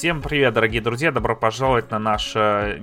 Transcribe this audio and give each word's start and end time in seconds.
Всем 0.00 0.22
привет, 0.22 0.54
дорогие 0.54 0.80
друзья! 0.80 1.12
Добро 1.12 1.36
пожаловать 1.36 1.90
на 1.90 1.98
наш 1.98 2.32
э, 2.34 2.78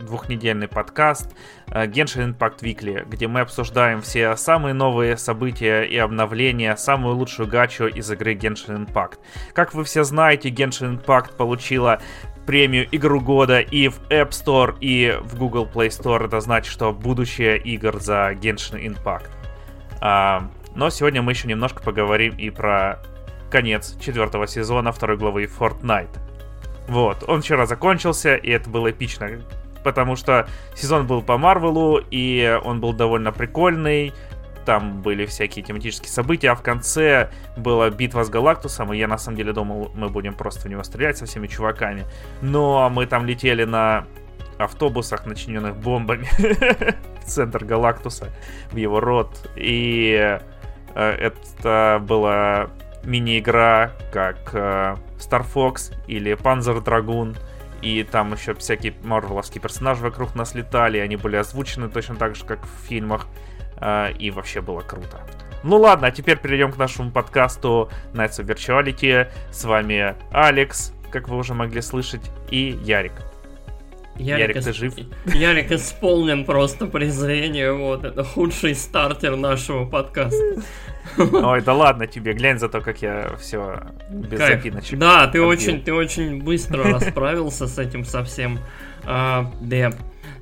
двухнедельный 0.00 0.66
подкаст 0.66 1.32
э, 1.68 1.86
Genshin 1.86 2.34
Impact 2.36 2.58
Weekly, 2.62 3.08
где 3.08 3.28
мы 3.28 3.38
обсуждаем 3.42 4.02
все 4.02 4.34
самые 4.34 4.74
новые 4.74 5.16
события 5.16 5.82
и 5.82 5.96
обновления, 5.96 6.76
самую 6.76 7.14
лучшую 7.14 7.48
гачу 7.48 7.86
из 7.86 8.10
игры 8.10 8.34
Genshin 8.34 8.84
Impact. 8.84 9.20
Как 9.52 9.74
вы 9.74 9.84
все 9.84 10.02
знаете, 10.02 10.48
Genshin 10.48 11.00
Impact 11.00 11.36
получила 11.36 12.00
премию 12.46 12.88
Игру 12.90 13.20
года 13.20 13.60
и 13.60 13.86
в 13.86 14.00
App 14.10 14.30
Store, 14.30 14.76
и 14.80 15.16
в 15.22 15.38
Google 15.38 15.68
Play 15.72 15.90
Store. 15.90 16.24
Это 16.24 16.40
значит, 16.40 16.72
что 16.72 16.92
будущее 16.92 17.58
игр 17.58 18.00
за 18.00 18.32
Genshin 18.32 18.84
Impact. 18.84 19.30
А, 20.00 20.50
но 20.74 20.90
сегодня 20.90 21.22
мы 21.22 21.30
еще 21.30 21.46
немножко 21.46 21.80
поговорим 21.80 22.36
и 22.36 22.50
про 22.50 23.04
конец 23.52 23.96
четвертого 24.00 24.48
сезона 24.48 24.90
второй 24.90 25.16
главы 25.16 25.44
Fortnite. 25.44 26.25
Вот, 26.88 27.24
он 27.26 27.42
вчера 27.42 27.66
закончился, 27.66 28.36
и 28.36 28.50
это 28.50 28.70
было 28.70 28.90
эпично, 28.90 29.28
потому 29.82 30.16
что 30.16 30.48
сезон 30.74 31.06
был 31.06 31.22
по 31.22 31.36
Марвелу, 31.36 32.00
и 32.10 32.58
он 32.64 32.80
был 32.80 32.92
довольно 32.92 33.32
прикольный, 33.32 34.12
там 34.66 35.00
были 35.00 35.26
всякие 35.26 35.64
тематические 35.64 36.10
события, 36.10 36.50
а 36.50 36.54
в 36.56 36.62
конце 36.62 37.30
была 37.56 37.88
битва 37.88 38.24
с 38.24 38.28
Галактусом, 38.28 38.92
и 38.92 38.98
я 38.98 39.08
на 39.08 39.16
самом 39.16 39.38
деле 39.38 39.52
думал, 39.52 39.90
мы 39.94 40.08
будем 40.08 40.34
просто 40.34 40.62
в 40.62 40.70
него 40.70 40.82
стрелять 40.82 41.16
со 41.16 41.24
всеми 41.24 41.46
чуваками. 41.46 42.04
Но 42.42 42.90
мы 42.90 43.06
там 43.06 43.24
летели 43.24 43.64
на 43.64 44.06
автобусах, 44.58 45.24
начиненных 45.24 45.76
бомбами 45.76 46.28
в 47.20 47.24
центр 47.24 47.64
Галактуса, 47.64 48.28
в 48.72 48.76
его 48.76 49.00
рот, 49.00 49.48
и 49.54 50.38
э, 50.94 51.10
это 51.10 52.02
было 52.02 52.70
мини-игра, 53.04 53.92
как 54.12 54.50
э, 54.52 54.96
Star 55.18 55.44
Fox 55.54 55.94
или 56.06 56.32
Panzer 56.32 56.82
Dragoon, 56.82 57.36
и 57.82 58.02
там 58.04 58.32
еще 58.32 58.54
всякие 58.54 58.94
марвеловские 59.02 59.60
персонажи 59.60 60.02
вокруг 60.02 60.34
нас 60.34 60.54
летали, 60.54 60.98
они 60.98 61.16
были 61.16 61.36
озвучены 61.36 61.88
точно 61.88 62.16
так 62.16 62.36
же, 62.36 62.44
как 62.44 62.64
в 62.64 62.86
фильмах, 62.88 63.26
э, 63.80 64.12
и 64.18 64.30
вообще 64.30 64.60
было 64.60 64.80
круто. 64.80 65.20
Ну 65.62 65.78
ладно, 65.78 66.08
а 66.08 66.10
теперь 66.10 66.38
перейдем 66.38 66.72
к 66.72 66.76
нашему 66.76 67.10
подкасту 67.10 67.90
Nights 68.12 68.40
of 68.40 68.46
Virtuality. 68.46 69.28
С 69.50 69.64
вами 69.64 70.14
Алекс, 70.30 70.92
как 71.10 71.28
вы 71.28 71.36
уже 71.36 71.54
могли 71.54 71.80
слышать, 71.80 72.30
и 72.50 72.78
Ярик. 72.82 73.12
Ярик, 74.18 74.56
Ярик 74.56 74.64
ты 74.64 74.72
жив? 74.72 74.94
Ярик 75.26 75.72
исполнен 75.72 76.44
просто 76.44 76.86
презрение, 76.86 77.72
вот, 77.72 78.04
это 78.04 78.24
худший 78.24 78.74
стартер 78.74 79.36
нашего 79.36 79.84
подкаста. 79.84 80.62
Ой, 81.18 81.62
да 81.62 81.74
ладно 81.74 82.06
тебе, 82.06 82.32
глянь 82.32 82.58
за 82.58 82.68
то, 82.68 82.80
как 82.80 83.02
я 83.02 83.36
все 83.38 83.80
без 84.10 84.38
Кайф. 84.38 84.62
запиночек. 84.62 84.98
Да, 84.98 85.26
ты 85.26 85.40
очень, 85.40 85.82
ты 85.82 85.92
очень 85.92 86.42
быстро 86.42 86.84
расправился 86.92 87.66
с 87.66 87.78
этим 87.78 88.04
совсем. 88.04 88.58
А, 89.04 89.52
да. 89.60 89.92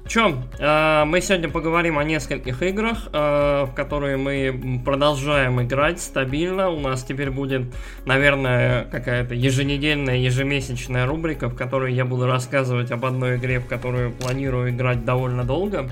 Чё, 0.06 0.36
э, 0.58 1.04
мы 1.06 1.22
сегодня 1.22 1.48
поговорим 1.48 1.98
о 1.98 2.04
нескольких 2.04 2.62
играх, 2.62 3.08
э, 3.10 3.64
в 3.64 3.74
которые 3.74 4.18
мы 4.18 4.82
продолжаем 4.84 5.62
играть 5.62 5.98
стабильно. 5.98 6.68
У 6.68 6.78
нас 6.78 7.04
теперь 7.04 7.30
будет, 7.30 7.74
наверное, 8.04 8.84
какая-то 8.84 9.34
еженедельная, 9.34 10.16
ежемесячная 10.16 11.06
рубрика, 11.06 11.48
в 11.48 11.56
которой 11.56 11.94
я 11.94 12.04
буду 12.04 12.26
рассказывать 12.26 12.90
об 12.90 13.06
одной 13.06 13.36
игре, 13.36 13.60
в 13.60 13.66
которую 13.66 14.12
планирую 14.12 14.70
играть 14.70 15.06
довольно 15.06 15.42
долго. 15.42 15.90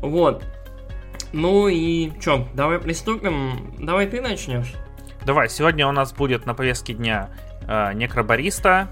Вот. 0.00 0.42
Ну 1.34 1.68
и 1.68 2.12
чё, 2.18 2.48
давай 2.54 2.78
приступим. 2.78 3.74
Давай 3.78 4.06
ты 4.06 4.22
начнешь. 4.22 4.72
Давай, 5.26 5.50
сегодня 5.50 5.86
у 5.86 5.92
нас 5.92 6.14
будет 6.14 6.46
на 6.46 6.54
повестке 6.54 6.94
дня 6.94 7.28
э, 7.68 7.92
Некробариста. 7.92 8.88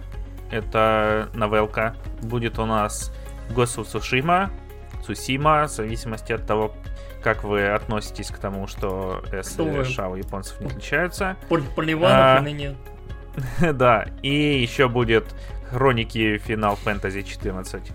Это 0.50 1.30
новелка. 1.32 1.96
Будет 2.20 2.58
у 2.58 2.66
нас 2.66 3.12
Госу 3.50 3.84
Сушима, 3.84 4.50
Сусима, 5.04 5.64
в 5.64 5.70
зависимости 5.70 6.32
от 6.32 6.46
того, 6.46 6.74
как 7.22 7.44
вы 7.44 7.66
относитесь 7.66 8.28
к 8.28 8.38
тому, 8.38 8.66
что 8.66 9.22
С 9.32 9.58
и 9.58 9.84
Ша 9.84 10.08
у 10.08 10.16
японцев 10.16 10.60
не 10.60 10.66
отличаются. 10.66 11.36
Поливанов 11.48 12.46
а, 12.46 12.50
нет. 12.50 12.76
Да, 13.74 14.06
и 14.22 14.60
еще 14.60 14.88
будет 14.88 15.24
Хроники 15.70 16.38
Финал 16.38 16.76
Фэнтези 16.76 17.22
14. 17.22 17.92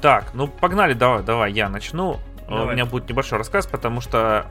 Так, 0.00 0.34
ну 0.34 0.48
погнали, 0.48 0.94
давай, 0.94 1.22
давай, 1.22 1.52
я 1.52 1.68
начну. 1.68 2.18
Давай. 2.48 2.66
У 2.66 2.70
меня 2.70 2.86
будет 2.86 3.08
небольшой 3.08 3.38
рассказ, 3.38 3.66
потому 3.66 4.00
что 4.00 4.46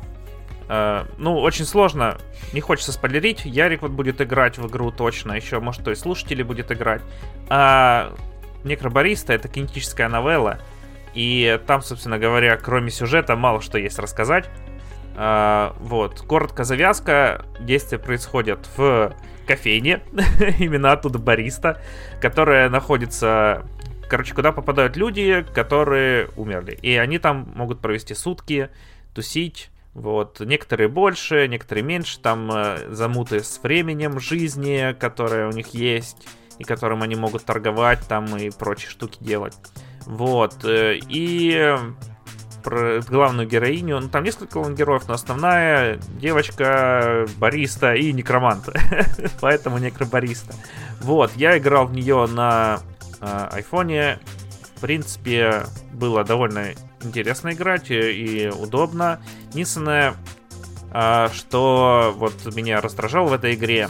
Uh, 0.67 1.05
ну, 1.19 1.37
очень 1.37 1.63
сложно, 1.63 2.17
не 2.51 2.59
хочется 2.59 2.91
спойлерить. 2.91 3.45
Ярик 3.45 3.83
вот 3.83 3.91
будет 3.91 4.19
играть 4.19 4.57
в 4.57 4.65
игру 4.67 4.91
точно, 4.91 5.33
еще, 5.33 5.59
может, 5.59 5.83
то 5.83 5.91
и 5.91 5.95
слушатели 5.95 6.41
будет 6.41 6.71
играть. 6.71 7.03
А 7.49 8.15
Некробариста 8.65 9.33
это 9.33 9.47
кинетическая 9.47 10.09
новелла, 10.09 10.59
и 11.13 11.59
там, 11.65 11.81
собственно 11.81 12.19
говоря, 12.19 12.57
кроме 12.57 12.91
сюжета, 12.91 13.35
мало 13.35 13.61
что 13.61 13.77
есть 13.77 13.97
рассказать. 13.99 14.49
А, 15.15 15.75
вот, 15.79 16.21
коротко 16.21 16.65
завязка. 16.65 17.45
Действие 17.59 17.99
происходит 17.99 18.67
в 18.75 19.15
кофейне, 19.47 20.01
именно 20.59 20.91
оттуда 20.91 21.19
бариста, 21.19 21.81
которая 22.21 22.69
находится... 22.69 23.65
Короче, 24.09 24.35
куда 24.35 24.51
попадают 24.51 24.97
люди, 24.97 25.43
которые 25.53 26.29
умерли. 26.35 26.77
И 26.81 26.95
они 26.95 27.17
там 27.17 27.51
могут 27.55 27.79
провести 27.79 28.13
сутки, 28.13 28.69
тусить, 29.15 29.71
вот, 29.95 30.41
некоторые 30.41 30.89
больше, 30.89 31.47
некоторые 31.47 31.83
меньше, 31.83 32.19
там 32.19 32.51
э, 32.53 32.93
замуты 32.93 33.43
с 33.43 33.59
временем 33.63 34.19
жизни, 34.19 34.93
которое 34.99 35.47
у 35.47 35.51
них 35.51 35.67
есть 35.73 36.27
и 36.59 36.63
которым 36.63 37.03
они 37.03 37.15
могут 37.15 37.45
торговать 37.45 37.99
там 38.07 38.35
и 38.37 38.49
прочие 38.49 38.89
штуки 38.89 39.17
делать. 39.21 39.55
Вот. 40.05 40.63
Э, 40.63 40.97
и 40.97 41.75
про 42.63 42.99
главную 43.01 43.47
героиню, 43.47 43.99
ну 43.99 44.09
там 44.09 44.23
несколько 44.23 44.53
главных 44.53 44.79
героев, 44.79 45.03
но 45.07 45.13
основная 45.13 45.99
девочка, 46.19 47.27
бариста 47.37 47.93
и 47.93 48.11
некромант. 48.11 48.69
Поэтому 49.41 49.77
некробариста. 49.77 50.55
Вот, 51.01 51.31
я 51.35 51.57
играл 51.57 51.85
в 51.85 51.93
нее 51.93 52.25
на 52.27 52.79
э, 53.21 53.47
айфоне. 53.51 54.19
В 54.77 54.81
принципе, 54.81 55.65
было 55.93 56.23
довольно 56.23 56.73
интересно 57.01 57.53
играть 57.53 57.91
и, 57.91 57.99
и 57.99 58.47
удобно. 58.49 59.21
Единственное, 59.51 60.15
э, 60.91 61.29
что 61.33 62.15
вот 62.17 62.33
меня 62.55 62.81
раздражало 62.81 63.27
в 63.27 63.33
этой 63.33 63.53
игре, 63.53 63.89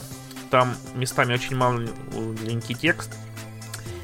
там 0.50 0.76
местами 0.96 1.34
очень 1.34 1.56
маленький 1.56 2.76
текст, 2.76 3.12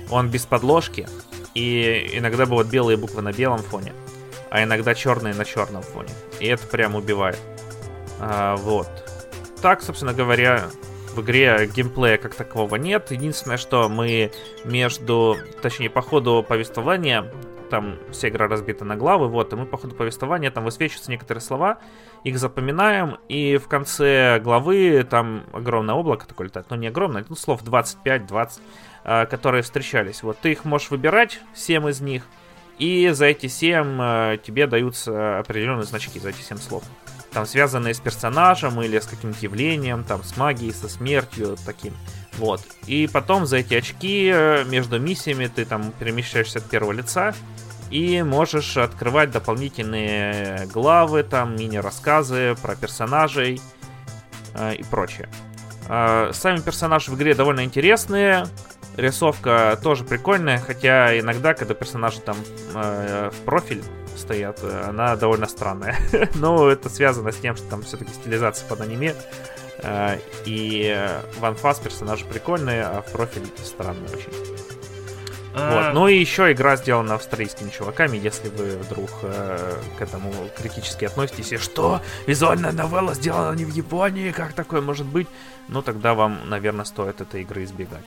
он 0.10 0.30
без 0.30 0.46
подложки, 0.46 1.08
и 1.54 2.12
иногда 2.14 2.46
бывают 2.46 2.70
белые 2.70 2.98
буквы 2.98 3.22
на 3.22 3.32
белом 3.32 3.60
фоне, 3.60 3.94
а 4.50 4.64
иногда 4.64 4.94
черные 4.94 5.34
на 5.34 5.46
черном 5.46 5.82
фоне. 5.82 6.10
И 6.40 6.48
это 6.48 6.68
прям 6.68 6.96
убивает. 6.96 7.40
А, 8.20 8.56
вот. 8.58 8.90
Так, 9.62 9.82
собственно 9.82 10.14
говоря, 10.14 10.70
в 11.14 11.22
игре 11.22 11.70
геймплея 11.74 12.18
как 12.18 12.36
такового 12.36 12.76
нет. 12.76 13.12
Единственное, 13.12 13.58
что 13.58 13.90
мы 13.90 14.32
между, 14.64 15.38
точнее, 15.62 15.90
по 15.90 16.02
ходу 16.02 16.46
повествования 16.48 17.32
там 17.72 17.98
вся 18.12 18.28
игра 18.28 18.48
разбита 18.48 18.84
на 18.84 18.98
главы, 18.98 19.30
вот, 19.30 19.54
и 19.54 19.56
мы 19.56 19.66
по 19.66 19.78
ходу 19.78 19.96
повествования 19.96 20.52
там 20.52 20.66
высвечиваются 20.66 21.10
некоторые 21.10 21.42
слова, 21.42 21.80
их 22.26 22.38
запоминаем, 22.38 23.18
и 23.30 23.58
в 23.58 23.68
конце 23.70 24.40
главы 24.44 25.08
там 25.10 25.46
огромное 25.54 25.96
облако 25.96 26.28
такое 26.28 26.48
летает, 26.48 26.68
ну 26.70 26.76
не 26.76 26.88
огромное, 26.88 27.26
ну 27.28 27.36
слов 27.36 27.64
25-20, 27.64 28.60
а, 29.06 29.26
которые 29.26 29.64
встречались. 29.64 30.22
Вот 30.22 30.38
ты 30.38 30.52
их 30.52 30.66
можешь 30.66 30.92
выбирать, 30.92 31.40
7 31.56 31.90
из 31.90 32.02
них, 32.02 32.24
и 32.78 33.10
за 33.10 33.28
эти 33.28 33.48
7 33.48 33.98
а, 34.00 34.38
тебе 34.38 34.68
даются 34.68 35.40
определенные 35.40 35.86
значки, 35.86 36.20
за 36.20 36.30
эти 36.30 36.42
7 36.42 36.58
слов. 36.58 36.84
Там 37.32 37.46
связанные 37.46 37.94
с 37.94 38.02
персонажем 38.02 38.82
или 38.82 39.00
с 39.00 39.08
каким-то 39.08 39.38
явлением, 39.40 40.04
там 40.04 40.22
с 40.24 40.36
магией, 40.36 40.74
со 40.74 40.90
смертью, 40.90 41.56
таким. 41.66 41.94
Вот. 41.94 42.21
И 42.88 43.10
потом 43.12 43.46
за 43.46 43.58
эти 43.58 43.74
очки 43.74 44.32
э, 44.34 44.64
между 44.66 45.00
миссиями 45.00 45.48
ты 45.48 45.66
там 45.66 45.92
перемещаешься 46.00 46.60
от 46.60 46.66
первого 46.66 46.92
лица 46.92 47.34
и 47.90 48.24
можешь 48.24 48.78
открывать 48.78 49.32
дополнительные 49.32 50.66
главы, 50.68 51.24
там 51.24 51.56
мини-рассказы 51.56 52.56
про 52.62 52.76
персонажей 52.76 53.62
э, 54.54 54.76
и 54.76 54.84
прочее. 54.84 55.30
Э, 55.90 56.32
сами 56.34 56.60
персонажи 56.62 57.12
в 57.12 57.16
игре 57.16 57.36
довольно 57.36 57.66
интересные, 57.66 58.48
рисовка 58.96 59.78
тоже 59.84 60.04
прикольная, 60.04 60.60
хотя 60.60 61.20
иногда, 61.20 61.54
когда 61.54 61.74
персонажи 61.74 62.22
там 62.22 62.38
э, 62.74 63.30
в 63.32 63.46
профиль 63.46 63.84
стоят, 64.16 64.60
э, 64.64 64.86
она 64.88 65.16
довольно 65.16 65.48
странная. 65.48 65.98
Но 66.36 66.70
это 66.70 66.90
связано 66.90 67.32
с 67.32 67.38
тем, 67.38 67.56
что 67.56 67.68
там 67.70 67.82
все-таки 67.84 68.14
стилизация 68.14 68.68
под 68.68 68.82
аниме. 68.82 69.16
Э, 69.84 70.18
и 70.46 71.10
в 71.40 71.46
анфас 71.46 71.80
персонажи 71.80 72.26
прикольные, 72.26 72.84
а 72.84 73.02
в 73.02 73.12
профиль 73.12 73.48
странные 73.64 74.10
очень. 74.10 74.34
А... 75.54 75.88
Вот. 75.88 75.94
Ну 75.94 76.08
и 76.08 76.18
еще 76.18 76.52
игра 76.52 76.76
сделана 76.76 77.16
австралийскими 77.16 77.70
чуваками, 77.70 78.18
если 78.18 78.50
вы 78.50 78.78
вдруг 78.78 79.10
э, 79.24 79.76
к 79.98 80.02
этому 80.02 80.32
критически 80.58 81.06
относитесь. 81.06 81.52
И 81.52 81.58
что? 81.58 82.02
Визуальная 82.26 82.72
новелла 82.72 83.14
сделана 83.14 83.56
не 83.56 83.66
в 83.66 83.74
Японии? 83.74 84.32
Как 84.32 84.54
такое 84.54 84.82
может 84.82 85.06
быть? 85.06 85.28
Ну 85.68 85.82
тогда 85.82 86.14
вам, 86.14 86.50
наверное, 86.50 86.86
стоит 86.86 87.22
этой 87.22 87.42
игры 87.42 87.64
избегать. 87.66 88.06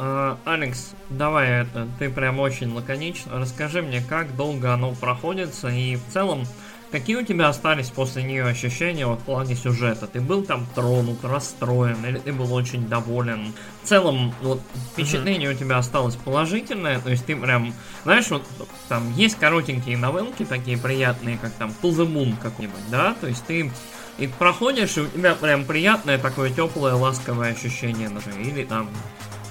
А, 0.00 0.38
Алекс, 0.44 0.92
давай 1.10 1.62
это, 1.62 1.88
ты 1.98 2.08
прям 2.08 2.38
очень 2.38 2.72
лаконично. 2.72 3.40
Расскажи 3.40 3.82
мне, 3.82 4.00
как 4.00 4.36
долго 4.36 4.72
оно 4.72 4.94
проходится 4.94 5.68
и 5.68 5.96
в 5.96 6.06
целом, 6.12 6.46
какие 6.90 7.16
у 7.16 7.24
тебя 7.24 7.48
остались 7.48 7.90
после 7.90 8.22
нее 8.22 8.44
ощущения 8.44 9.06
вот, 9.06 9.20
в 9.20 9.24
плане 9.24 9.54
сюжета? 9.54 10.06
Ты 10.06 10.20
был 10.20 10.42
там 10.42 10.66
тронут, 10.74 11.24
расстроен, 11.24 12.04
или 12.04 12.18
ты 12.18 12.32
был 12.32 12.52
очень 12.52 12.88
доволен? 12.88 13.52
В 13.82 13.88
целом, 13.88 14.34
вот 14.42 14.60
впечатление 14.92 15.50
mm-hmm. 15.50 15.54
у 15.54 15.58
тебя 15.58 15.78
осталось 15.78 16.16
положительное, 16.16 17.00
то 17.00 17.10
есть 17.10 17.26
ты 17.26 17.36
прям, 17.36 17.74
знаешь, 18.04 18.28
вот 18.30 18.44
там 18.88 19.12
есть 19.14 19.38
коротенькие 19.38 19.96
новелки 19.96 20.44
такие 20.44 20.78
приятные, 20.78 21.38
как 21.38 21.52
там 21.52 21.72
To 21.82 21.90
the 21.90 22.06
Moon 22.06 22.34
какой-нибудь, 22.40 22.90
да? 22.90 23.14
То 23.20 23.26
есть 23.26 23.44
ты 23.46 23.70
и 24.18 24.26
проходишь, 24.26 24.96
и 24.96 25.02
у 25.02 25.06
тебя 25.06 25.34
прям 25.34 25.64
приятное 25.64 26.18
такое 26.18 26.50
теплое, 26.50 26.94
ласковое 26.94 27.52
ощущение, 27.52 28.10
или 28.40 28.64
там 28.64 28.88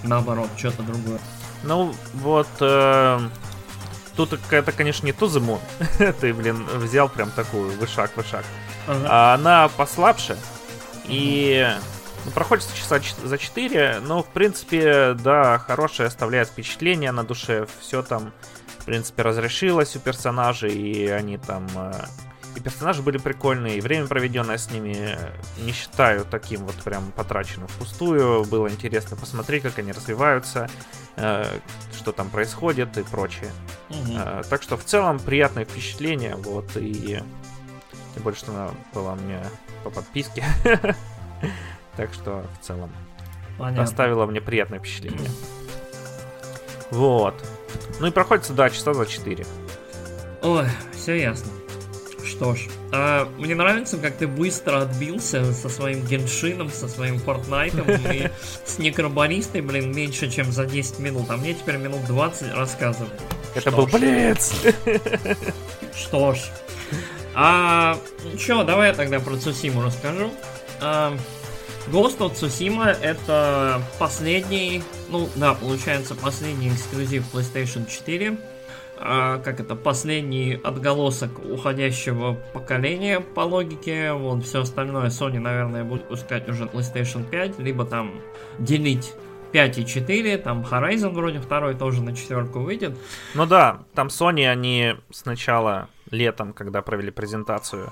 наоборот, 0.04 0.50
что-то 0.58 0.84
другое. 0.84 1.20
Ну, 1.64 1.94
вот... 2.14 2.48
Э, 2.60 3.20
тут 4.18 4.40
это, 4.50 4.72
конечно, 4.72 5.06
не 5.06 5.14
Тузему. 5.14 5.62
Ты, 6.20 6.34
блин, 6.34 6.66
взял 6.76 7.08
прям 7.08 7.32
такую, 7.32 7.72
вышаг-вышаг. 7.78 8.44
Ага. 8.88 9.08
А 9.10 9.34
она 9.36 9.70
послабше. 9.70 10.38
И 11.06 11.66
ну, 12.26 12.32
проходится 12.32 12.76
часа 12.76 13.00
за 13.24 13.38
4, 13.38 14.00
но, 14.02 14.24
в 14.24 14.28
принципе, 14.28 15.14
да, 15.14 15.60
хорошее 15.60 16.08
оставляет 16.08 16.50
впечатление 16.50 17.12
на 17.12 17.24
душе. 17.24 17.68
Все 17.80 18.02
там, 18.02 18.34
в 18.80 18.86
принципе, 18.86 19.22
разрешилось 19.22 19.96
у 19.96 20.00
персонажей, 20.00 20.74
и 20.74 21.08
они 21.08 21.38
там 21.38 21.68
э, 21.76 21.94
и 22.58 22.60
персонажи 22.60 23.04
были 23.04 23.20
прикольные, 23.20 23.78
и 23.78 23.82
время, 23.82 24.08
проведенное 24.08 24.58
с 24.58 24.72
ними, 24.72 25.16
не 25.60 25.72
считаю 25.72 26.26
таким 26.26 26.66
вот 26.66 26.74
прям 26.78 27.12
потраченным 27.12 27.68
впустую. 27.68 28.46
Было 28.46 28.68
интересно 28.68 29.16
посмотреть, 29.16 29.62
как 29.62 29.78
они 29.78 29.92
развиваются, 29.92 30.68
э, 31.18 31.60
что 31.96 32.12
там 32.12 32.32
происходит 32.32 32.98
и 32.98 33.04
прочее. 33.04 33.52
Угу. 33.90 34.18
Э, 34.18 34.42
так 34.50 34.64
что 34.64 34.76
в 34.76 34.84
целом 34.84 35.20
приятное 35.20 35.66
впечатление, 35.66 36.36
вот, 36.36 36.76
и 36.76 37.22
тем 38.16 38.24
более, 38.24 38.40
что 38.40 38.52
она 38.52 38.72
была 38.92 39.14
мне 39.14 39.40
по 39.84 39.90
подписке. 39.90 40.44
Так 41.96 42.14
что 42.14 42.46
в 42.62 42.64
целом 42.64 42.92
Понятно. 43.58 44.28
мне 44.28 44.40
приятное 44.40 44.78
впечатление. 44.78 45.32
Вот. 46.92 47.44
Ну 48.00 48.06
и 48.06 48.12
проходится, 48.12 48.54
да, 48.54 48.70
часа 48.70 48.94
за 48.94 49.08
4. 49.08 49.48
Ой, 50.44 50.66
все 50.94 51.16
ясно. 51.16 51.52
Что 52.38 52.54
ж, 52.54 52.68
а, 52.92 53.28
мне 53.40 53.56
нравится, 53.56 53.98
как 53.98 54.16
ты 54.16 54.28
быстро 54.28 54.82
отбился 54.82 55.54
со 55.54 55.70
своим 55.70 56.06
геншином, 56.06 56.70
со 56.70 56.88
своим 56.88 57.18
фортнайтом 57.18 57.90
и 57.90 58.30
с 58.64 58.78
некробаристой, 58.78 59.62
блин, 59.62 59.92
меньше, 59.92 60.30
чем 60.30 60.52
за 60.52 60.68
10 60.68 61.00
минут. 61.00 61.32
А 61.32 61.38
мне 61.38 61.56
теперь 61.56 61.78
минут 61.78 62.06
20 62.06 62.54
рассказывать. 62.54 63.20
Это 63.56 63.72
был 63.72 63.88
Блиц! 63.88 64.54
Что 65.96 66.36
ж. 66.36 66.38
А, 67.34 67.98
чё, 68.38 68.64
давай 68.64 68.90
я 68.90 68.94
тогда 68.94 69.20
про 69.20 69.36
Цусиму 69.36 69.82
расскажу. 69.82 70.32
А, 70.80 71.18
Ghost 71.88 72.20
of 72.20 72.36
Tsushima 72.36 72.90
это 73.02 73.82
последний, 73.98 74.84
ну 75.10 75.28
да, 75.36 75.56
получается 75.56 76.14
последний 76.14 76.70
эксклюзив 76.70 77.24
PlayStation 77.34 77.90
4 77.90 78.38
а, 79.00 79.38
как 79.40 79.60
это, 79.60 79.76
последний 79.76 80.60
отголосок 80.64 81.32
уходящего 81.46 82.34
поколения 82.54 83.20
по 83.20 83.42
логике. 83.42 84.14
Вот 84.14 84.44
все 84.46 84.62
остальное 84.62 85.08
Sony, 85.08 85.40
наверное, 85.40 85.84
будет 85.84 86.08
пускать 86.08 86.50
уже 86.50 86.66
PlayStation 86.66 87.24
5, 87.24 87.60
либо 87.60 87.86
там 87.86 88.12
делить 88.60 89.14
5 89.52 89.78
и 89.78 89.86
4, 89.86 90.38
там 90.40 90.62
Horizon 90.62 91.10
вроде 91.10 91.40
второй 91.40 91.76
тоже 91.76 92.02
на 92.02 92.16
четверку 92.16 92.60
выйдет. 92.60 92.98
Ну 93.34 93.46
да, 93.46 93.84
там 93.94 94.08
Sony, 94.08 94.48
они 94.48 94.96
сначала 95.12 95.90
летом, 96.12 96.54
когда 96.54 96.82
провели 96.82 97.12
презентацию 97.12 97.92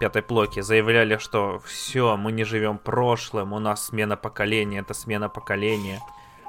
пятой 0.00 0.22
плоки, 0.22 0.60
заявляли, 0.60 1.18
что 1.18 1.60
все, 1.64 2.16
мы 2.16 2.32
не 2.32 2.44
живем 2.44 2.78
прошлым, 2.78 3.52
у 3.52 3.58
нас 3.58 3.86
смена 3.86 4.16
поколения, 4.16 4.80
это 4.80 4.94
смена 4.94 5.28
поколения. 5.28 6.00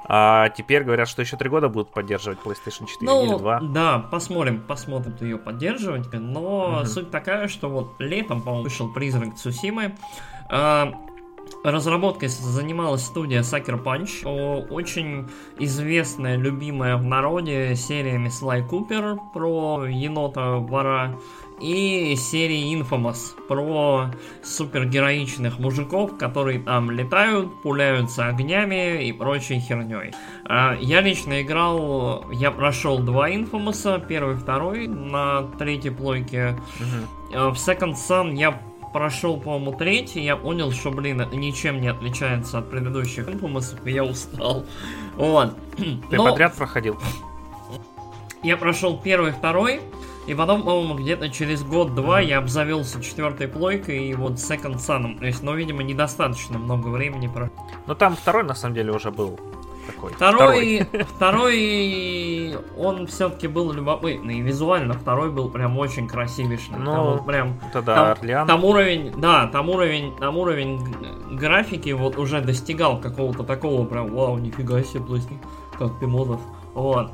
А 0.08 0.50
теперь 0.50 0.84
говорят, 0.84 1.08
что 1.08 1.22
еще 1.22 1.36
три 1.36 1.48
года 1.48 1.68
будут 1.68 1.90
поддерживать 1.90 2.38
PlayStation 2.44 2.86
4 2.86 2.90
ну, 3.00 3.24
или 3.24 3.38
2. 3.38 3.60
Да, 3.60 3.98
посмотрим, 3.98 4.60
посмотрим 4.60 5.16
ее 5.20 5.36
поддерживать. 5.36 6.12
Но 6.12 6.78
угу. 6.80 6.86
суть 6.86 7.10
такая, 7.10 7.48
что 7.48 7.68
вот 7.68 7.94
летом, 7.98 8.42
по-моему, 8.42 8.64
вышел 8.64 8.92
призрак 8.92 9.34
Цусимы. 9.34 9.96
А, 10.48 10.92
Разработкой 11.64 12.28
занималась 12.28 13.04
студия 13.04 13.42
Sucker 13.42 13.82
Punch, 13.82 14.68
очень 14.68 15.28
известная, 15.58 16.36
любимая 16.36 16.96
в 16.96 17.04
народе 17.04 17.74
сериями 17.74 18.28
Слай 18.28 18.62
Купер 18.62 19.16
про 19.32 19.86
енота-вора 19.86 21.18
и 21.60 22.14
серии 22.16 22.78
Infamous 22.78 23.34
про 23.48 24.10
супергероичных 24.42 25.58
мужиков, 25.58 26.18
которые 26.18 26.60
там 26.60 26.90
летают, 26.90 27.62
пуляются 27.62 28.26
огнями 28.26 29.04
и 29.06 29.12
прочей 29.12 29.60
херней. 29.60 30.12
А, 30.44 30.76
я 30.80 31.00
лично 31.00 31.42
играл, 31.42 32.30
я 32.30 32.50
прошел 32.50 32.98
два 32.98 33.30
Infamous, 33.30 34.06
первый, 34.06 34.36
второй 34.36 34.86
на 34.86 35.42
третьей 35.58 35.90
плойке. 35.90 36.58
Угу. 36.80 37.50
В 37.50 37.54
Second 37.54 37.94
Sun 37.94 38.34
я 38.34 38.60
прошел, 38.92 39.38
по-моему, 39.38 39.72
третий, 39.76 40.22
я 40.22 40.36
понял, 40.36 40.72
что, 40.72 40.90
блин, 40.90 41.22
ничем 41.32 41.80
не 41.80 41.88
отличается 41.88 42.58
от 42.58 42.70
предыдущих 42.70 43.28
Infamous, 43.28 43.78
я 43.88 44.04
устал. 44.04 44.64
Вот. 45.16 45.56
Ты 45.76 46.16
Но... 46.16 46.30
подряд 46.30 46.54
проходил? 46.54 46.98
Я 48.42 48.56
прошел 48.56 48.98
первый, 48.98 49.32
второй, 49.32 49.80
и 50.26 50.34
потом, 50.34 50.62
по-моему, 50.62 50.94
где-то 50.94 51.28
через 51.28 51.62
год-два 51.62 52.20
я 52.20 52.38
обзавелся 52.38 53.00
четвертой 53.00 53.46
плойкой 53.46 54.08
и 54.08 54.14
вот 54.14 54.32
Second 54.32 54.76
Sun. 54.76 55.18
То 55.18 55.26
есть, 55.26 55.42
ну, 55.42 55.54
видимо, 55.54 55.82
недостаточно 55.82 56.58
много 56.58 56.88
времени 56.88 57.28
про. 57.28 57.50
Но 57.86 57.94
там 57.94 58.16
второй, 58.16 58.42
на 58.42 58.54
самом 58.54 58.74
деле, 58.74 58.92
уже 58.92 59.12
был 59.12 59.38
такой. 59.86 60.12
Второй, 60.12 60.80
второй, 60.82 61.04
второй 61.16 62.58
он 62.76 63.06
все-таки 63.06 63.46
был 63.46 63.72
любопытный. 63.72 64.40
Визуально 64.40 64.94
второй 64.94 65.30
был 65.30 65.48
прям 65.48 65.78
очень 65.78 66.08
красивейший. 66.08 66.74
Ну, 66.76 66.92
там 66.92 67.04
вот 67.04 67.26
прям, 67.26 67.60
тогда 67.72 67.94
там, 67.94 68.10
Орлеан. 68.12 68.46
там 68.48 68.64
уровень, 68.64 69.12
да, 69.16 69.46
там 69.46 69.70
уровень, 69.70 70.16
там 70.16 70.36
уровень 70.36 70.80
графики 71.30 71.90
вот 71.90 72.18
уже 72.18 72.40
достигал 72.40 73.00
какого-то 73.00 73.44
такого 73.44 73.86
прям, 73.86 74.12
вау, 74.12 74.38
нифига 74.38 74.82
себе, 74.82 75.04
пластик, 75.04 75.38
как 75.78 75.98
ты 75.98 76.06
модов. 76.06 76.40
Вот. 76.74 77.12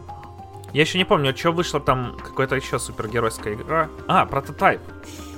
Я 0.72 0.82
еще 0.82 0.98
не 0.98 1.04
помню, 1.04 1.36
что 1.36 1.52
вышло 1.52 1.80
там, 1.80 2.16
какая-то 2.22 2.56
еще 2.56 2.78
супергеройская 2.78 3.54
игра. 3.54 3.88
А, 4.06 4.24
прототайп. 4.24 4.80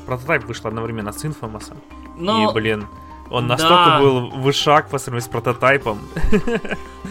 Прототайп 0.06 0.44
вышла 0.44 0.68
одновременно 0.68 1.12
с 1.12 1.24
Infamous. 1.24 1.76
Но... 2.16 2.50
И, 2.50 2.54
блин, 2.54 2.86
он 3.30 3.46
настолько 3.46 3.84
да. 3.90 4.00
был 4.00 4.30
вышаг 4.30 4.88
по 4.90 4.98
сравнению 4.98 5.26
с 5.26 5.28
прототайпом. 5.28 5.98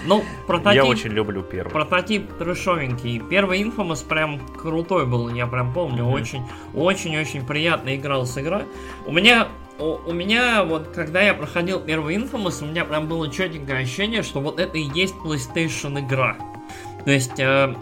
Ну, 0.05 0.21
прототип... 0.47 0.75
Я 0.75 0.85
очень 0.85 1.11
люблю 1.11 1.43
первый. 1.43 1.71
Прототип 1.71 2.33
трешовенький. 2.37 3.19
Первый 3.19 3.61
Infamous 3.63 4.05
прям 4.05 4.39
крутой 4.57 5.05
был, 5.05 5.29
я 5.29 5.47
прям 5.47 5.71
помню. 5.71 6.05
Очень, 6.05 6.43
очень-очень 6.73 7.45
приятно 7.45 7.95
играл 7.95 8.25
с 8.25 8.37
игрой. 8.37 8.63
У 9.05 9.13
меня 9.13 9.47
у, 9.79 9.97
у 10.05 10.11
меня, 10.11 10.63
вот, 10.65 10.89
когда 10.89 11.21
я 11.21 11.33
проходил 11.33 11.79
первый 11.79 12.15
Infamous, 12.15 12.63
у 12.63 12.67
меня 12.67 12.83
прям 12.85 13.07
было 13.07 13.31
четенькое 13.31 13.79
ощущение, 13.79 14.23
что 14.23 14.41
вот 14.41 14.59
это 14.59 14.77
и 14.77 14.81
есть 14.93 15.15
PlayStation 15.23 15.99
игра. 15.99 16.35
То 17.05 17.11
есть, 17.11 17.39
э, 17.39 17.73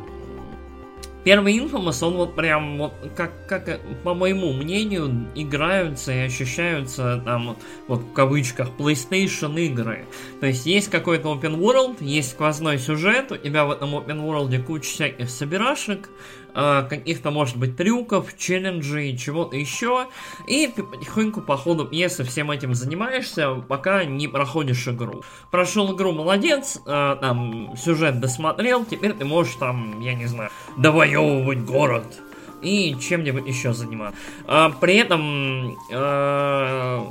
Первый 1.24 1.58
Infamous, 1.58 2.04
он 2.04 2.16
вот 2.16 2.36
прям, 2.36 2.80
вот, 2.80 2.94
как, 3.16 3.48
как, 3.48 3.80
по 4.04 4.16
моему 4.16 4.54
мнению, 4.54 5.28
играются 5.36 6.12
и 6.12 6.20
ощущаются 6.20 7.22
там, 7.24 7.58
вот 7.88 8.00
в 8.00 8.14
кавычках, 8.14 8.70
PlayStation 8.78 9.60
игры. 9.60 10.06
То 10.40 10.48
есть 10.48 10.66
есть 10.66 10.90
какой-то 10.90 11.30
open 11.30 11.60
world, 11.60 11.98
есть 12.00 12.32
сквозной 12.32 12.80
сюжет, 12.80 13.32
у 13.32 13.38
тебя 13.38 13.66
в 13.66 13.72
этом 13.72 13.96
open 13.96 14.26
world 14.26 14.64
куча 14.64 14.90
всяких 14.90 15.30
собирашек, 15.30 16.10
э, 16.54 16.84
каких-то, 16.90 17.32
может 17.32 17.58
быть, 17.58 17.78
трюков, 17.78 18.38
челленджей, 18.38 19.18
чего-то 19.18 19.56
еще. 19.56 20.08
И 20.48 20.68
потихоньку 20.68 21.42
по 21.42 21.58
ходу 21.58 21.86
пьесы 21.86 22.24
всем 22.24 22.52
этим 22.52 22.74
занимаешься, 22.74 23.56
пока 23.68 24.04
не 24.04 24.28
проходишь 24.28 24.88
игру. 24.88 25.24
Прошел 25.50 25.96
игру, 25.96 26.12
молодец, 26.12 26.80
э, 26.86 27.18
там, 27.20 27.76
сюжет 27.78 28.20
досмотрел, 28.20 28.86
теперь 28.86 29.14
ты 29.14 29.26
можешь 29.26 29.56
там, 29.56 30.00
я 30.02 30.14
не 30.14 30.26
знаю, 30.26 30.50
довоевывать 30.78 31.60
город 31.60 32.22
и 32.62 32.96
чем-нибудь 33.00 33.48
еще 33.48 33.74
заниматься. 33.74 34.20
А, 34.48 34.70
при 34.70 34.96
этом 34.96 35.78
э, 35.92 37.06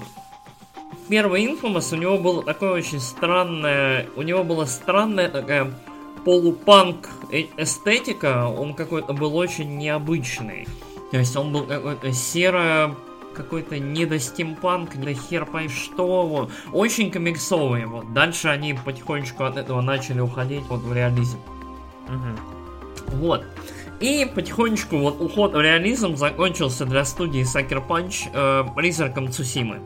первый 1.09 1.45
Infamous 1.45 1.93
у 1.93 1.97
него 1.97 2.19
было 2.19 2.43
такое 2.43 2.73
очень 2.73 3.01
странное, 3.01 4.07
у 4.17 4.23
него 4.23 4.45
была 4.45 4.67
странная 4.67 5.29
такая 5.29 5.73
полупанк 6.25 7.09
эстетика, 7.57 8.47
он 8.47 8.75
какой-то 8.75 9.13
был 9.13 9.37
очень 9.37 9.79
необычный. 9.79 10.67
То 11.11 11.19
есть 11.19 11.37
он 11.37 11.53
был 11.53 11.65
какой-то 11.65 12.13
серо 12.13 12.95
какой-то 13.35 13.79
не 13.79 14.07
до 14.07 14.19
стимпанк, 14.19 14.97
не 14.97 15.05
до 15.05 15.15
хер 15.15 15.47
пой 15.47 15.69
что, 15.69 16.27
вот. 16.27 16.51
Очень 16.73 17.11
комиксовые, 17.11 17.87
вот. 17.87 18.13
Дальше 18.13 18.49
они 18.49 18.75
потихонечку 18.75 19.45
от 19.45 19.57
этого 19.57 19.81
начали 19.81 20.21
уходить 20.21 20.65
вот 20.69 20.81
в 20.81 20.93
реализм. 20.93 21.39
Угу. 22.09 23.17
Вот. 23.19 23.45
И 24.01 24.31
потихонечку 24.35 24.97
вот 24.97 25.21
уход 25.21 25.53
в 25.53 25.61
реализм 25.61 26.17
закончился 26.17 26.87
для 26.87 27.05
студии 27.05 27.43
Sucker 27.43 27.87
Punch 27.87 28.31
э, 28.33 28.65
призраком 28.75 29.31
Цусимы. 29.31 29.81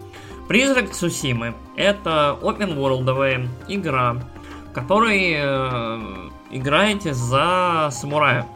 Призрак 0.49 0.93
Цусимы 0.93 1.55
это 1.76 2.38
open 2.41 2.76
world 2.76 3.49
игра, 3.69 4.17
в 4.71 4.73
которой 4.73 5.35
э, 5.37 6.24
играете 6.50 7.14
за 7.14 7.88
самурая. 7.92 8.46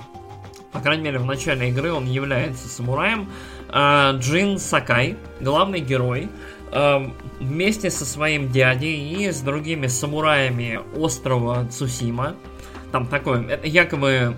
По 0.73 0.81
крайней 0.81 1.03
мере, 1.03 1.19
в 1.19 1.25
начале 1.25 1.71
игры 1.71 1.93
он 1.93 2.07
является 2.07 2.69
самураем. 2.69 3.29
Э, 3.71 4.13
Джин 4.19 4.59
Сакай, 4.59 5.17
главный 5.41 5.81
герой, 5.81 6.29
э, 6.73 7.11
вместе 7.41 7.91
со 7.91 8.05
своим 8.05 8.51
дядей 8.51 8.97
и 8.97 9.33
с 9.33 9.41
другими 9.41 9.87
самураями 9.87 10.81
острова 10.97 11.67
Цусима. 11.67 12.37
Там 12.93 13.07
такой, 13.07 13.47
это 13.47 13.67
якобы 13.67 14.35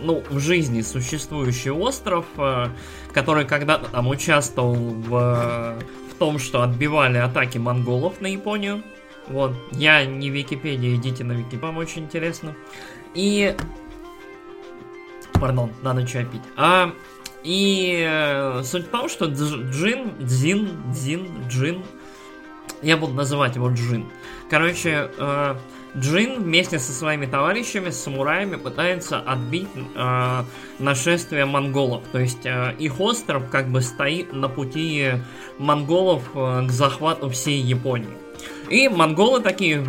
ну, 0.00 0.22
в 0.30 0.38
жизни 0.38 0.82
существующий 0.82 1.70
остров, 1.70 2.26
э, 2.36 2.66
который 3.12 3.44
когда-то 3.44 3.88
там 3.90 4.08
участвовал 4.08 4.74
в, 4.74 5.78
в 6.10 6.14
том, 6.18 6.38
что 6.38 6.62
отбивали 6.62 7.18
атаки 7.18 7.58
монголов 7.58 8.20
на 8.20 8.26
Японию. 8.26 8.82
Вот, 9.28 9.54
я 9.72 10.04
не 10.04 10.30
Википедия, 10.30 10.94
идите 10.94 11.24
на 11.24 11.32
Википедию, 11.32 11.62
вам 11.62 11.76
очень 11.78 12.04
интересно. 12.04 12.54
И... 13.14 13.54
Пардон, 15.34 15.70
надо 15.82 16.06
чай 16.06 16.24
пить. 16.24 16.42
А, 16.56 16.92
и 17.44 18.04
э, 18.08 18.62
суть 18.64 18.86
в 18.86 18.90
том, 18.90 19.08
что 19.08 19.26
Джин, 19.26 20.14
Дзин, 20.18 20.92
Дзин, 20.92 21.28
Джин, 21.48 21.82
я 22.82 22.96
буду 22.96 23.14
называть 23.14 23.56
его 23.56 23.70
Джин. 23.70 24.06
Короче, 24.50 25.10
э, 25.16 25.54
Джин 25.96 26.42
вместе 26.42 26.78
со 26.78 26.92
своими 26.92 27.26
товарищами, 27.26 27.90
самураями, 27.90 28.56
пытается 28.56 29.18
отбить 29.20 29.68
э, 29.74 30.44
нашествие 30.78 31.44
монголов. 31.44 32.04
То 32.12 32.18
есть 32.18 32.44
э, 32.44 32.74
их 32.78 33.00
остров 33.00 33.48
как 33.50 33.68
бы 33.68 33.80
стоит 33.80 34.32
на 34.32 34.48
пути 34.48 35.12
монголов 35.58 36.22
э, 36.34 36.66
к 36.66 36.70
захвату 36.70 37.30
всей 37.30 37.60
Японии. 37.60 38.27
И 38.70 38.88
монголы 38.88 39.40
такие 39.40 39.80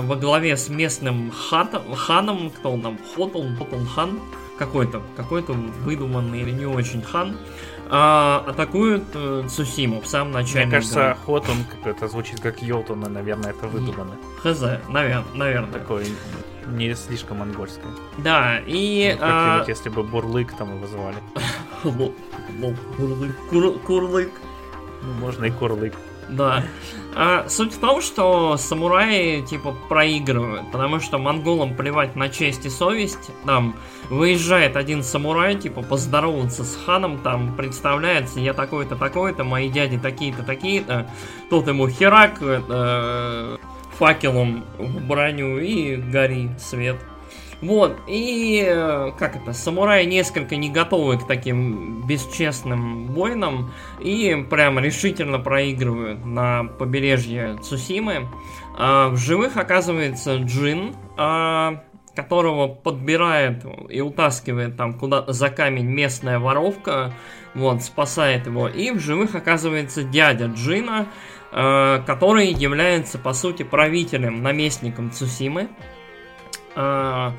во 0.00 0.16
главе 0.16 0.56
с 0.56 0.68
местным 0.68 1.30
хатом, 1.30 1.94
ханом, 1.94 2.50
кто 2.50 2.72
он 2.72 2.82
там, 2.82 2.98
Хотун, 3.14 3.56
Хотун 3.56 3.86
хан, 3.86 4.20
какой-то, 4.58 5.02
какой-то 5.16 5.52
выдуманный 5.52 6.40
или 6.40 6.50
не 6.50 6.66
очень 6.66 7.02
хан, 7.02 7.36
а, 7.88 8.44
атакуют 8.46 9.04
э, 9.14 9.44
Цусиму 9.48 10.00
в 10.00 10.06
самом 10.06 10.32
начале. 10.32 10.66
Мне 10.66 10.74
кажется, 10.74 11.10
игры. 11.10 11.16
ход 11.24 11.44
он 11.48 11.90
это 11.90 12.08
звучит 12.08 12.40
как 12.40 12.62
Йолтон, 12.62 13.00
наверное, 13.00 13.50
это 13.50 13.68
выдумано. 13.68 14.16
Хз, 14.42 14.60
наверное, 14.88 15.24
наверное. 15.34 15.72
Такое 15.72 16.04
не 16.66 16.94
слишком 16.94 17.38
монгольское. 17.38 17.92
Да, 18.18 18.60
и... 18.66 19.16
Ну, 19.18 19.24
а... 19.24 19.64
если 19.66 19.88
бы 19.88 20.02
Бурлык 20.02 20.52
там 20.56 20.76
его 20.76 20.86
звали. 20.86 21.16
Курлык. 23.86 24.30
Ну, 25.02 25.12
можно 25.20 25.44
и 25.44 25.50
Курлык. 25.50 25.94
Да. 26.28 26.64
А, 27.14 27.48
суть 27.48 27.74
в 27.74 27.80
том, 27.80 28.02
что 28.02 28.56
самураи, 28.56 29.40
типа, 29.40 29.74
проигрывают, 29.88 30.70
потому 30.70 31.00
что 31.00 31.18
монголам 31.18 31.74
плевать 31.74 32.14
на 32.16 32.28
честь 32.28 32.66
и 32.66 32.70
совесть. 32.70 33.30
Там 33.46 33.74
выезжает 34.10 34.76
один 34.76 35.02
самурай, 35.02 35.54
типа, 35.54 35.82
поздороваться 35.82 36.64
с 36.64 36.76
ханом, 36.84 37.18
там, 37.18 37.56
представляется, 37.56 38.40
я 38.40 38.52
такой-то, 38.52 38.96
такой-то, 38.96 39.44
мои 39.44 39.70
дяди 39.70 39.98
такие-то, 39.98 40.42
такие-то. 40.42 41.10
Тут 41.48 41.68
ему 41.68 41.88
херак, 41.88 42.42
это, 42.42 43.58
факелом 43.98 44.64
в 44.78 45.06
броню 45.06 45.58
и 45.58 45.96
гори 45.96 46.50
свет. 46.58 46.96
Вот, 47.62 47.98
и 48.06 48.62
как 49.18 49.36
это, 49.36 49.52
самураи 49.54 50.04
несколько 50.04 50.56
не 50.56 50.68
готовы 50.68 51.18
к 51.18 51.26
таким 51.26 52.06
бесчестным 52.06 53.06
войнам 53.06 53.72
и 53.98 54.46
прям 54.50 54.78
решительно 54.78 55.38
проигрывают 55.38 56.24
на 56.24 56.64
побережье 56.64 57.56
Цусимы. 57.62 58.28
А 58.78 59.08
в 59.08 59.16
живых 59.16 59.56
оказывается 59.56 60.36
Джин, 60.36 60.94
а, 61.16 61.82
которого 62.14 62.68
подбирает 62.68 63.64
и 63.88 64.00
утаскивает 64.00 64.76
там 64.76 64.94
куда-то 64.94 65.32
за 65.32 65.48
камень 65.48 65.86
местная 65.86 66.38
воровка, 66.38 67.14
вот, 67.54 67.82
спасает 67.82 68.46
его. 68.46 68.68
И 68.68 68.90
в 68.90 69.00
живых 69.00 69.34
оказывается 69.34 70.02
дядя 70.02 70.46
Джина, 70.46 71.06
а, 71.52 72.02
который 72.02 72.48
является, 72.52 73.18
по 73.18 73.32
сути, 73.32 73.62
правителем, 73.62 74.42
наместником 74.42 75.10
Цусимы. 75.10 75.68
А, 76.76 77.34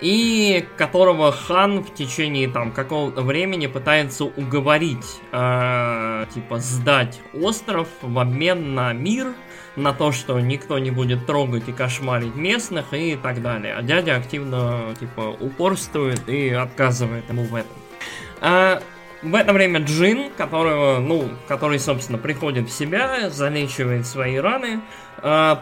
и 0.00 0.64
которого 0.76 1.32
хан 1.32 1.82
в 1.82 1.92
течение 1.92 2.48
там 2.48 2.70
какого-то 2.70 3.22
времени 3.22 3.66
пытается 3.66 4.24
уговорить, 4.24 5.20
э, 5.32 6.26
типа, 6.32 6.58
сдать 6.58 7.20
остров 7.34 7.88
в 8.00 8.18
обмен 8.18 8.74
на 8.74 8.92
мир, 8.92 9.34
на 9.74 9.92
то, 9.92 10.12
что 10.12 10.38
никто 10.38 10.78
не 10.78 10.90
будет 10.90 11.26
трогать 11.26 11.68
и 11.68 11.72
кошмарить 11.72 12.36
местных 12.36 12.94
и 12.94 13.16
так 13.16 13.42
далее. 13.42 13.74
А 13.74 13.82
дядя 13.82 14.16
активно, 14.16 14.94
типа, 14.98 15.36
упорствует 15.40 16.28
и 16.28 16.50
отказывает 16.50 17.28
ему 17.28 17.44
в 17.44 17.54
этом. 17.54 17.76
А, 18.40 18.80
в 19.22 19.34
это 19.34 19.52
время 19.52 19.80
Джин, 19.80 20.30
которого, 20.36 21.00
ну, 21.00 21.28
который, 21.48 21.80
собственно, 21.80 22.18
приходит 22.18 22.68
в 22.68 22.72
себя, 22.72 23.30
залечивает 23.30 24.06
свои 24.06 24.36
раны, 24.36 24.80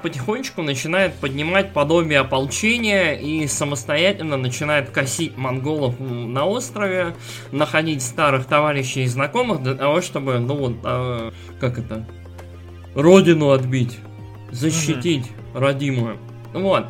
потихонечку 0.03 0.63
начинает 0.63 1.15
поднимать 1.15 1.73
подобие 1.73 2.21
ополчения 2.21 3.15
и 3.15 3.47
самостоятельно 3.47 4.37
начинает 4.37 4.91
косить 4.91 5.37
монголов 5.37 5.99
на 5.99 6.45
острове, 6.45 7.15
находить 7.53 8.03
старых 8.03 8.47
товарищей 8.47 9.05
и 9.05 9.07
знакомых 9.07 9.63
для 9.63 9.75
того, 9.75 10.01
чтобы, 10.01 10.39
ну 10.39 10.57
вот, 10.57 10.77
э, 10.85 11.31
как 11.61 11.79
это, 11.79 12.07
родину 12.95 13.51
отбить, 13.51 13.99
защитить 14.51 15.27
mm-hmm. 15.27 15.59
родимую. 15.59 16.19
Вот. 16.53 16.87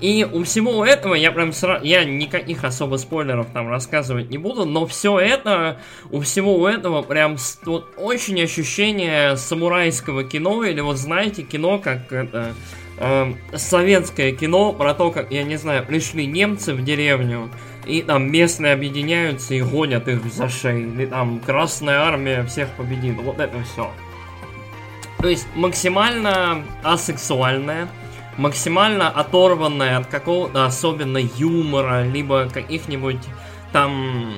И 0.00 0.24
у 0.24 0.44
всего 0.44 0.84
этого 0.84 1.14
я 1.14 1.30
прям 1.30 1.52
сразу... 1.52 1.84
Я 1.84 2.04
никаких 2.04 2.64
особо 2.64 2.96
спойлеров 2.96 3.48
там 3.52 3.68
рассказывать 3.68 4.30
не 4.30 4.38
буду, 4.38 4.64
но 4.64 4.86
все 4.86 5.18
это... 5.18 5.80
У 6.10 6.20
всего 6.20 6.68
этого 6.68 7.02
прям 7.02 7.36
вот, 7.64 7.92
очень 7.96 8.40
ощущение 8.42 9.36
самурайского 9.36 10.24
кино, 10.24 10.64
или 10.64 10.80
вот 10.80 10.96
знаете, 10.96 11.42
кино 11.42 11.78
как 11.78 12.12
это... 12.12 12.54
Э, 12.96 13.32
советское 13.54 14.32
кино 14.32 14.72
про 14.72 14.94
то, 14.94 15.10
как, 15.10 15.30
я 15.32 15.42
не 15.42 15.56
знаю, 15.56 15.84
пришли 15.86 16.26
немцы 16.26 16.74
в 16.74 16.84
деревню, 16.84 17.50
и 17.86 18.02
там 18.02 18.30
местные 18.30 18.74
объединяются 18.74 19.54
и 19.54 19.62
гонят 19.62 20.06
их 20.06 20.22
за 20.32 20.50
шеи, 20.50 20.82
или 20.82 21.06
там 21.06 21.40
Красная 21.40 22.00
Армия 22.00 22.44
всех 22.44 22.68
победит, 22.76 23.16
вот 23.16 23.40
это 23.40 23.62
все. 23.62 23.90
То 25.18 25.28
есть 25.28 25.46
максимально 25.54 26.62
асексуальное, 26.82 27.88
максимально 28.40 29.08
оторванная 29.08 29.98
от 29.98 30.06
какого-то 30.06 30.64
особенно 30.64 31.18
юмора, 31.18 32.02
либо 32.04 32.48
каких-нибудь 32.48 33.20
там 33.72 34.34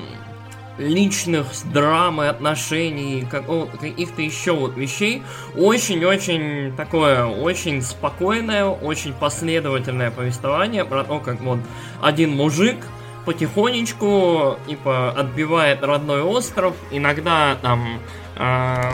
личных 0.78 1.46
драмы, 1.72 2.28
отношений, 2.28 3.24
каких-то 3.30 4.22
еще 4.22 4.52
вот 4.52 4.76
вещей. 4.76 5.22
Очень-очень 5.56 6.74
такое, 6.76 7.26
очень 7.26 7.82
спокойное, 7.82 8.64
очень 8.64 9.12
последовательное 9.12 10.10
повествование 10.10 10.84
про 10.84 11.04
то, 11.04 11.20
как 11.20 11.40
вот 11.40 11.60
один 12.00 12.30
мужик 12.30 12.78
потихонечку, 13.24 14.56
типа, 14.66 15.12
отбивает 15.12 15.84
родной 15.84 16.22
остров, 16.22 16.74
иногда 16.90 17.56
там 17.62 18.00
э, 18.36 18.90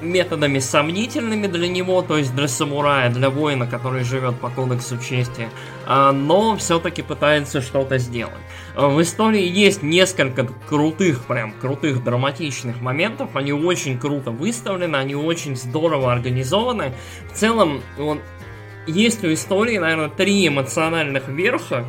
методами 0.00 0.58
сомнительными 0.58 1.46
для 1.46 1.68
него, 1.68 2.02
то 2.02 2.16
есть 2.18 2.34
для 2.34 2.48
самурая, 2.48 3.10
для 3.10 3.30
воина, 3.30 3.66
который 3.66 4.04
живет 4.04 4.38
по 4.38 4.48
кодексу 4.48 4.98
чести, 4.98 5.48
а, 5.86 6.12
но 6.12 6.56
все-таки 6.56 7.02
пытается 7.02 7.60
что-то 7.60 7.98
сделать. 7.98 8.34
А, 8.74 8.88
в 8.88 9.00
истории 9.02 9.46
есть 9.46 9.82
несколько 9.82 10.46
крутых, 10.68 11.24
прям 11.24 11.52
крутых 11.52 12.04
драматичных 12.04 12.80
моментов, 12.80 13.30
они 13.34 13.52
очень 13.52 13.98
круто 13.98 14.30
выставлены, 14.30 14.96
они 14.96 15.14
очень 15.14 15.56
здорово 15.56 16.12
организованы. 16.12 16.92
В 17.32 17.36
целом, 17.36 17.82
вот, 17.96 18.20
есть 18.86 19.22
у 19.24 19.32
истории, 19.32 19.78
наверное, 19.78 20.08
три 20.08 20.46
эмоциональных 20.46 21.28
верха, 21.28 21.84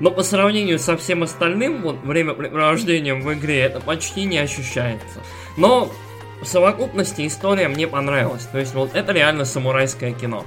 но 0.00 0.10
по 0.10 0.22
сравнению 0.22 0.78
со 0.78 0.96
всем 0.96 1.22
остальным, 1.22 1.82
вот, 1.82 1.96
времяпрепровождением 2.04 3.20
в 3.20 3.32
игре, 3.34 3.60
это 3.60 3.80
почти 3.80 4.24
не 4.24 4.38
ощущается. 4.38 5.22
Но 5.56 5.90
в 6.40 6.46
совокупности 6.46 7.26
история 7.26 7.68
мне 7.68 7.86
понравилась. 7.86 8.46
То 8.46 8.58
есть 8.58 8.74
вот 8.74 8.94
это 8.94 9.12
реально 9.12 9.44
самурайское 9.44 10.12
кино. 10.12 10.44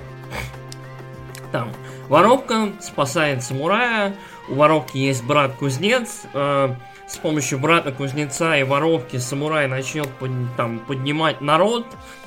Там 1.52 1.72
Воровка 2.12 2.74
спасает 2.82 3.42
самурая, 3.42 4.14
у 4.50 4.56
воровки 4.56 4.98
есть 4.98 5.24
брат-кузнец, 5.24 6.24
э, 6.34 6.76
с 7.08 7.16
помощью 7.16 7.58
брата-кузнеца 7.58 8.58
и 8.58 8.64
воровки 8.64 9.16
самурай 9.16 9.70
начнет 9.70 10.10
под, 10.20 10.30
там, 10.58 10.80
поднимать 10.80 11.40
народ, 11.40 11.86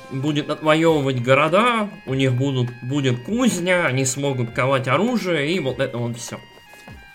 будет 0.09 0.49
отвоевывать 0.49 1.21
города, 1.21 1.87
у 2.07 2.15
них 2.15 2.33
будут, 2.33 2.71
будет 2.81 3.25
кузня, 3.25 3.85
они 3.85 4.05
смогут 4.05 4.53
ковать 4.53 4.87
оружие, 4.87 5.51
и 5.51 5.59
вот 5.59 5.79
это 5.79 5.99
вот 5.99 6.17
все. 6.17 6.39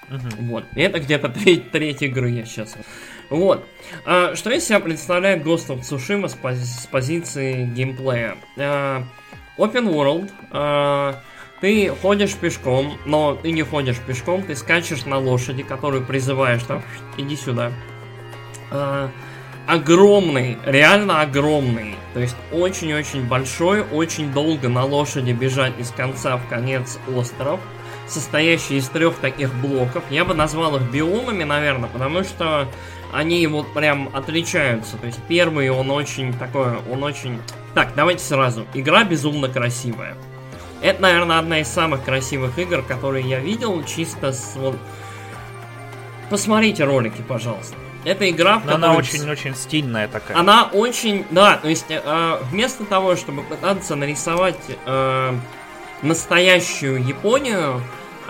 Угу. 0.09 0.45
Вот. 0.47 0.65
И 0.77 0.81
это 0.81 1.01
где-то 1.01 1.29
треть, 1.29 1.73
треть 1.73 2.03
игры 2.03 2.31
я 2.31 2.45
сейчас. 2.45 2.77
Вот. 3.31 3.65
А, 4.05 4.35
что 4.35 4.51
из 4.51 4.67
себя 4.67 4.81
представляет 4.81 5.45
Ghost 5.45 5.69
of 5.69 5.81
Tsushima 5.81 6.29
с, 6.29 6.37
пози- 6.37 6.65
с 6.65 6.87
позиции 6.87 7.65
геймплея? 7.65 8.37
А, 8.59 9.05
open 9.57 9.89
World. 9.93 10.31
А, 10.51 11.23
ты 11.61 11.91
ходишь 11.91 12.35
пешком, 12.35 12.99
но 13.07 13.35
ты 13.35 13.53
не 13.53 13.63
ходишь 13.63 13.99
пешком, 13.99 14.43
ты 14.43 14.57
скачешь 14.57 15.05
на 15.05 15.19
лошади, 15.19 15.63
которую 15.63 16.05
призываешь 16.05 16.63
там, 16.65 16.83
иди 17.17 17.37
сюда. 17.37 17.73
А, 18.71 19.11
огромный, 19.67 20.59
реально 20.65 21.21
огромный. 21.21 21.95
То 22.15 22.21
есть 22.21 22.37
очень-очень 22.51 23.29
большой, 23.29 23.83
очень 23.83 24.33
долго 24.33 24.69
на 24.69 24.85
лошади 24.85 25.31
бежать 25.31 25.79
из 25.79 25.91
конца 25.91 26.37
в 26.37 26.49
конец 26.49 26.99
остров, 27.15 27.61
состоящий 28.09 28.79
из 28.79 28.89
трех 28.89 29.15
таких 29.17 29.55
блоков. 29.55 30.03
Я 30.11 30.25
бы 30.25 30.35
назвал 30.35 30.77
их 30.77 30.91
биомами, 30.91 31.45
наверное, 31.45 31.89
потому 31.89 32.25
что 32.25 32.67
они 33.13 33.47
вот 33.47 33.73
прям 33.73 34.11
отличаются. 34.13 34.97
То 34.97 35.07
есть 35.07 35.19
первый, 35.29 35.71
он 35.71 35.91
очень 35.91 36.33
такой, 36.35 36.79
он 36.91 37.03
очень... 37.03 37.41
Так, 37.75 37.93
давайте 37.95 38.25
сразу. 38.25 38.67
Игра 38.75 39.05
безумно 39.05 39.49
красивая. 39.49 40.17
Это, 40.83 41.03
наверное, 41.03 41.39
одна 41.39 41.61
из 41.61 41.69
самых 41.69 42.05
красивых 42.05 42.59
игр, 42.59 42.83
которые 42.83 43.29
я 43.29 43.39
видел, 43.39 43.85
чисто 43.85 44.33
с... 44.33 44.57
Вот... 44.57 44.77
Посмотрите 46.31 46.85
ролики, 46.85 47.23
пожалуйста. 47.27 47.77
Это 48.05 48.31
игра, 48.31 48.59
в 48.59 48.63
которой... 48.63 48.77
Она 48.77 48.95
очень-очень 48.95 49.55
стильная 49.55 50.09
такая. 50.09 50.39
Она 50.39 50.71
очень... 50.73 51.27
Да, 51.31 51.59
то 51.59 51.69
есть 51.69 51.87
э, 51.91 52.39
вместо 52.51 52.85
того, 52.85 53.17
чтобы 53.17 53.43
пытаться 53.43 53.95
нарисовать 53.95 54.57
э, 54.87 55.35
настоящую 56.03 57.05
Японию, 57.07 57.83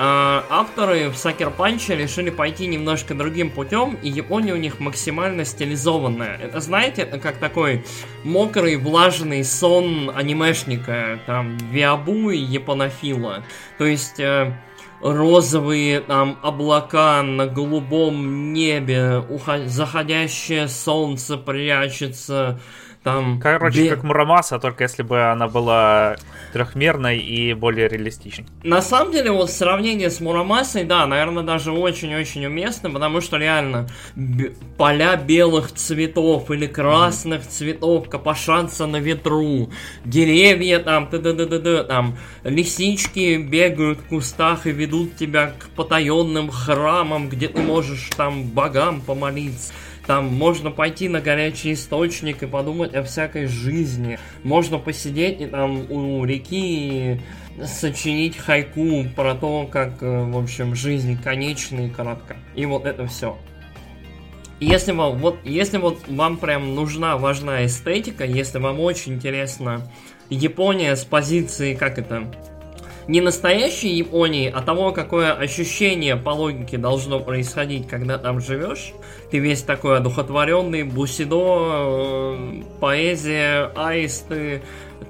авторы 0.02 1.10
в 1.10 1.16
Сакер 1.16 1.50
Панче 1.50 1.94
решили 1.94 2.30
пойти 2.30 2.66
немножко 2.66 3.14
другим 3.14 3.50
путем, 3.50 3.98
и 4.02 4.08
Япония 4.08 4.54
у 4.54 4.56
них 4.56 4.80
максимально 4.80 5.44
стилизованная. 5.44 6.38
Это, 6.38 6.60
знаете, 6.60 7.02
это 7.02 7.18
как 7.18 7.36
такой 7.36 7.84
мокрый, 8.24 8.76
влажный 8.76 9.44
сон 9.44 10.10
анимешника, 10.14 11.20
там, 11.26 11.58
Виабу 11.70 12.30
и 12.30 12.38
Японофила. 12.38 13.44
То 13.78 13.84
есть... 13.84 14.18
Э, 14.20 14.54
розовые 15.02 16.00
там 16.00 16.38
облака 16.42 17.22
на 17.22 17.46
голубом 17.46 18.52
небе, 18.52 19.24
уход... 19.30 19.62
заходящее 19.66 20.68
солнце 20.68 21.36
прячется, 21.38 22.60
там... 23.02 23.40
Короче, 23.40 23.82
бе... 23.82 23.90
как 23.90 24.02
Мурамаса, 24.02 24.58
только 24.58 24.84
если 24.84 25.02
бы 25.02 25.30
она 25.30 25.48
была 25.48 26.16
трехмерной 26.52 27.18
и 27.18 27.54
более 27.54 27.88
реалистичной. 27.88 28.46
На 28.62 28.82
самом 28.82 29.12
деле, 29.12 29.30
вот 29.30 29.50
сравнение 29.50 30.10
с 30.10 30.20
Мурамасой, 30.20 30.84
да, 30.84 31.06
наверное, 31.06 31.42
даже 31.42 31.72
очень-очень 31.72 32.44
уместно, 32.46 32.90
потому 32.90 33.20
что 33.20 33.38
реально 33.38 33.88
б- 34.14 34.52
поля 34.76 35.16
белых 35.16 35.72
цветов 35.72 36.50
или 36.50 36.66
красных 36.66 37.42
mm-hmm. 37.42 37.50
цветов 37.50 38.08
копошатся 38.08 38.86
на 38.86 38.96
ветру, 38.96 39.70
деревья 40.04 40.78
там, 40.80 41.06
т 41.06 41.18
д 41.18 41.32
д 41.32 41.46
д 41.46 41.58
д 41.58 41.84
там, 41.84 42.18
лисички 42.44 43.38
бегают 43.38 44.00
в 44.00 44.08
кустах 44.08 44.66
и 44.66 44.72
ведут 44.72 45.16
тебя 45.16 45.54
к 45.58 45.68
потаенным 45.70 46.50
храмам, 46.50 47.28
где 47.28 47.48
ты 47.48 47.62
можешь 47.62 48.10
там 48.16 48.44
богам 48.44 49.00
помолиться. 49.00 49.72
Там 50.06 50.26
можно 50.34 50.70
пойти 50.70 51.08
на 51.08 51.20
горячий 51.20 51.72
источник 51.72 52.42
и 52.42 52.46
подумать 52.46 52.94
о 52.94 53.02
всякой 53.02 53.46
жизни. 53.46 54.18
Можно 54.42 54.78
посидеть 54.78 55.40
и 55.40 55.46
там 55.46 55.90
у 55.90 56.24
реки 56.24 57.20
и 57.58 57.66
сочинить 57.66 58.36
хайку 58.36 59.04
про 59.14 59.34
то, 59.34 59.68
как, 59.70 60.02
э, 60.02 60.24
в 60.24 60.38
общем, 60.38 60.74
жизнь 60.74 61.20
конечна 61.22 61.86
и 61.86 61.90
коротка. 61.90 62.36
И 62.54 62.66
вот 62.66 62.86
это 62.86 63.06
все. 63.06 63.36
Если 64.60 64.92
вам, 64.92 65.16
вот, 65.18 65.38
если 65.44 65.78
вот 65.78 66.06
вам 66.06 66.36
прям 66.36 66.74
нужна, 66.74 67.16
важна 67.16 67.64
эстетика, 67.64 68.24
если 68.24 68.58
вам 68.58 68.78
очень 68.80 69.14
интересно 69.14 69.90
Япония 70.28 70.96
с 70.96 71.04
позиции, 71.04 71.74
как 71.74 71.98
это, 71.98 72.30
не 73.08 73.20
настоящей 73.20 73.88
Японии, 73.88 74.52
а 74.54 74.62
того, 74.62 74.92
какое 74.92 75.32
ощущение 75.32 76.16
по 76.16 76.30
логике 76.30 76.78
должно 76.78 77.20
происходить, 77.20 77.88
когда 77.88 78.18
там 78.18 78.40
живешь. 78.40 78.92
Ты 79.30 79.38
весь 79.38 79.62
такой 79.62 79.98
одухотворенный, 79.98 80.82
бусидо, 80.82 81.36
э, 81.38 82.62
поэзия, 82.80 83.70
аисты, 83.74 84.62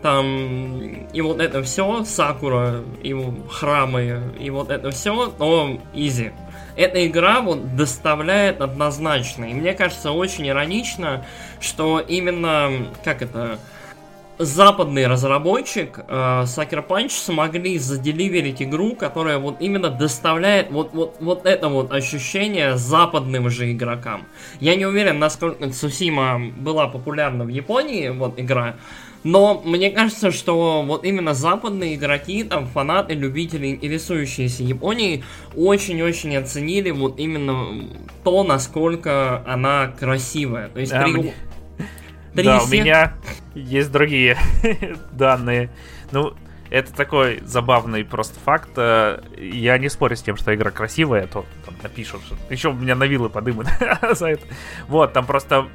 там, 0.03 0.81
и 1.12 1.20
вот 1.20 1.40
это 1.40 1.62
все, 1.62 2.05
Сакура, 2.05 2.83
и 3.03 3.14
храмы, 3.50 4.35
и 4.38 4.50
вот 4.50 4.70
это 4.70 4.90
все, 4.90 5.33
но 5.38 5.79
изи. 5.92 6.33
Эта 6.76 7.07
игра 7.07 7.40
вот 7.40 7.76
доставляет 7.76 8.61
однозначно. 8.61 9.44
И 9.44 9.53
мне 9.53 9.74
кажется 9.74 10.12
очень 10.12 10.48
иронично, 10.48 11.26
что 11.61 12.00
именно, 12.00 12.70
как 13.05 13.20
это, 13.22 13.59
западный 14.40 15.07
разработчик 15.07 15.98
э, 15.98 16.42
Sucker 16.46 16.87
Punch 16.87 17.11
смогли 17.11 17.79
заделиверить 17.79 18.62
игру, 18.62 18.94
которая 18.94 19.38
вот 19.38 19.61
именно 19.61 19.90
доставляет 19.90 20.70
вот, 20.70 20.92
вот, 20.94 21.16
вот 21.20 21.46
это 21.46 21.68
вот 21.68 21.92
ощущение 21.92 22.76
западным 22.76 23.50
же 23.50 23.70
игрокам. 23.70 24.26
Я 24.61 24.76
не 24.76 24.87
уверен, 24.87 25.18
насколько 25.18 25.70
Цусима 25.70 26.40
была 26.57 26.88
популярна 26.88 27.44
в 27.44 27.48
Японии, 27.48 28.09
вот 28.09 28.40
игра, 28.40 28.76
но 29.22 29.61
мне 29.64 29.90
кажется, 29.90 30.31
что 30.31 30.83
вот 30.83 31.05
именно 31.05 31.35
западные 31.35 31.94
игроки, 31.96 32.42
там, 32.44 32.66
фанаты, 32.66 33.12
любители, 33.12 33.68
интересующиеся 33.68 34.62
Японией, 34.62 35.24
очень-очень 35.55 36.37
оценили 36.37 36.90
вот 36.90 37.18
именно 37.18 37.87
то, 38.24 38.42
насколько 38.44 39.42
она 39.46 39.88
красивая. 39.88 40.68
То 40.68 40.81
есть 40.81 40.92
да, 40.92 41.03
три... 41.03 41.12
мне... 41.12 41.35
Да, 42.34 42.62
у 42.62 42.68
меня 42.68 43.14
есть 43.54 43.90
другие 43.90 44.38
данные. 45.12 45.70
Ну, 46.12 46.34
это 46.70 46.92
такой 46.94 47.40
забавный 47.44 48.04
просто 48.04 48.38
факт. 48.40 48.70
Э, 48.76 49.20
я 49.36 49.76
не 49.78 49.88
спорю 49.88 50.16
с 50.16 50.22
тем, 50.22 50.36
что 50.36 50.54
игра 50.54 50.70
красивая, 50.70 51.24
а 51.24 51.26
то 51.26 51.44
там 51.64 51.74
напишут, 51.82 52.22
еще 52.48 52.68
у 52.68 52.74
меня 52.74 52.94
на 52.94 53.04
вилы 53.04 53.28
подымут 53.28 53.66
за 54.12 54.28
это. 54.28 54.46
Вот, 54.86 55.12
там 55.12 55.26
просто 55.26 55.68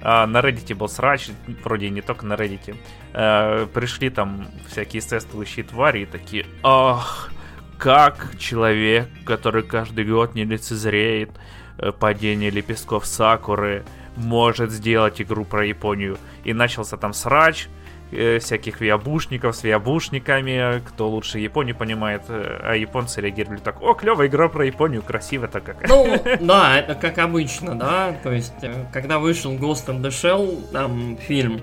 а, 0.00 0.26
на 0.26 0.38
Reddit 0.38 0.74
был 0.74 0.88
срач, 0.88 1.28
вроде 1.64 1.90
не 1.90 2.00
только 2.00 2.24
на 2.24 2.34
Reddit. 2.34 2.76
А, 3.12 3.66
пришли 3.66 4.10
там 4.10 4.48
всякие 4.68 5.02
тестующие 5.02 5.64
твари 5.64 6.00
и 6.00 6.06
такие, 6.06 6.46
ах, 6.62 7.30
как 7.78 8.36
человек, 8.38 9.08
который 9.24 9.62
каждый 9.62 10.04
год 10.04 10.34
не 10.34 10.44
лицезреет 10.44 11.30
э, 11.78 11.92
падение 11.92 12.50
лепестков 12.50 13.06
сакуры, 13.06 13.84
может 14.18 14.70
сделать 14.70 15.20
игру 15.20 15.44
про 15.44 15.64
Японию. 15.64 16.18
И 16.44 16.52
начался 16.52 16.96
там 16.96 17.12
срач, 17.12 17.68
э, 18.10 18.38
всяких 18.38 18.80
виабушников 18.80 19.56
с 19.56 19.62
виабушниками, 19.62 20.82
кто 20.86 21.08
лучше 21.08 21.38
Японию 21.38 21.76
понимает, 21.76 22.22
э, 22.28 22.60
а 22.62 22.74
японцы 22.74 23.20
реагировали 23.20 23.60
так, 23.60 23.82
о, 23.82 23.94
клевая 23.94 24.28
игра 24.28 24.48
про 24.48 24.66
Японию, 24.66 25.02
красиво-то 25.02 25.60
как. 25.60 25.88
Ну, 25.88 26.06
да, 26.40 26.78
это 26.78 26.94
как 26.94 27.18
обычно, 27.18 27.74
да, 27.74 28.16
то 28.22 28.32
есть, 28.32 28.54
э, 28.62 28.86
когда 28.92 29.18
вышел 29.18 29.52
Ghost 29.52 29.86
in 29.86 30.00
the 30.00 30.08
Shell, 30.08 30.72
там, 30.72 31.16
фильм 31.16 31.60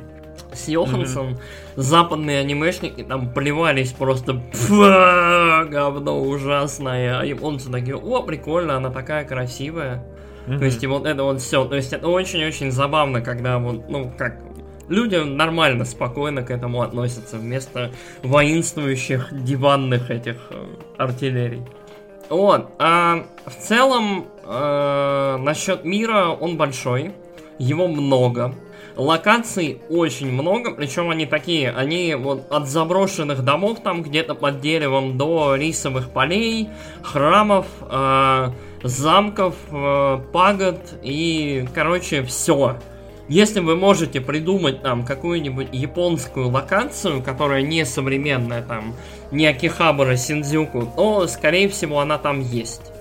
с 0.54 0.68
Йоханссон, 0.68 1.34
mm-hmm. 1.34 1.40
западные 1.76 2.40
анимешники 2.40 3.04
там 3.04 3.34
плевались 3.34 3.92
просто 3.92 4.42
говно 4.70 6.22
ужасное, 6.22 7.20
а 7.20 7.26
японцы 7.26 7.72
такие, 7.72 7.96
о, 7.96 8.22
прикольно, 8.24 8.78
она 8.78 8.90
такая 8.90 9.26
красивая. 9.26 10.04
Mm-hmm. 10.48 10.60
То 10.60 10.66
есть, 10.66 10.84
и 10.84 10.88
вот 10.88 11.06
это 11.06 11.24
вот 11.24 11.42
все. 11.42 11.66
То 11.66 11.76
есть, 11.76 11.94
это 11.94 12.08
очень-очень 12.08 12.72
забавно, 12.72 13.22
когда 13.22 13.58
вот, 13.58 13.90
ну, 13.90 14.12
как 14.18 14.40
люди 14.90 15.16
нормально, 15.16 15.86
спокойно 15.86 16.44
к 16.44 16.52
этому 16.52 16.82
относятся, 16.82 17.38
вместо 17.38 17.92
воинствующих 18.24 19.30
диванных 19.44 20.12
этих 20.12 20.38
э, 20.52 20.66
артиллерий. 20.98 21.64
Вот, 22.30 22.72
а 22.80 23.26
в 23.46 23.56
целом, 23.56 24.26
э, 24.44 25.38
насчет 25.40 25.86
мира, 25.86 26.30
он 26.30 26.58
большой, 26.58 27.12
его 27.60 27.88
много. 27.88 28.56
Локаций 28.96 29.82
очень 29.90 30.32
много, 30.32 30.72
причем 30.72 31.10
они 31.10 31.26
такие, 31.26 31.70
они 31.72 32.16
вот 32.16 32.50
от 32.50 32.68
заброшенных 32.68 33.44
домов 33.44 33.80
там 33.84 34.02
где-то 34.04 34.36
под 34.36 34.62
деревом 34.62 35.18
до 35.18 35.56
рисовых 35.56 36.12
полей, 36.12 36.70
храмов, 37.04 37.68
э, 37.82 38.52
замков, 38.86 39.56
э, 39.72 40.20
пагод 40.32 40.80
и, 41.02 41.66
короче, 41.74 42.24
все. 42.24 42.78
если 43.28 43.60
вы 43.60 43.76
можете 43.76 44.22
придумать 44.22 44.84
там 44.84 45.04
какую-нибудь 45.04 45.70
японскую 45.72 46.50
локацию, 46.50 47.24
которая 47.24 47.64
не 47.64 47.84
современная, 47.86 48.62
там, 48.62 48.94
не 49.32 49.48
Акихабара, 49.48 50.16
Синдзюку, 50.16 50.92
то, 50.96 51.26
скорее 51.28 51.68
всего, 51.68 52.00
она 52.00 52.20
там 52.20 52.40
есть. 52.40 52.92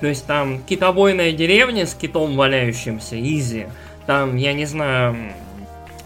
То 0.00 0.06
есть 0.06 0.26
там 0.26 0.62
китобойная 0.62 1.32
деревня 1.32 1.86
с 1.86 1.94
китом 1.94 2.36
валяющимся, 2.36 3.20
изи. 3.20 3.66
Там, 4.06 4.36
я 4.36 4.52
не 4.52 4.66
знаю, 4.66 5.16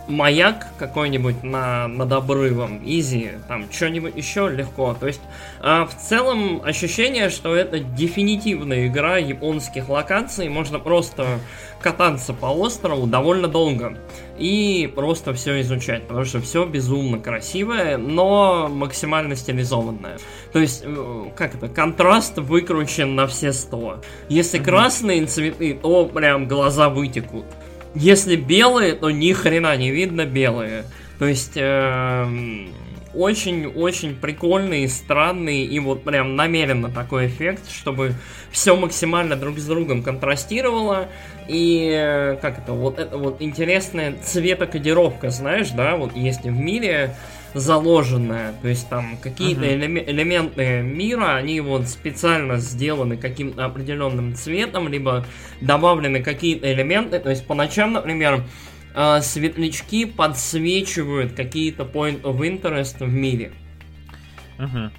маяк 0.08 0.66
какой-нибудь 0.78 1.42
на, 1.42 1.86
над 1.86 2.12
обрывом, 2.12 2.80
изи, 2.84 3.32
там 3.46 3.70
что-нибудь 3.70 4.16
еще 4.16 4.48
легко. 4.48 4.96
То 4.98 5.06
есть 5.06 5.20
а, 5.60 5.86
в 5.86 5.94
целом 5.94 6.62
ощущение, 6.64 7.30
что 7.30 7.54
это 7.54 7.78
дефинитивная 7.78 8.86
игра 8.86 9.18
японских 9.18 9.88
локаций, 9.88 10.48
можно 10.48 10.78
просто 10.78 11.38
кататься 11.80 12.32
по 12.32 12.46
острову 12.46 13.06
довольно 13.06 13.48
долго 13.48 13.98
и 14.38 14.90
просто 14.94 15.32
все 15.34 15.60
изучать, 15.60 16.06
потому 16.06 16.24
что 16.24 16.40
все 16.40 16.64
безумно 16.64 17.18
красивое, 17.18 17.98
но 17.98 18.68
максимально 18.68 19.36
стилизованное. 19.36 20.18
То 20.52 20.58
есть, 20.58 20.82
э, 20.84 21.24
как 21.36 21.54
это, 21.54 21.68
контраст 21.68 22.38
выкручен 22.38 23.14
на 23.14 23.26
все 23.26 23.52
сто. 23.52 24.00
Если 24.28 24.58
красные 24.58 25.26
цветы, 25.26 25.78
то 25.80 26.06
прям 26.06 26.48
глаза 26.48 26.88
вытекут. 26.88 27.44
Если 27.94 28.36
белые, 28.36 28.94
то 28.94 29.10
ни 29.10 29.32
хрена 29.32 29.76
не 29.76 29.90
видно 29.90 30.26
белые. 30.26 30.84
То 31.18 31.26
есть 31.26 31.56
очень-очень 33.14 34.10
эм, 34.10 34.16
прикольный, 34.16 34.88
странный 34.88 35.64
и 35.64 35.78
вот 35.80 36.04
прям 36.04 36.36
намеренно 36.36 36.90
такой 36.90 37.26
эффект, 37.26 37.70
чтобы 37.70 38.14
все 38.50 38.76
максимально 38.76 39.36
друг 39.36 39.58
с 39.58 39.66
другом 39.66 40.02
контрастировало. 40.02 41.08
И 41.48 41.90
э, 41.92 42.36
как 42.40 42.58
это, 42.58 42.72
вот 42.72 42.98
это 42.98 43.16
вот 43.16 43.40
интересная 43.40 44.14
цветокодировка, 44.22 45.30
знаешь, 45.30 45.70
да, 45.70 45.96
вот 45.96 46.14
есть 46.14 46.44
в 46.44 46.52
мире 46.52 47.16
заложенная. 47.54 48.54
То 48.60 48.68
есть 48.68 48.88
там 48.88 49.16
какие-то 49.18 49.62
uh-huh. 49.62 49.78
элеме- 49.78 50.10
элементы 50.10 50.82
мира, 50.82 51.36
они 51.36 51.60
вот 51.60 51.88
специально 51.88 52.56
сделаны 52.58 53.16
каким-то 53.16 53.64
определенным 53.64 54.34
цветом, 54.34 54.88
либо 54.88 55.24
добавлены 55.60 56.22
какие-то 56.22 56.72
элементы. 56.72 57.18
То 57.18 57.30
есть 57.30 57.46
по 57.46 57.54
ночам, 57.54 57.92
например, 57.92 58.44
э, 58.94 59.20
светлячки 59.20 60.04
подсвечивают 60.04 61.32
какие-то 61.32 61.84
point 61.84 62.22
of 62.22 62.38
interest 62.40 63.04
в 63.04 63.12
мире. 63.12 63.52
Uh-huh. 64.58 64.90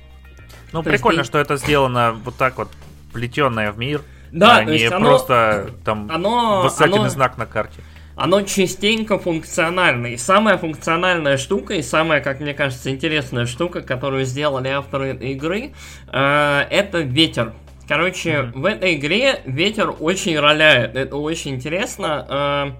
Ну, 0.72 0.84
то 0.84 0.90
прикольно, 0.90 1.24
ты... 1.24 1.28
что 1.28 1.40
это 1.40 1.58
сделано 1.58 2.14
вот 2.24 2.36
так 2.36 2.58
вот, 2.58 2.70
плетенное 3.14 3.72
в 3.72 3.78
мир. 3.78 4.02
Да, 4.32 4.58
а 4.58 4.64
то 4.64 4.72
не 4.72 4.86
оно, 4.86 5.00
просто 5.08 5.72
там 5.84 6.08
оно, 6.12 6.62
восклицательный 6.62 7.00
оно, 7.00 7.10
знак 7.10 7.38
на 7.40 7.48
карте 7.48 7.82
оно 8.20 8.42
частенько 8.42 9.18
функциональное. 9.18 10.12
И 10.12 10.18
самая 10.18 10.58
функциональная 10.58 11.38
штука, 11.38 11.76
и 11.76 11.82
самая, 11.82 12.20
как 12.20 12.42
мне 12.42 12.54
кажется, 12.54 12.92
интересная 12.92 13.46
штука, 13.46 13.82
которую 13.82 14.26
сделали 14.26 14.68
авторы 14.68 15.16
игры, 15.16 15.72
э, 16.12 16.68
это 16.70 17.00
ветер. 17.00 17.54
Короче, 17.88 18.32
mm-hmm. 18.32 18.52
в 18.60 18.66
этой 18.66 18.96
игре 18.96 19.42
ветер 19.46 19.96
очень 19.98 20.38
роляет. 20.38 20.98
Это 20.98 21.16
очень 21.16 21.56
интересно. 21.56 22.28
Э, 22.30 22.72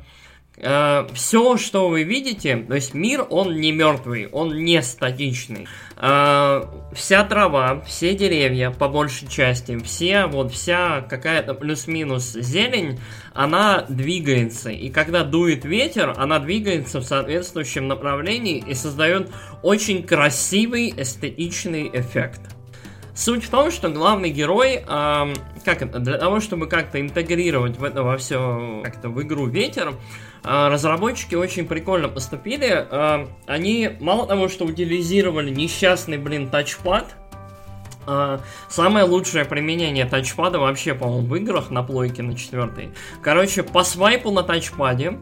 э, 0.60 1.08
все, 1.14 1.58
что 1.58 1.90
вы 1.90 2.04
видите, 2.04 2.58
то 2.58 2.76
есть 2.76 2.94
мир, 2.94 3.26
он 3.30 3.56
не 3.56 3.72
мертвый, 3.72 4.28
он 4.28 4.64
не 4.64 4.82
статичный. 4.82 5.68
Э, 5.98 6.64
вся 6.94 7.24
трава, 7.24 7.82
все 7.82 8.14
деревья, 8.14 8.72
по 8.72 8.88
большей 8.88 9.28
части, 9.28 9.78
все, 9.80 10.26
вот 10.26 10.52
вся 10.52 11.02
какая-то 11.02 11.54
плюс-минус 11.54 12.34
зелень, 12.34 13.00
она 13.34 13.86
двигается. 13.88 14.70
И 14.70 14.90
когда 14.90 15.24
дует 15.24 15.66
ветер, 15.66 16.14
она 16.18 16.40
двигается 16.40 17.00
в 17.00 17.04
соответствующем 17.04 17.88
направлении 17.88 18.64
и 18.66 18.74
создает 18.74 19.32
очень 19.64 20.04
красивый 20.04 20.94
эстетичный 20.96 21.90
эффект. 21.94 22.59
Суть 23.20 23.44
в 23.44 23.50
том, 23.50 23.70
что 23.70 23.90
главный 23.90 24.30
герой, 24.30 24.76
э, 24.88 25.34
как 25.66 26.02
для 26.02 26.18
того, 26.18 26.40
чтобы 26.40 26.68
как-то 26.68 27.02
интегрировать 27.02 27.78
в 27.78 27.84
это 27.84 28.02
во 28.02 28.16
все, 28.16 28.80
как-то 28.82 29.10
в 29.10 29.22
игру 29.22 29.46
ветер, 29.46 29.96
а, 30.42 30.70
разработчики 30.70 31.36
очень 31.36 31.68
прикольно 31.68 32.08
поступили. 32.08 32.70
А, 32.72 33.28
они 33.46 33.90
мало 34.00 34.26
того, 34.26 34.48
что 34.48 34.64
утилизировали 34.64 35.50
несчастный, 35.50 36.18
блин, 36.18 36.48
тачпад, 36.48 37.14
а, 38.08 38.40
самое 38.70 39.04
лучшее 39.04 39.44
применение 39.44 40.06
тачпада 40.06 40.58
вообще, 40.58 40.94
по-моему, 40.94 41.28
в 41.28 41.36
играх 41.36 41.72
на 41.72 41.84
плойке 41.84 42.24
на 42.24 42.38
четвертой. 42.38 42.92
Короче, 43.22 43.64
по 43.64 43.84
свайпу 43.84 44.32
на 44.32 44.44
тачпаде 44.44 45.20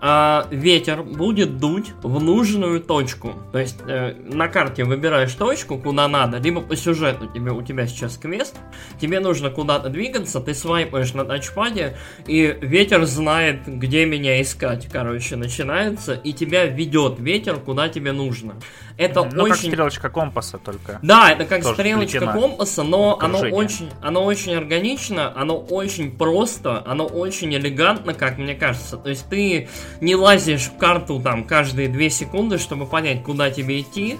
э, 0.00 0.42
ветер 0.50 1.02
будет 1.02 1.58
дуть 1.58 1.92
в 2.02 2.20
нужную 2.22 2.80
точку. 2.80 3.34
То 3.52 3.58
есть 3.58 3.78
э, 3.86 4.14
на 4.32 4.48
карте 4.48 4.84
выбираешь 4.84 5.32
точку, 5.34 5.78
куда 5.78 6.08
надо, 6.08 6.38
либо 6.38 6.60
по 6.60 6.76
сюжету 6.76 7.26
тебе, 7.26 7.52
у 7.52 7.62
тебя 7.62 7.86
сейчас 7.86 8.16
квест, 8.16 8.56
тебе 9.00 9.20
нужно 9.20 9.50
куда-то 9.50 9.88
двигаться, 9.88 10.40
ты 10.40 10.54
свайпаешь 10.54 11.14
на 11.14 11.24
тачпаде, 11.24 11.96
и 12.26 12.56
ветер 12.60 13.04
знает, 13.04 13.66
где 13.66 14.04
меня 14.06 14.40
искать, 14.40 14.88
короче, 14.90 15.36
начинается, 15.36 16.14
и 16.14 16.32
тебя 16.32 16.66
ведет 16.66 17.18
ветер, 17.18 17.56
куда 17.56 17.88
тебе 17.88 18.12
нужно. 18.12 18.54
Это 18.98 19.22
ну, 19.32 19.44
очень... 19.44 19.54
как 19.54 19.60
стрелочка 19.60 20.10
компаса 20.10 20.58
только. 20.58 20.98
Да, 21.02 21.30
это 21.30 21.44
как 21.44 21.62
Тоже 21.62 21.74
стрелочка 21.74 22.26
компаса, 22.26 22.82
но 22.82 23.16
оно 23.20 23.38
очень, 23.38 23.90
оно 24.02 24.24
очень 24.24 24.54
органично, 24.54 25.32
оно 25.36 25.56
очень 25.56 26.10
просто, 26.10 26.82
оно 26.84 27.06
очень 27.06 27.54
элегантно, 27.54 28.12
как 28.12 28.38
мне 28.38 28.56
кажется. 28.56 28.96
То 28.96 29.08
есть 29.08 29.28
ты 29.28 29.68
не 30.00 30.16
лазишь 30.16 30.66
в 30.66 30.76
карту 30.76 31.20
там 31.20 31.44
каждые 31.44 31.88
две 31.88 32.10
секунды, 32.10 32.58
чтобы 32.58 32.86
понять, 32.86 33.22
куда 33.22 33.50
тебе 33.50 33.80
идти. 33.80 34.18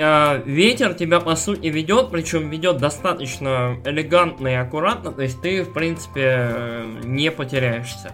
А, 0.00 0.42
ветер 0.44 0.94
тебя, 0.94 1.20
по 1.20 1.36
сути, 1.36 1.66
ведет, 1.66 2.10
причем 2.10 2.48
ведет 2.48 2.78
достаточно 2.78 3.76
элегантно 3.84 4.48
и 4.48 4.54
аккуратно, 4.54 5.12
то 5.12 5.22
есть 5.22 5.40
ты, 5.42 5.62
в 5.62 5.72
принципе, 5.72 6.84
не 7.04 7.30
потеряешься. 7.30 8.12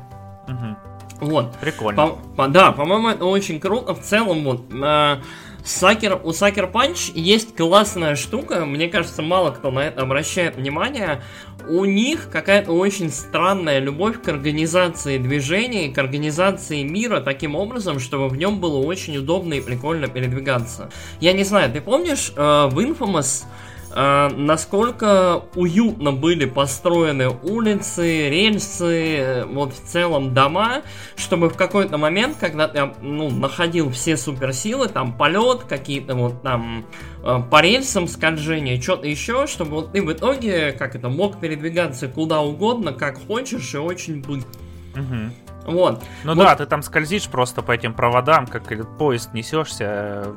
Угу. 0.49 1.27
Вот. 1.27 1.57
Прикольно. 1.59 2.09
По, 2.09 2.19
по, 2.37 2.49
да, 2.49 2.73
по-моему, 2.73 3.09
это 3.09 3.25
очень 3.25 3.61
круто. 3.61 3.95
В 3.95 4.01
целом, 4.01 4.45
вот, 4.45 4.67
э, 4.73 5.17
Сакер, 5.65 6.21
у 6.23 6.33
Сакер 6.33 6.69
Панч 6.69 7.11
есть 7.15 7.57
классная 7.57 8.15
штука, 8.15 8.65
мне 8.65 8.89
кажется, 8.89 9.23
мало 9.23 9.51
кто 9.51 9.71
на 9.71 9.81
это 9.81 10.03
обращает 10.03 10.57
внимание. 10.57 11.23
У 11.69 11.85
них 11.85 12.29
какая-то 12.31 12.73
очень 12.73 13.11
странная 13.11 13.81
любовь 13.81 14.23
к 14.23 14.29
организации 14.29 15.19
движений, 15.19 15.93
к 15.93 15.99
организации 15.99 16.83
мира 16.83 17.21
таким 17.21 17.57
образом, 17.57 17.99
чтобы 17.99 18.29
в 18.29 18.37
нем 18.37 18.61
было 18.61 18.79
очень 18.79 19.17
удобно 19.17 19.55
и 19.55 19.61
прикольно 19.61 20.07
передвигаться. 20.07 20.91
Я 21.21 21.33
не 21.33 21.43
знаю, 21.43 21.73
ты 21.73 21.81
помнишь, 21.81 22.33
э, 22.37 22.69
в 22.71 22.79
Infamous 22.79 23.45
насколько 23.97 25.43
уютно 25.55 26.13
были 26.13 26.45
построены 26.45 27.31
улицы, 27.31 28.29
рельсы, 28.29 29.47
вот 29.49 29.73
в 29.73 29.83
целом 29.85 30.35
дома, 30.35 30.83
чтобы 31.17 31.49
в 31.49 31.57
какой-то 31.57 31.97
момент, 31.97 32.37
когда 32.39 32.69
ты 32.69 32.93
ну, 33.01 33.31
находил 33.31 33.91
все 33.91 34.19
суперсилы, 34.19 34.89
там 34.89 35.17
полет, 35.17 35.65
какие-то 35.65 36.15
вот 36.15 36.43
там 36.43 36.85
э, 37.23 37.41
по 37.51 37.63
рельсам 37.63 38.07
скольжения, 38.07 38.79
что-то 38.79 39.07
еще, 39.07 39.47
чтобы 39.47 39.71
вот 39.77 39.93
ты 39.93 40.03
в 40.03 40.13
итоге, 40.13 40.73
как 40.73 40.95
это, 40.95 41.09
мог 41.09 41.41
передвигаться 41.41 42.09
куда 42.09 42.43
угодно, 42.43 42.93
как 42.93 43.19
хочешь 43.27 43.75
и 43.75 43.79
очень 43.79 44.21
быстро. 44.21 44.61
Угу. 44.95 45.73
Вот. 45.73 46.03
Ну 46.25 46.35
вот. 46.35 46.45
да, 46.45 46.55
ты 46.55 46.67
там 46.67 46.83
скользишь 46.83 47.29
просто 47.29 47.63
по 47.63 47.73
этим 47.73 47.95
проводам, 47.95 48.47
как 48.47 48.65
поезд 48.99 49.33
несешься, 49.33 50.35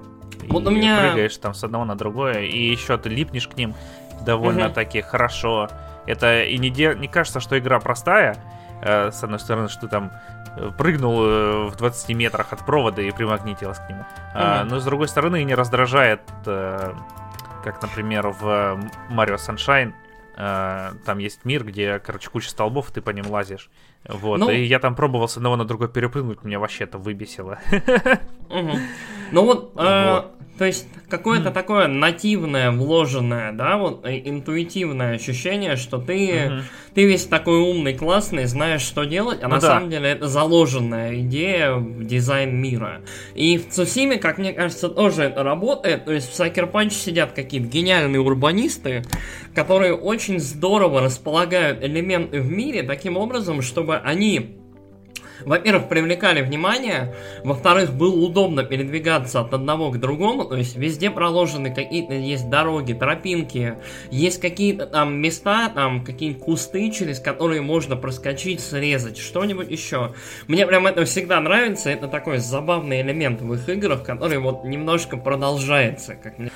вот 0.48 0.66
у 0.68 0.72
меня... 0.72 1.00
прыгаешь 1.02 1.38
там 1.38 1.54
с 1.54 1.64
одного 1.64 1.86
на 1.86 1.96
другое, 1.96 2.42
и 2.42 2.70
еще 2.70 2.98
ты 2.98 3.10
липнешь 3.10 3.48
к 3.48 3.56
ним 3.56 3.76
довольно-таки 4.22 5.00
угу. 5.00 5.08
хорошо. 5.08 5.70
Это 6.06 6.44
и 6.44 6.58
не, 6.58 6.70
де... 6.70 6.96
не 6.96 7.08
кажется, 7.08 7.40
что 7.40 7.58
игра 7.58 7.80
простая, 7.80 8.38
э, 8.82 9.12
с 9.12 9.24
одной 9.24 9.40
стороны, 9.40 9.70
что 9.70 9.82
ты 9.82 9.88
там 9.88 10.12
э, 10.58 10.72
прыгнул 10.78 11.24
э, 11.24 11.68
в 11.68 11.76
20 11.76 12.16
метрах 12.16 12.54
от 12.54 12.66
провода 12.66 13.02
и 13.02 13.12
примагнитилась 13.12 13.80
к 13.80 13.90
нему. 13.90 14.02
Угу. 14.02 14.08
А, 14.34 14.64
но 14.64 14.80
с 14.80 14.86
другой 14.86 15.08
стороны, 15.08 15.42
и 15.42 15.46
не 15.46 15.56
раздражает, 15.56 16.22
э, 16.46 16.94
как, 17.64 17.82
например, 17.82 18.30
в 18.30 18.80
Mario 19.10 19.36
Sunshine, 19.36 19.94
э, 20.38 20.92
там 21.06 21.18
есть 21.18 21.46
мир, 21.46 21.64
где, 21.64 22.00
короче, 22.00 22.30
куча 22.30 22.50
столбов, 22.50 22.92
ты 22.92 23.02
по 23.02 23.12
ним 23.12 23.28
лазишь. 23.28 23.70
Вот, 24.08 24.40
ну, 24.40 24.50
и 24.50 24.64
я 24.64 24.80
там 24.80 24.96
пробовал 24.96 25.28
с 25.28 25.38
одного 25.38 25.58
на 25.58 25.66
другой 25.66 25.90
перепрыгнуть, 25.90 26.44
меня 26.44 26.60
вообще 26.60 26.86
это 26.86 26.98
выбесило. 26.98 27.60
Ну 29.32 29.46
вот, 29.46 29.74
э, 29.78 30.22
то 30.60 30.66
есть 30.66 30.88
какое-то 31.10 31.52
такое 31.52 31.88
нативное, 31.88 32.72
вложенное, 32.72 33.54
да, 33.54 33.78
вот 33.78 34.06
э, 34.06 34.22
интуитивное 34.26 35.16
ощущение, 35.16 35.78
что 35.78 36.00
ты, 36.00 36.64
ты 36.94 37.06
весь 37.06 37.26
такой 37.26 37.60
умный, 37.60 37.94
классный, 37.94 38.46
знаешь, 38.46 38.82
что 38.82 39.06
делать, 39.06 39.40
а 39.42 39.48
ну 39.48 39.56
на 39.56 39.62
самом 39.62 39.90
деле 39.90 40.10
это 40.10 40.28
заложенная 40.28 41.22
идея 41.22 41.76
в 41.76 42.04
дизайн 42.04 42.56
мира. 42.56 43.02
И 43.36 43.58
в 43.58 43.70
Цусиме, 43.70 44.18
как 44.18 44.38
мне 44.38 44.52
кажется, 44.52 44.90
тоже 44.90 45.24
это 45.24 45.44
работает. 45.44 46.04
То 46.04 46.12
есть 46.12 46.38
в 46.38 46.40
Punch 46.42 46.92
сидят 46.92 47.32
какие-то 47.32 47.68
гениальные 47.68 48.20
урбанисты, 48.20 49.04
которые 49.56 49.96
очень 49.96 50.40
здорово 50.40 51.02
располагают 51.02 51.82
элементы 51.84 52.42
в 52.42 52.52
мире 52.52 52.84
таким 52.84 53.16
образом, 53.16 53.62
чтобы 53.62 53.96
они 53.96 54.59
во-первых, 55.46 55.90
привлекали 55.90 56.42
внимание, 56.42 57.14
во-вторых, 57.44 57.94
было 57.94 58.16
удобно 58.26 58.64
передвигаться 58.64 59.42
от 59.42 59.54
одного 59.54 59.92
к 59.92 60.00
другому, 60.00 60.46
то 60.46 60.56
есть 60.56 60.76
везде 60.76 61.10
проложены 61.10 61.74
какие-то 61.74 62.14
есть 62.14 62.50
дороги, 62.50 62.94
тропинки, 62.94 63.76
есть 64.12 64.40
какие-то 64.42 64.86
там 64.86 65.16
места, 65.18 65.70
там 65.70 66.04
какие-нибудь 66.04 66.42
кусты, 66.44 66.92
через 66.92 67.20
которые 67.20 67.62
можно 67.62 67.96
проскочить, 67.96 68.60
срезать, 68.60 69.18
что-нибудь 69.18 69.70
еще. 69.70 70.14
Мне 70.48 70.66
прям 70.66 70.88
это 70.88 71.06
всегда 71.06 71.40
нравится, 71.40 71.90
это 71.90 72.08
такой 72.08 72.40
забавный 72.40 73.02
элемент 73.02 73.42
в 73.42 73.54
их 73.54 73.68
играх, 73.70 74.04
который 74.04 74.40
вот 74.40 74.64
немножко 74.64 75.18
продолжается, 75.18 76.16
как 76.16 76.38
мне 76.38 76.52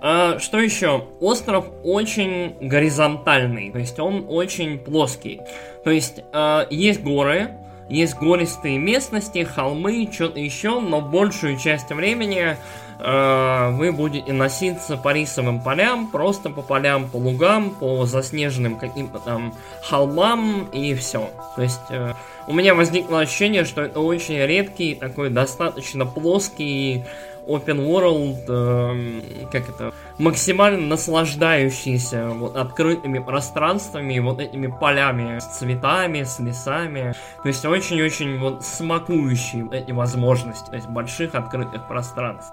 а, 0.00 0.38
что 0.38 0.58
еще? 0.58 1.04
Остров 1.20 1.66
очень 1.82 2.56
горизонтальный, 2.60 3.70
то 3.70 3.78
есть 3.78 3.98
он 3.98 4.26
очень 4.28 4.78
плоский. 4.78 5.40
То 5.84 5.90
есть 5.90 6.20
а, 6.32 6.66
есть 6.70 7.02
горы, 7.02 7.50
есть 7.88 8.16
гористые 8.16 8.78
местности, 8.78 9.44
холмы, 9.44 10.08
что-то 10.12 10.40
еще, 10.40 10.80
но 10.80 11.00
большую 11.00 11.56
часть 11.56 11.90
времени 11.90 12.56
вы 12.98 13.92
будете 13.92 14.32
носиться 14.32 14.96
по 14.96 15.12
рисовым 15.12 15.60
полям, 15.60 16.08
просто 16.08 16.50
по 16.50 16.62
полям, 16.62 17.08
по 17.08 17.16
лугам, 17.16 17.70
по 17.70 18.06
заснеженным 18.06 18.76
каким-то 18.76 19.18
там 19.18 19.54
холмам 19.82 20.64
и 20.72 20.94
все. 20.94 21.30
То 21.56 21.62
есть 21.62 21.80
э, 21.90 22.12
у 22.46 22.52
меня 22.52 22.74
возникло 22.74 23.20
ощущение, 23.20 23.64
что 23.64 23.82
это 23.82 24.00
очень 24.00 24.38
редкий, 24.38 24.94
такой 24.94 25.30
достаточно 25.30 26.06
плоский 26.06 27.04
open 27.46 27.86
world, 27.86 28.44
э, 28.48 29.46
как 29.50 29.68
это, 29.68 29.92
максимально 30.18 30.86
наслаждающийся 30.86 32.28
вот 32.28 32.56
открытыми 32.56 33.20
пространствами, 33.20 34.18
вот 34.18 34.40
этими 34.40 34.66
полями 34.66 35.38
с 35.38 35.58
цветами, 35.58 36.24
с 36.24 36.38
лесами. 36.38 37.14
То 37.42 37.48
есть 37.48 37.64
очень-очень 37.64 38.38
вот 38.38 38.64
смакующие 38.64 39.68
эти 39.72 39.92
возможности, 39.92 40.70
то 40.70 40.76
есть 40.76 40.88
больших 40.88 41.34
открытых 41.34 41.86
пространств. 41.88 42.52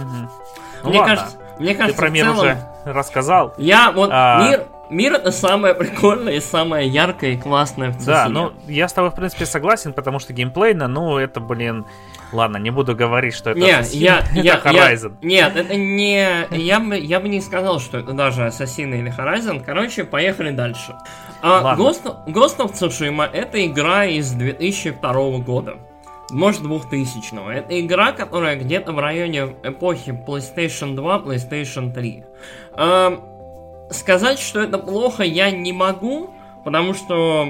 Угу. 0.00 0.30
Ну, 0.82 0.90
мне 0.90 0.98
ладно. 0.98 1.16
кажется, 1.16 1.36
мне 1.58 1.74
кажется, 1.74 1.96
ты 1.96 2.02
про 2.02 2.10
мир 2.10 2.24
целом, 2.24 2.38
уже 2.38 2.58
рассказал. 2.84 3.54
Я 3.58 3.92
вот 3.92 4.10
а... 4.12 4.48
мир 4.48 4.66
Мир 4.90 5.14
это 5.14 5.32
самое 5.32 5.74
прикольное 5.74 6.34
и 6.34 6.40
самое 6.40 6.86
яркое 6.86 7.30
и 7.30 7.36
классное 7.38 7.90
в 7.90 7.96
CC. 7.96 8.04
Да, 8.04 8.28
ну 8.28 8.52
я 8.68 8.86
с 8.86 8.92
тобой, 8.92 9.10
в 9.10 9.14
принципе, 9.14 9.46
согласен, 9.46 9.94
потому 9.94 10.18
что 10.18 10.34
геймплейно, 10.34 10.88
ну, 10.88 11.16
это, 11.16 11.40
блин, 11.40 11.86
Ладно, 12.34 12.56
не 12.56 12.70
буду 12.70 12.96
говорить, 12.96 13.32
что 13.32 13.50
это 13.50 13.60
нет, 13.60 13.86
я, 13.92 14.18
это 14.34 14.40
я, 14.40 14.56
Horizon. 14.56 15.16
Я, 15.22 15.28
нет, 15.28 15.56
это 15.56 15.76
не... 15.76 16.46
Я 16.50 16.80
бы, 16.80 16.98
я 16.98 17.20
бы 17.20 17.28
не 17.28 17.40
сказал, 17.40 17.78
что 17.78 17.98
это 17.98 18.12
даже 18.12 18.42
Assassin 18.42 18.98
или 18.98 19.16
Horizon. 19.16 19.62
Короче, 19.64 20.02
поехали 20.04 20.50
дальше. 20.50 20.96
А, 21.42 21.76
Ghost, 21.76 22.26
Ghost 22.26 22.58
of 22.58 22.72
Tsushima 22.72 23.24
это 23.24 23.64
игра 23.64 24.06
из 24.06 24.32
2002 24.32 25.38
года. 25.38 25.76
Может, 26.30 26.62
2000-го. 26.62 27.50
Это 27.50 27.80
игра, 27.80 28.12
которая 28.12 28.56
где-то 28.56 28.92
в 28.92 28.98
районе 28.98 29.56
эпохи 29.62 30.18
PlayStation 30.26 30.94
2, 30.94 31.18
PlayStation 31.18 31.92
3. 31.92 32.24
А, 32.72 33.88
сказать, 33.90 34.38
что 34.38 34.60
это 34.60 34.78
плохо, 34.78 35.22
я 35.22 35.50
не 35.50 35.72
могу, 35.72 36.30
потому 36.64 36.94
что 36.94 37.48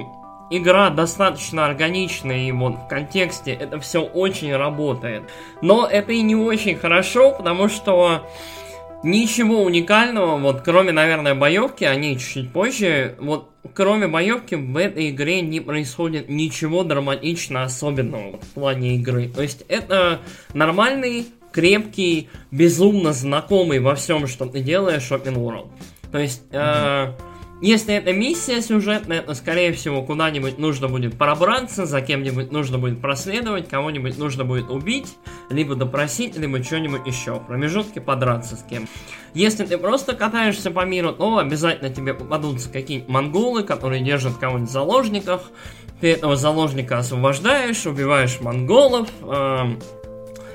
игра 0.50 0.90
достаточно 0.90 1.66
органичная, 1.66 2.48
и 2.48 2.52
вот 2.52 2.74
в 2.74 2.88
контексте 2.88 3.52
это 3.52 3.78
все 3.80 4.02
очень 4.02 4.54
работает. 4.54 5.30
Но 5.62 5.86
это 5.86 6.12
и 6.12 6.22
не 6.22 6.36
очень 6.36 6.76
хорошо, 6.76 7.32
потому 7.32 7.68
что 7.68 8.28
ничего 9.04 9.62
уникального, 9.62 10.36
вот 10.38 10.62
кроме, 10.62 10.92
наверное, 10.92 11.34
боевки, 11.34 11.84
они 11.84 12.18
чуть-чуть 12.18 12.52
позже, 12.52 13.14
вот 13.20 13.50
кроме 13.74 14.08
боевки 14.08 14.54
в 14.54 14.76
этой 14.76 15.10
игре 15.10 15.42
не 15.42 15.60
происходит 15.60 16.28
ничего 16.28 16.82
драматично 16.82 17.62
особенного 17.62 18.38
в 18.38 18.46
плане 18.54 18.96
игры. 18.96 19.28
То 19.28 19.42
есть 19.42 19.64
это 19.68 20.20
нормальный, 20.54 21.26
крепкий, 21.52 22.28
безумно 22.50 23.12
знакомый 23.12 23.78
во 23.78 23.94
всем, 23.94 24.26
что 24.26 24.46
ты 24.46 24.60
делаешь 24.60 25.10
open 25.10 25.34
world. 25.34 25.68
То 26.10 26.18
есть... 26.18 26.42
Э, 26.50 27.12
если 27.64 27.94
это 27.94 28.12
миссия 28.12 28.60
сюжетная, 28.60 29.22
то, 29.22 29.32
скорее 29.34 29.72
всего, 29.72 30.02
куда-нибудь 30.02 30.58
нужно 30.58 30.86
будет 30.86 31.16
пробраться, 31.16 31.86
за 31.86 32.02
кем-нибудь 32.02 32.52
нужно 32.52 32.76
будет 32.76 33.00
проследовать, 33.00 33.70
кого-нибудь 33.70 34.18
нужно 34.18 34.44
будет 34.44 34.68
убить, 34.68 35.16
либо 35.48 35.74
допросить, 35.74 36.36
либо 36.36 36.62
что-нибудь 36.62 37.06
еще. 37.06 37.36
В 37.36 37.46
промежутке 37.46 38.02
подраться 38.02 38.56
с 38.56 38.62
кем. 38.62 38.86
Если 39.32 39.64
ты 39.64 39.78
просто 39.78 40.12
катаешься 40.12 40.70
по 40.70 40.84
миру, 40.84 41.12
то 41.12 41.38
обязательно 41.38 41.88
тебе 41.88 42.12
попадутся 42.12 42.68
какие-нибудь 42.68 43.08
монголы, 43.08 43.62
которые 43.62 44.02
держат 44.02 44.36
кого-нибудь 44.36 44.68
в 44.68 44.72
заложниках. 44.72 45.40
Ты 46.02 46.12
этого 46.12 46.36
заложника 46.36 46.98
освобождаешь, 46.98 47.86
убиваешь 47.86 48.42
монголов, 48.42 49.08
э, 49.22 49.76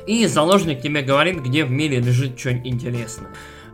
и 0.05 0.27
заложник 0.27 0.81
тебе 0.81 1.01
говорит, 1.01 1.39
где 1.39 1.65
в 1.65 1.71
мире 1.71 1.99
лежит 1.99 2.39
что-нибудь 2.39 2.67
интересное. 2.67 3.29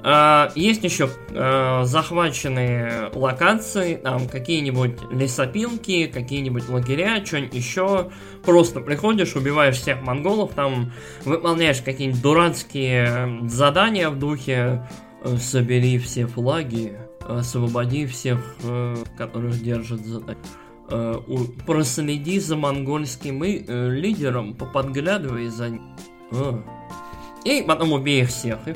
А, 0.08 0.52
есть 0.54 0.84
еще 0.84 1.10
а, 1.32 1.84
захваченные 1.84 3.10
локации, 3.16 3.96
там 3.96 4.28
какие-нибудь 4.28 5.00
лесопилки, 5.10 6.06
какие-нибудь 6.06 6.70
лагеря, 6.70 7.26
что-нибудь 7.26 7.56
еще. 7.56 8.12
Просто 8.44 8.82
приходишь, 8.82 9.36
убиваешь 9.36 9.78
всех 9.78 10.04
монголов, 10.04 10.54
там 10.54 10.92
выполняешь 11.24 11.82
какие-нибудь 11.82 12.22
дурацкие 12.22 13.50
задания 13.50 14.12
в 14.12 14.20
духе 14.20 14.88
э, 15.24 15.38
«Собери 15.38 15.98
все 15.98 16.28
флаги, 16.28 17.00
освободи 17.22 18.06
всех, 18.06 18.38
э, 18.62 18.98
которых 19.18 19.60
держат 19.64 20.06
за 20.06 20.22
э, 20.92 21.16
проследи 21.66 22.40
за 22.40 22.56
монгольским 22.56 23.42
лидером, 23.44 24.54
поподглядывай 24.54 25.48
за 25.48 25.70
ним. 25.70 25.96
И 27.44 27.64
потом 27.68 27.94
убей 27.94 28.22
их 28.22 28.30
всех. 28.30 28.60
И... 28.68 28.76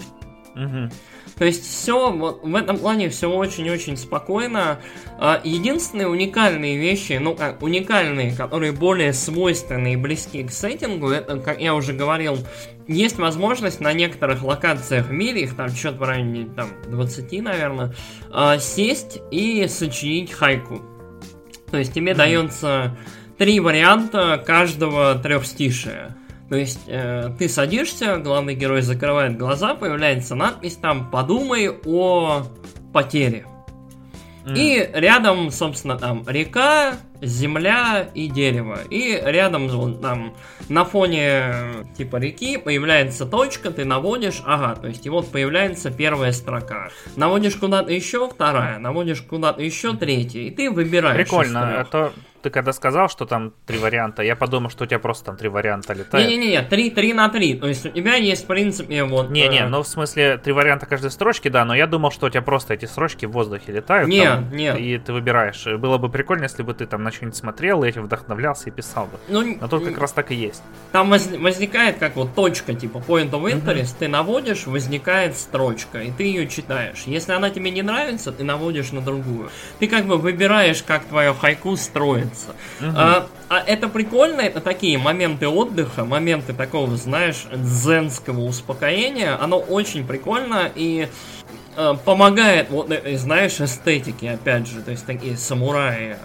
Угу. 0.55 0.89
То 1.37 1.45
есть 1.45 1.63
все, 1.63 2.11
вот 2.11 2.43
в 2.43 2.55
этом 2.55 2.77
плане 2.77 3.09
все 3.09 3.31
очень-очень 3.31 3.97
спокойно. 3.97 4.79
А, 5.17 5.39
единственные 5.43 6.07
уникальные 6.07 6.77
вещи, 6.77 7.13
ну 7.21 7.35
как 7.35 7.61
уникальные, 7.61 8.35
которые 8.35 8.71
более 8.71 9.13
свойственны 9.13 9.93
и 9.93 9.95
близки 9.95 10.43
к 10.43 10.51
сеттингу, 10.51 11.09
это, 11.09 11.37
как 11.37 11.61
я 11.61 11.75
уже 11.75 11.93
говорил, 11.93 12.37
есть 12.87 13.17
возможность 13.17 13.79
на 13.79 13.93
некоторых 13.93 14.43
локациях 14.43 15.07
в 15.07 15.11
мире, 15.11 15.43
их 15.43 15.55
там 15.55 15.69
что-то 15.69 15.99
в 15.99 16.03
районе 16.03 16.49
там, 16.55 16.69
20, 16.87 17.41
наверное, 17.41 17.93
а, 18.31 18.57
сесть 18.57 19.19
и 19.31 19.67
сочинить 19.67 20.31
хайку. 20.31 20.81
То 21.71 21.77
есть 21.77 21.93
тебе 21.93 22.11
mm-hmm. 22.11 22.15
дается 22.15 22.97
три 23.37 23.59
варианта 23.59 24.43
каждого 24.45 25.15
трехстишия. 25.15 26.15
То 26.49 26.55
есть 26.55 26.81
э, 26.87 27.31
ты 27.37 27.47
садишься, 27.47 28.17
главный 28.17 28.55
герой 28.55 28.81
закрывает 28.81 29.37
глаза, 29.37 29.75
появляется 29.75 30.33
надпись 30.33 30.77
там 30.77 31.11
«Подумай 31.11 31.69
о 31.69 32.43
потере». 32.91 33.45
Mm. 34.45 34.57
И 34.57 34.89
рядом, 34.93 35.51
собственно, 35.51 35.97
там 35.97 36.23
река, 36.27 36.93
земля 37.21 38.09
и 38.13 38.27
дерево. 38.27 38.79
И 38.89 39.19
рядом 39.23 39.67
вон, 39.67 39.99
там 39.99 40.33
на 40.67 40.85
фоне 40.85 41.53
типа 41.97 42.17
реки 42.17 42.57
появляется 42.57 43.25
точка, 43.25 43.71
ты 43.71 43.85
наводишь, 43.85 44.41
ага, 44.45 44.75
то 44.75 44.87
есть 44.87 45.05
и 45.05 45.09
вот 45.09 45.31
появляется 45.31 45.91
первая 45.91 46.31
строка. 46.31 46.89
Наводишь 47.15 47.55
куда-то 47.55 47.91
еще 47.91 48.29
вторая, 48.29 48.79
наводишь 48.79 49.21
куда-то 49.21 49.61
еще 49.61 49.95
третья, 49.95 50.41
и 50.41 50.51
ты 50.51 50.71
выбираешь. 50.71 51.17
Прикольно, 51.17 51.81
а 51.81 51.85
то 51.85 52.13
ты 52.41 52.49
когда 52.49 52.71
сказал, 52.73 53.09
что 53.09 53.25
там 53.25 53.53
три 53.65 53.77
варианта, 53.77 54.23
я 54.23 54.35
подумал, 54.35 54.69
что 54.69 54.85
у 54.85 54.87
тебя 54.87 54.99
просто 54.99 55.25
там 55.25 55.37
три 55.37 55.49
варианта 55.49 55.93
летают. 55.93 56.27
Не-не-не, 56.27 56.61
три, 56.63 56.89
три 56.89 57.13
на 57.13 57.29
три. 57.29 57.55
То 57.55 57.67
есть 57.67 57.85
у 57.85 57.89
тебя 57.89 58.15
есть, 58.15 58.45
в 58.45 58.47
принципе, 58.47 59.03
вот... 59.03 59.29
Не-не, 59.29 59.59
э... 59.59 59.67
ну 59.67 59.83
в 59.83 59.87
смысле, 59.87 60.37
три 60.37 60.53
варианта 60.53 60.85
каждой 60.85 61.11
строчки, 61.11 61.49
да, 61.49 61.65
но 61.65 61.75
я 61.75 61.87
думал, 61.87 62.11
что 62.11 62.27
у 62.27 62.29
тебя 62.29 62.41
просто 62.41 62.73
эти 62.73 62.85
строчки 62.85 63.25
в 63.25 63.31
воздухе 63.31 63.71
летают. 63.73 64.09
Нет, 64.09 64.35
там, 64.35 64.51
нет. 64.51 64.77
И 64.79 64.97
ты 64.97 65.13
выбираешь. 65.13 65.65
Было 65.65 65.97
бы 65.97 66.09
прикольно, 66.09 66.43
если 66.43 66.63
бы 66.63 66.73
ты 66.73 66.85
там 66.85 67.03
на 67.09 67.15
что-нибудь 67.15 67.37
смотрел 67.37 67.83
и 67.83 67.89
этим 67.89 68.03
вдохновлялся 68.03 68.69
и 68.69 68.71
писал 68.71 69.05
бы. 69.05 69.19
Ну, 69.27 69.57
но 69.59 69.67
тут 69.67 69.85
как 69.85 69.97
раз 69.97 70.11
так 70.11 70.31
и 70.31 70.35
есть. 70.35 70.61
Там 70.91 71.09
воз- 71.09 71.37
возникает 71.37 71.97
как 71.97 72.15
вот 72.15 72.35
точка, 72.35 72.73
типа 72.73 72.97
point 72.99 73.31
of 73.31 73.43
interest, 73.51 73.81
uh-huh. 73.81 73.99
ты 73.99 74.07
наводишь, 74.07 74.67
возникает 74.67 75.35
строчка, 75.35 76.01
и 76.01 76.11
ты 76.11 76.23
ее 76.23 76.47
читаешь. 76.47 77.03
Если 77.05 77.31
она 77.31 77.49
тебе 77.49 77.71
не 77.71 77.81
нравится, 77.81 78.31
ты 78.31 78.43
наводишь 78.43 78.91
на 78.91 79.01
другую. 79.01 79.49
Ты 79.79 79.87
как 79.87 80.05
бы 80.05 80.17
выбираешь, 80.17 80.83
как 80.83 81.03
твое 81.05 81.33
хайку 81.33 81.75
строится. 81.75 82.55
Uh-huh. 82.79 82.93
А, 82.95 83.27
а 83.49 83.63
это 83.65 83.87
прикольно, 83.87 84.41
это 84.41 84.61
такие 84.61 84.97
моменты 84.97 85.47
отдыха, 85.47 86.05
моменты 86.05 86.53
такого, 86.53 86.95
знаешь, 86.95 87.47
дзенского 87.51 88.41
успокоения. 88.41 89.41
Оно 89.41 89.57
очень 89.57 90.05
прикольно 90.05 90.71
и 90.75 91.07
э, 91.75 91.93
помогает, 92.05 92.69
вот, 92.69 92.91
э, 92.91 93.17
знаешь, 93.17 93.59
эстетике, 93.59 94.31
опять 94.31 94.67
же, 94.67 94.81
то 94.81 94.91
есть 94.91 95.05
такие 95.05 95.37
самураи, 95.37 96.17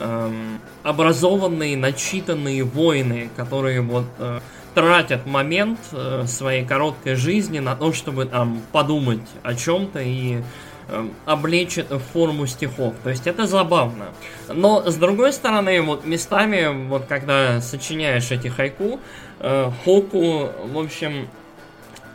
эм, 0.00 0.60
образованные, 0.82 1.76
начитанные 1.76 2.64
воины, 2.64 3.30
которые 3.36 3.80
вот 3.80 4.06
э, 4.18 4.40
тратят 4.74 5.24
момент 5.26 5.78
э, 5.92 6.24
своей 6.26 6.64
короткой 6.64 7.14
жизни 7.14 7.60
на 7.60 7.76
то, 7.76 7.92
чтобы 7.92 8.26
там 8.26 8.60
подумать 8.72 9.26
о 9.42 9.54
чем-то 9.54 10.00
и 10.00 10.42
э, 10.88 11.08
облечь 11.24 11.78
это 11.78 11.98
в 11.98 12.02
форму 12.02 12.46
стихов. 12.46 12.94
То 13.02 13.10
есть 13.10 13.26
это 13.26 13.46
забавно. 13.46 14.06
Но 14.48 14.82
с 14.90 14.96
другой 14.96 15.32
стороны, 15.32 15.80
вот 15.80 16.04
местами, 16.04 16.88
вот 16.88 17.06
когда 17.06 17.60
сочиняешь 17.60 18.30
эти 18.30 18.48
хайку, 18.48 19.00
э, 19.40 19.70
хоку, 19.84 20.50
в 20.72 20.78
общем, 20.78 21.28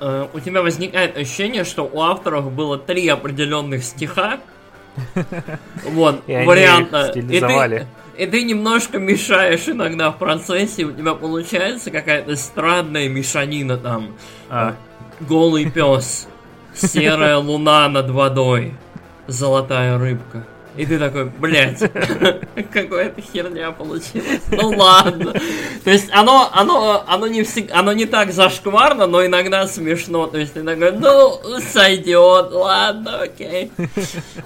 э, 0.02 0.28
у 0.34 0.40
тебя 0.40 0.62
возникает 0.62 1.18
ощущение, 1.18 1.64
что 1.64 1.84
у 1.84 2.02
авторов 2.02 2.52
было 2.52 2.78
три 2.78 3.08
определенных 3.08 3.84
стиха. 3.84 4.40
Вот, 5.86 6.24
варианта. 6.28 7.12
И 7.16 7.22
ты, 7.22 7.88
и 8.18 8.26
ты 8.26 8.44
немножко 8.44 9.00
мешаешь 9.00 9.68
иногда 9.68 10.12
в 10.12 10.18
процессе, 10.18 10.84
у 10.84 10.92
тебя 10.92 11.14
получается 11.14 11.90
какая-то 11.90 12.36
странная 12.36 13.08
мешанина 13.08 13.78
там. 13.78 14.16
А. 14.50 14.76
Голый 15.22 15.70
пес, 15.70 16.28
серая 16.74 17.38
луна 17.38 17.88
над 17.88 18.10
водой, 18.10 18.74
золотая 19.28 19.98
рыбка. 19.98 20.46
И 20.80 20.86
ты 20.86 20.98
такой, 20.98 21.26
блядь, 21.26 21.80
какая-то 22.72 23.22
херня 23.22 23.72
получилась. 23.72 24.40
Ну 24.50 24.70
ладно. 24.78 25.34
То 25.84 25.90
есть 25.90 26.08
оно, 26.14 26.50
оно, 26.54 27.04
оно 27.06 27.28
не 27.28 27.44
всегда, 27.44 27.80
оно 27.80 27.92
не 27.92 28.06
так 28.06 28.32
зашкварно, 28.32 29.06
но 29.06 29.26
иногда 29.26 29.68
смешно. 29.68 30.28
То 30.28 30.38
есть 30.38 30.54
ты 30.54 30.64
такой, 30.64 30.94
ну, 30.94 31.38
сойдет, 31.60 32.54
ладно, 32.54 33.24
окей. 33.24 33.74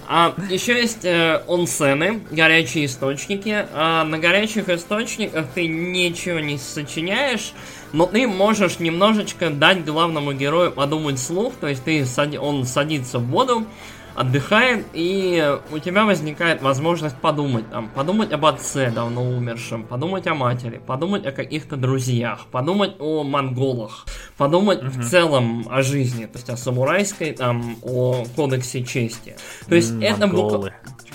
А, 0.08 0.34
еще 0.50 0.74
есть 0.74 1.06
э, 1.06 1.44
онсены, 1.48 2.22
горячие 2.32 2.88
источники. 2.88 3.68
А 3.72 4.04
на 4.04 4.18
горячих 4.18 4.70
источниках 4.70 5.46
ты 5.54 5.68
ничего 5.68 6.40
не 6.40 6.58
сочиняешь, 6.58 7.54
но 7.92 8.08
ты 8.08 8.28
можешь 8.28 8.80
немножечко 8.80 9.52
дать 9.52 9.86
главному 9.86 10.34
герою 10.34 10.72
подумать 10.72 11.20
слух, 11.20 11.54
то 11.62 11.68
есть 11.68 11.84
ты, 11.84 12.04
он 12.40 12.66
садится 12.66 13.20
в 13.20 13.28
воду, 13.28 13.68
отдыхает, 14.16 14.86
и 14.94 15.58
у 15.72 15.80
тебя 15.80 16.06
возникает 16.06 16.62
возможность 16.62 17.16
подумать, 17.18 17.70
там, 17.70 17.90
подумать 17.90 18.32
об 18.32 18.46
отце 18.46 18.92
давно 18.92 19.24
умершем, 19.24 19.84
подумать 19.84 20.28
о 20.28 20.36
матери, 20.36 20.82
подумать 20.86 21.26
о 21.26 21.32
каких-то 21.32 21.76
друзьях, 21.76 22.48
подумать 22.52 22.96
о 23.00 23.24
монголах, 23.24 24.06
подумать 24.38 24.82
угу. 24.82 24.90
в 24.90 25.10
целом 25.10 25.68
о 25.70 25.82
жизни, 25.82 26.26
то 26.26 26.38
есть 26.38 26.50
о 26.50 26.58
самурайской, 26.58 27.32
там, 27.34 27.78
о 27.82 28.26
кодексе 28.36 28.84
чести. 28.84 29.36
То 29.68 29.76
есть 29.76 29.92
М- 29.92 30.02
это 30.02 30.28
буквально... 30.28 30.74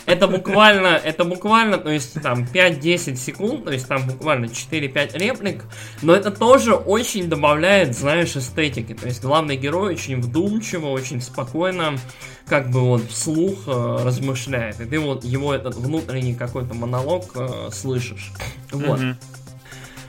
Это 0.09 0.27
буквально, 0.27 0.87
это 0.89 1.25
буквально, 1.25 1.77
то 1.77 1.91
есть 1.91 2.21
там 2.23 2.45
5-10 2.45 3.17
секунд, 3.17 3.65
то 3.65 3.73
есть 3.73 3.87
там 3.87 4.07
буквально 4.07 4.47
4-5 4.47 5.19
реплик, 5.19 5.65
но 6.01 6.15
это 6.15 6.31
тоже 6.31 6.75
очень 6.75 7.29
добавляет, 7.29 7.95
знаешь, 7.95 8.35
эстетики. 8.35 8.95
То 8.95 9.07
есть 9.07 9.23
главный 9.23 9.57
герой 9.57 9.93
очень 9.93 10.21
вдумчиво, 10.21 10.87
очень 10.87 11.21
спокойно 11.21 11.99
как 12.47 12.71
бы 12.71 12.81
вот 12.81 13.03
вслух 13.11 13.59
э, 13.67 13.99
размышляет, 14.03 14.81
и 14.81 14.87
ты 14.87 14.99
вот 14.99 15.25
его 15.25 15.53
этот 15.53 15.75
внутренний 15.75 16.35
какой-то 16.35 16.73
монолог 16.73 17.25
э, 17.35 17.69
слышишь. 17.71 18.33
Вот. 18.73 19.01
Mm-hmm. 19.01 19.15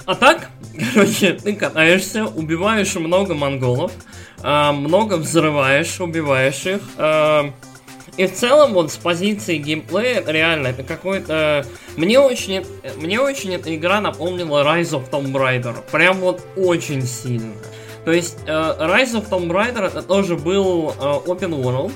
А 0.06 0.16
так, 0.16 0.50
короче, 0.94 1.34
ты 1.34 1.54
катаешься, 1.54 2.26
убиваешь 2.26 2.96
много 2.96 3.36
монголов, 3.36 3.92
э, 4.42 4.72
много 4.72 5.16
взрываешь, 5.16 6.00
убиваешь 6.00 6.66
их. 6.66 6.82
Э, 6.98 7.52
и 8.17 8.28
в 8.28 8.34
целом, 8.34 8.74
вот 8.74 8.91
с 8.91 8.98
позиции 8.98 9.58
геймплея, 9.58 10.24
реально, 10.26 10.67
это 10.67 10.84
какой-то... 10.84 11.65
Мне 11.95 12.19
очень, 12.19 12.65
мне 12.98 13.19
очень 13.19 13.56
эта 13.56 13.76
игра 13.76 14.02
напомнила 14.02 14.63
Rise 14.63 14.91
of 14.91 15.10
Tomb 15.10 15.32
Raider. 15.32 15.76
Прям 15.91 16.17
вот 16.17 16.41
очень 16.56 17.04
сильно. 17.04 17.54
То 18.06 18.12
есть, 18.12 18.39
э, 18.45 18.52
Rise 18.52 19.13
of 19.13 19.30
Tomb 19.30 19.48
Raider 19.48 19.86
это 19.86 20.02
тоже 20.02 20.36
был 20.36 20.89
э, 20.89 20.93
open 21.02 21.62
world, 21.62 21.91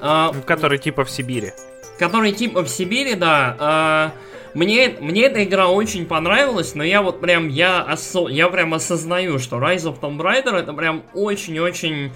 а, 0.00 0.34
который 0.44 0.78
типа 0.78 1.04
в 1.04 1.10
Сибири. 1.10 1.52
Который 1.98 2.32
типа 2.32 2.62
в 2.62 2.68
Сибири, 2.68 3.14
да. 3.14 3.56
А, 3.58 4.12
мне, 4.54 4.96
мне 5.00 5.22
эта 5.22 5.42
игра 5.42 5.68
очень 5.68 6.06
понравилась, 6.06 6.74
но 6.74 6.84
я 6.84 7.02
вот 7.02 7.20
прям, 7.20 7.48
я, 7.48 7.80
осо, 7.82 8.28
я 8.28 8.48
прям 8.48 8.74
осознаю, 8.74 9.38
что 9.38 9.56
Rise 9.56 9.84
of 9.84 10.00
Tomb 10.00 10.18
Raider 10.18 10.54
это 10.56 10.72
прям 10.72 11.04
очень-очень... 11.14 12.12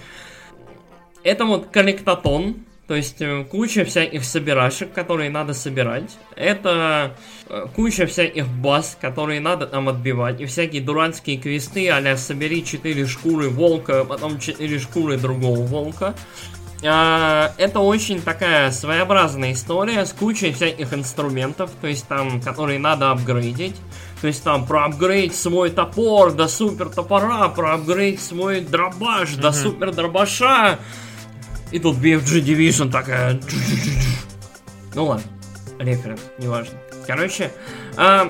Это 1.24 1.44
вот 1.44 1.66
коллектотон, 1.68 2.64
то 2.88 2.94
есть 2.94 3.20
э, 3.20 3.44
куча 3.44 3.84
всяких 3.84 4.24
собирашек, 4.24 4.94
которые 4.94 5.28
надо 5.28 5.52
собирать. 5.52 6.16
Это 6.34 7.14
э, 7.46 7.66
куча 7.76 8.06
всяких 8.06 8.48
баз, 8.48 8.96
которые 8.98 9.40
надо 9.40 9.66
там 9.66 9.90
отбивать. 9.90 10.40
И 10.40 10.46
всякие 10.46 10.80
дурацкие 10.80 11.36
квесты, 11.36 11.90
а 11.90 12.16
собери 12.16 12.64
4 12.64 13.06
шкуры 13.06 13.50
волка, 13.50 14.06
потом 14.06 14.38
4 14.38 14.78
шкуры 14.78 15.18
другого 15.18 15.60
волка. 15.66 16.14
А, 16.82 17.52
это 17.58 17.80
очень 17.80 18.22
такая 18.22 18.70
своеобразная 18.70 19.52
история 19.52 20.06
с 20.06 20.14
кучей 20.14 20.52
всяких 20.52 20.94
инструментов, 20.94 21.70
то 21.82 21.88
есть 21.88 22.08
там, 22.08 22.40
которые 22.40 22.78
надо 22.78 23.10
апгрейдить. 23.10 23.76
То 24.22 24.28
есть 24.28 24.42
там 24.42 24.66
проапгрейд 24.66 25.34
свой 25.34 25.68
топор 25.70 26.32
до 26.32 26.48
супер 26.48 26.88
топора, 26.88 27.48
проапгрейд 27.48 28.18
свой 28.18 28.62
дробаш 28.62 29.34
до 29.34 29.52
супер 29.52 29.92
дробаша. 29.92 30.78
И 31.70 31.78
тут 31.78 31.96
BFG 31.96 32.42
Division 32.42 32.90
такая... 32.90 33.40
Ну 34.94 35.06
ладно, 35.06 35.24
референс, 35.78 36.20
неважно. 36.38 36.78
Короче, 37.06 37.52
а, 37.96 38.28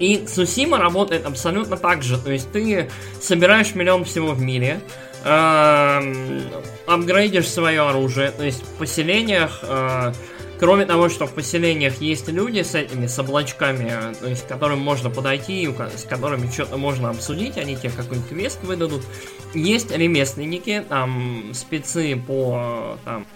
и 0.00 0.26
Сусима 0.26 0.78
работает 0.78 1.26
абсолютно 1.26 1.76
так 1.76 2.02
же. 2.02 2.18
То 2.18 2.32
есть 2.32 2.50
ты 2.50 2.90
собираешь 3.20 3.74
миллион 3.74 4.04
всего 4.04 4.32
в 4.32 4.40
мире, 4.40 4.80
э, 5.24 6.40
апгрейдишь 6.86 7.48
свое 7.48 7.82
оружие. 7.82 8.30
То 8.30 8.42
есть 8.42 8.62
в 8.62 8.78
поселениях, 8.78 9.60
э, 9.62 10.12
кроме 10.60 10.84
того, 10.84 11.08
что 11.08 11.26
в 11.26 11.32
поселениях 11.32 12.02
есть 12.02 12.28
люди 12.28 12.62
с 12.62 12.74
этими, 12.74 13.06
с 13.06 13.18
облачками, 13.18 14.14
то 14.20 14.28
есть 14.28 14.44
к 14.44 14.48
которым 14.48 14.78
можно 14.80 15.08
подойти, 15.08 15.68
с 15.96 16.04
которыми 16.04 16.50
что-то 16.50 16.76
можно 16.76 17.08
обсудить, 17.08 17.56
они 17.56 17.76
тебе 17.76 17.90
какой-нибудь 17.90 18.28
квест 18.28 18.62
выдадут. 18.62 19.02
Есть 19.54 19.90
ремесленники, 19.90 20.84
там 20.86 21.52
спецы 21.54 22.14
по 22.14 22.98
там, 23.06 23.26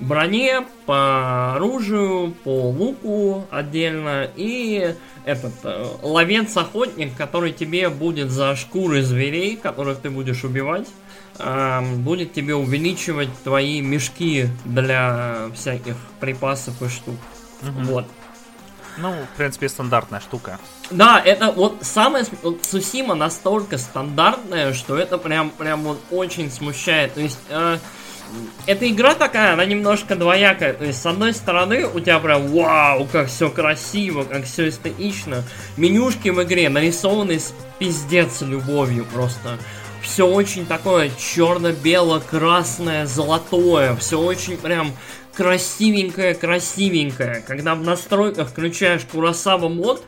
броне, 0.00 0.66
по 0.86 1.54
оружию, 1.54 2.34
по 2.44 2.70
луку 2.70 3.46
отдельно 3.50 4.26
и 4.34 4.94
этот 5.26 5.52
э, 5.64 5.86
ловец-охотник, 6.00 7.14
который 7.14 7.52
тебе 7.52 7.90
будет 7.90 8.30
за 8.30 8.56
шкуры 8.56 9.02
зверей, 9.02 9.56
которых 9.56 9.98
ты 9.98 10.08
будешь 10.08 10.44
убивать 10.44 10.88
будет 11.98 12.32
тебе 12.32 12.54
увеличивать 12.54 13.30
твои 13.42 13.80
мешки 13.80 14.48
для 14.64 15.48
всяких 15.54 15.96
припасов 16.20 16.80
и 16.82 16.88
штук. 16.88 17.16
Угу. 17.62 17.84
Вот. 17.84 18.06
Ну, 18.98 19.12
в 19.12 19.36
принципе, 19.36 19.68
стандартная 19.68 20.20
штука. 20.20 20.58
Да, 20.90 21.20
это 21.24 21.50
вот 21.52 21.78
самое... 21.82 22.24
Вот 22.42 22.64
Сусима 22.64 23.14
настолько 23.14 23.78
стандартная, 23.78 24.72
что 24.74 24.96
это 24.96 25.16
прям, 25.16 25.50
прям 25.50 25.82
вот 25.82 26.00
очень 26.10 26.50
смущает. 26.50 27.14
То 27.14 27.20
есть... 27.20 27.38
Э, 27.48 27.78
эта 28.66 28.88
игра 28.88 29.14
такая, 29.14 29.54
она 29.54 29.64
немножко 29.64 30.16
двоякая. 30.16 30.72
То 30.74 30.84
есть, 30.84 31.00
с 31.02 31.06
одной 31.06 31.34
стороны, 31.34 31.86
у 31.86 31.98
тебя 32.00 32.18
прям 32.20 32.46
вау, 32.48 33.06
как 33.10 33.28
все 33.28 33.50
красиво, 33.50 34.24
как 34.24 34.44
все 34.44 34.68
эстетично. 34.68 35.42
Менюшки 35.76 36.28
в 36.28 36.42
игре 36.42 36.68
нарисованы 36.68 37.40
с 37.40 37.52
пиздец 37.78 38.42
любовью 38.42 39.04
просто 39.06 39.58
все 40.02 40.26
очень 40.26 40.66
такое 40.66 41.10
черно-бело-красное, 41.18 43.06
золотое, 43.06 43.96
все 43.96 44.20
очень 44.20 44.56
прям 44.56 44.92
красивенькое, 45.34 46.34
красивенькое. 46.34 47.42
Когда 47.46 47.74
в 47.74 47.82
настройках 47.82 48.48
включаешь 48.48 49.02
Курасава 49.10 49.68
мод, 49.68 50.04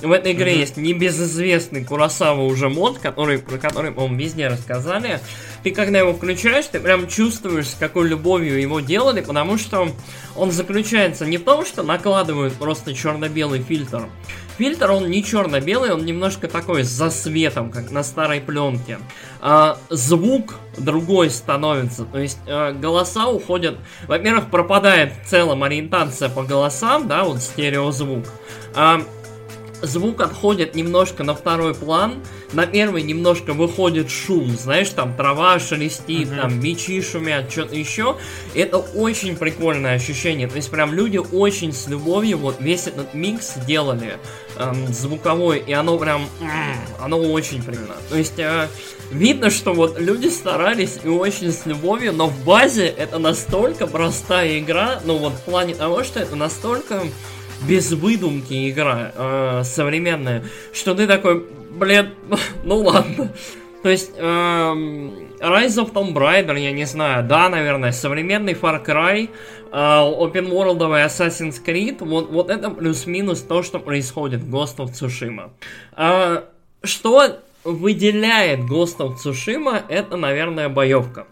в 0.00 0.12
этой 0.12 0.32
игре 0.32 0.54
mm-hmm. 0.54 0.58
есть 0.58 0.76
небезызвестный 0.78 1.84
Курасава 1.84 2.42
уже 2.42 2.68
мод, 2.70 2.98
который, 2.98 3.38
про 3.38 3.58
который, 3.58 3.92
по-моему, 3.92 4.16
везде 4.16 4.48
рассказали. 4.48 5.20
Ты 5.62 5.72
когда 5.72 5.98
его 5.98 6.14
включаешь, 6.14 6.64
ты 6.66 6.80
прям 6.80 7.06
чувствуешь, 7.06 7.68
с 7.68 7.74
какой 7.74 8.08
любовью 8.08 8.58
его 8.60 8.80
делали, 8.80 9.20
потому 9.20 9.58
что 9.58 9.90
он 10.36 10.50
заключается 10.52 11.26
не 11.26 11.36
в 11.36 11.44
том, 11.44 11.66
что 11.66 11.82
накладывают 11.82 12.54
просто 12.54 12.94
черно-белый 12.94 13.62
фильтр, 13.62 14.08
Фильтр, 14.60 14.90
он 14.90 15.08
не 15.08 15.24
черно-белый, 15.24 15.90
он 15.90 16.04
немножко 16.04 16.46
такой 16.46 16.84
с 16.84 16.88
засветом, 16.88 17.70
как 17.70 17.90
на 17.90 18.02
старой 18.02 18.42
пленке. 18.42 18.98
А, 19.40 19.78
звук 19.88 20.56
другой 20.76 21.30
становится, 21.30 22.04
то 22.04 22.18
есть 22.18 22.38
а, 22.46 22.72
голоса 22.72 23.28
уходят... 23.28 23.78
Во-первых, 24.06 24.50
пропадает 24.50 25.14
в 25.24 25.30
целом 25.30 25.62
ориентация 25.62 26.28
по 26.28 26.42
голосам, 26.42 27.08
да, 27.08 27.24
вот 27.24 27.40
стереозвук. 27.40 28.26
А, 28.74 29.00
звук 29.82 30.20
отходит 30.20 30.74
немножко 30.74 31.24
на 31.24 31.34
второй 31.34 31.74
план, 31.74 32.14
на 32.52 32.66
первый 32.66 33.02
немножко 33.02 33.52
выходит 33.52 34.10
шум, 34.10 34.56
знаешь, 34.56 34.90
там 34.90 35.16
трава 35.16 35.58
шелестит, 35.58 36.28
uh-huh. 36.28 36.40
там 36.40 36.60
мечи 36.60 37.00
шумят, 37.02 37.50
что-то 37.50 37.76
еще. 37.76 38.16
Это 38.54 38.78
очень 38.78 39.36
прикольное 39.36 39.94
ощущение. 39.94 40.48
То 40.48 40.56
есть 40.56 40.70
прям 40.70 40.92
люди 40.92 41.18
очень 41.18 41.72
с 41.72 41.86
любовью 41.86 42.38
вот 42.38 42.56
весь 42.60 42.86
этот 42.86 43.14
микс 43.14 43.54
делали 43.66 44.18
эм, 44.56 44.88
звуковой, 44.92 45.58
и 45.58 45.72
оно 45.72 45.98
прям, 45.98 46.26
оно 47.00 47.18
очень 47.18 47.62
прикольно. 47.62 47.94
То 48.08 48.16
есть 48.16 48.38
э, 48.38 48.68
видно, 49.10 49.50
что 49.50 49.72
вот 49.72 49.98
люди 49.98 50.28
старались 50.28 50.98
и 51.02 51.08
очень 51.08 51.52
с 51.52 51.66
любовью, 51.66 52.12
но 52.12 52.26
в 52.26 52.44
базе 52.44 52.86
это 52.86 53.18
настолько 53.18 53.86
простая 53.86 54.58
игра, 54.58 55.00
ну 55.04 55.18
вот 55.18 55.32
в 55.32 55.40
плане 55.42 55.74
того, 55.74 56.04
что 56.04 56.20
это 56.20 56.36
настолько 56.36 57.04
без 57.66 57.92
выдумки 57.92 58.70
игра 58.70 59.12
э, 59.14 59.62
современная, 59.64 60.44
что 60.72 60.94
ты 60.94 61.06
такой, 61.06 61.46
блин, 61.70 62.10
ну 62.64 62.78
ладно. 62.78 63.32
То 63.82 63.88
есть, 63.88 64.12
эм, 64.18 65.30
Rise 65.40 65.82
of 65.82 65.92
Tomb 65.92 66.12
Raider, 66.12 66.58
я 66.58 66.72
не 66.72 66.84
знаю, 66.84 67.24
да, 67.24 67.48
наверное, 67.48 67.92
современный 67.92 68.52
Far 68.52 68.84
Cry, 68.84 69.30
э, 69.72 69.76
Open 69.76 70.50
World 70.50 70.78
Assassin's 70.78 71.64
Creed, 71.64 72.04
вот, 72.04 72.30
вот 72.30 72.50
это 72.50 72.70
плюс-минус 72.70 73.40
то, 73.40 73.62
что 73.62 73.78
происходит 73.78 74.40
в 74.42 74.54
Ghost 74.54 74.76
of 74.76 74.92
Tsushima. 74.92 75.50
Э, 75.96 76.42
что 76.82 77.40
выделяет 77.64 78.60
Ghost 78.60 78.98
of 78.98 79.16
Tsushima, 79.16 79.82
это, 79.88 80.18
наверное, 80.18 80.68
боевка. 80.68 81.26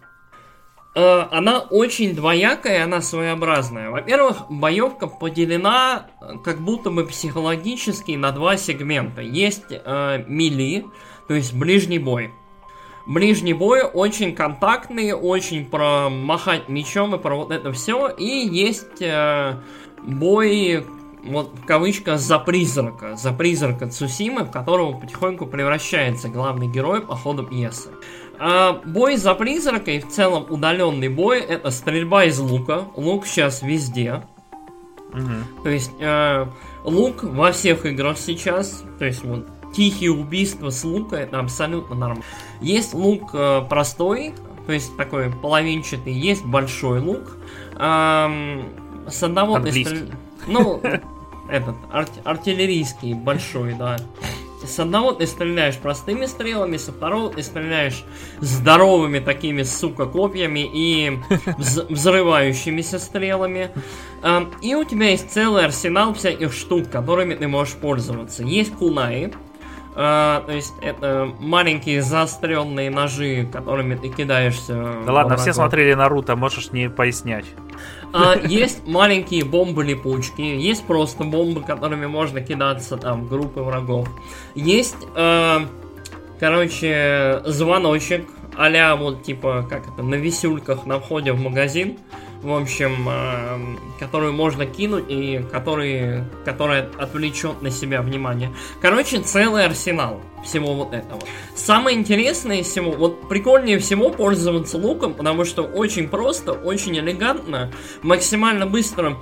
Э, 0.95 1.27
она 1.31 1.61
очень 1.61 2.15
двоякая, 2.15 2.85
она 2.85 3.01
своеобразная. 3.01 3.91
Во-первых, 3.91 4.47
боевка 4.49 5.07
поделена 5.07 6.07
как 6.45 6.61
будто 6.61 6.91
бы 6.91 7.05
психологически 7.05 8.13
на 8.13 8.33
два 8.33 8.57
сегмента. 8.57 9.21
Есть 9.21 9.67
э, 9.71 10.25
мили, 10.27 10.87
то 11.27 11.35
есть 11.35 11.55
ближний 11.55 11.99
бой. 11.99 12.33
Ближний 13.07 13.55
бой 13.55 13.83
очень 13.83 14.35
контактный, 14.35 15.13
очень 15.13 15.65
про 15.65 16.11
махать 16.11 16.69
мечом 16.69 17.15
и 17.15 17.19
про 17.19 17.37
вот 17.37 17.51
это 17.51 17.73
все. 17.73 18.09
И 18.09 18.25
есть 18.25 19.01
э, 19.01 19.55
бой, 20.03 20.85
вот 21.25 21.55
в 21.55 21.65
кавычках, 21.65 22.19
за 22.19 22.39
призрака. 22.39 23.17
За 23.17 23.33
призрака 23.33 23.89
Цусимы, 23.89 24.45
в 24.45 24.51
которого 24.51 24.99
потихоньку 24.99 25.47
превращается 25.47 26.29
главный 26.29 26.69
герой 26.69 27.01
по 27.01 27.15
ходу 27.15 27.45
пьесы. 27.45 27.91
А, 28.39 28.81
бой 28.85 29.17
за 29.17 29.35
призрака 29.35 29.91
и 29.91 30.01
в 30.01 30.09
целом 30.09 30.47
удаленный 30.49 31.09
бой 31.09 31.41
это 31.41 31.71
стрельба 31.71 32.25
из 32.25 32.39
лука. 32.39 32.89
Лук 32.97 33.27
сейчас 33.27 33.63
везде. 33.63 34.23
Угу. 35.13 35.63
То 35.65 35.71
есть 35.71 35.91
э, 35.99 36.47
лук 36.85 37.23
во 37.23 37.53
всех 37.53 37.87
играх 37.87 38.19
сейчас. 38.19 38.85
То 38.99 39.05
есть 39.07 39.25
вот 39.25 39.47
тихие 39.75 40.13
убийства 40.13 40.71
с 40.71 40.85
лука, 40.85 41.17
это 41.17 41.41
абсолютно 41.41 41.95
нормально. 41.95 42.25
Есть 42.61 42.95
лук 42.95 43.31
э, 43.33 43.63
простой, 43.69 44.35
то 44.67 44.73
есть 44.73 44.97
такой 44.97 45.31
половинчатый, 45.31 46.13
есть 46.13 46.45
большой 46.45 47.01
лук. 47.01 47.37
Эм, 47.79 48.65
с 49.09 49.23
одного 49.23 49.59
ты 49.61 49.85
стр... 49.85 50.17
Ну, 50.47 50.81
этот, 51.51 51.77
арт- 51.91 52.21
артиллерийский, 52.25 53.15
большой, 53.15 53.75
да. 53.75 53.97
С 54.69 54.79
одного 54.79 55.13
ты 55.13 55.27
стреляешь 55.27 55.77
простыми 55.77 56.27
стрелами, 56.27 56.77
со 56.77 56.93
второго 56.93 57.31
ты 57.31 57.43
стреляешь 57.43 58.05
здоровыми 58.41 59.19
такими, 59.19 59.63
сука, 59.63 60.07
копьями 60.07 60.69
и 60.73 61.19
вз- 61.59 61.87
взрывающимися 61.93 62.99
стрелами. 62.99 63.71
Эм, 64.23 64.51
и 64.63 64.75
у 64.75 64.85
тебя 64.85 65.11
есть 65.11 65.31
целый 65.31 65.65
арсенал 65.65 66.15
всяких 66.15 66.53
штук, 66.53 66.91
которыми 66.91 67.35
ты 67.35 67.49
можешь 67.49 67.75
пользоваться. 67.75 68.43
Есть 68.43 68.75
кунаи, 68.75 69.33
а, 70.01 70.43
то 70.47 70.53
есть 70.53 70.75
это 70.81 71.29
маленькие 71.41 72.03
заостренные 72.03 72.89
ножи, 72.89 73.49
которыми 73.53 73.97
ты 73.97 74.09
кидаешься. 74.09 75.03
Да 75.05 75.13
ладно, 75.13 75.37
все 75.37 75.53
смотрели 75.53 75.93
Наруто, 75.95 76.37
можешь 76.37 76.71
не 76.71 76.89
пояснять. 76.89 77.47
А, 78.13 78.37
есть 78.43 78.87
маленькие 78.87 79.45
бомбы-липучки, 79.45 80.41
есть 80.41 80.85
просто 80.85 81.25
бомбы, 81.25 81.63
которыми 81.63 82.07
можно 82.07 82.41
кидаться 82.41 82.97
там 82.97 83.25
в 83.25 83.29
группы 83.29 83.61
врагов. 83.61 84.09
Есть, 84.55 84.97
э, 85.15 85.59
короче, 86.41 87.43
звоночек, 87.45 88.27
а 88.57 88.97
вот 88.97 89.23
типа, 89.23 89.67
как 89.69 89.89
это, 89.89 90.03
на 90.03 90.17
висюльках 90.17 90.87
на 90.87 90.99
входе 90.99 91.33
в 91.33 91.41
магазин 91.41 91.99
в 92.43 92.53
общем, 92.53 93.09
э, 93.09 93.77
которую 93.99 94.33
можно 94.33 94.67
кинуть 94.67 95.07
и 95.09 95.45
который, 95.51 96.25
которая 96.45 96.89
отвлечет 96.99 97.63
на 97.63 97.71
себя 97.71 98.03
внимание. 98.03 98.53
Короче, 98.81 99.21
целый 99.21 99.65
арсенал 99.65 100.21
всего 100.45 100.75
вот 100.75 100.93
этого. 100.93 101.21
Самое 101.55 101.97
интересное 101.97 102.63
всего, 102.63 102.93
вот 102.93 103.29
прикольнее 103.29 103.79
всего 103.79 104.11
пользоваться 104.11 104.79
луком, 104.79 105.15
потому 105.15 105.45
что 105.45 105.63
очень 105.63 106.09
просто, 106.09 106.53
очень 106.53 106.97
элегантно, 106.99 107.73
максимально 108.03 108.67
быстро 108.67 109.17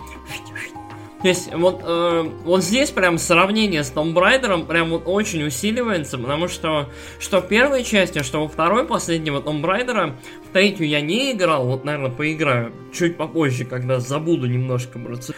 то 1.22 1.28
есть 1.28 1.52
вот, 1.52 1.80
э, 1.82 2.30
вот 2.44 2.62
здесь 2.62 2.90
прям 2.90 3.16
сравнение 3.18 3.84
с 3.84 3.92
Tomb 3.92 4.12
Raider 4.12 4.66
прям 4.66 4.90
вот 4.90 5.04
очень 5.06 5.44
усиливается, 5.46 6.18
потому 6.18 6.46
что 6.46 6.90
что 7.18 7.40
в 7.40 7.48
первой 7.48 7.84
части, 7.84 8.22
что 8.22 8.42
во 8.42 8.48
второй 8.48 8.84
последнего 8.84 9.40
Tomb 9.40 9.62
Raider, 9.62 10.14
в 10.48 10.52
третью 10.52 10.86
я 10.86 11.00
не 11.00 11.32
играл, 11.32 11.66
вот, 11.66 11.84
наверное, 11.84 12.10
поиграю 12.10 12.72
чуть 12.92 13.16
попозже, 13.16 13.64
когда 13.64 13.98
забуду 13.98 14.46
немножко 14.46 14.98
браться. 14.98 15.34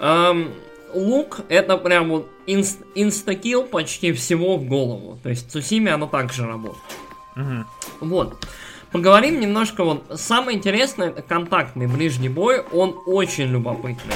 Эм, 0.00 0.52
лук 0.92 1.40
это 1.48 1.78
прям 1.78 2.10
вот 2.10 2.28
инст, 2.46 2.80
инстакил 2.94 3.64
почти 3.64 4.12
всего 4.12 4.58
в 4.58 4.64
голову. 4.64 5.18
То 5.22 5.30
есть 5.30 5.48
в 5.48 5.52
Цусиме 5.52 5.94
оно 5.94 6.06
также 6.06 6.46
работает. 6.46 6.82
Угу. 7.36 8.08
Вот. 8.08 8.46
Поговорим 8.92 9.40
немножко 9.40 9.84
вот. 9.84 10.04
Самое 10.14 10.58
интересное 10.58 11.08
это 11.08 11.22
контактный 11.22 11.86
ближний 11.86 12.28
бой. 12.28 12.60
Он 12.72 12.94
очень 13.06 13.46
любопытный. 13.46 14.14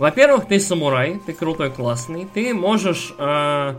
Во-первых, 0.00 0.46
ты 0.48 0.58
самурай, 0.58 1.20
ты 1.26 1.34
крутой, 1.34 1.70
классный. 1.70 2.26
Ты 2.32 2.54
можешь, 2.54 3.12
э, 3.18 3.74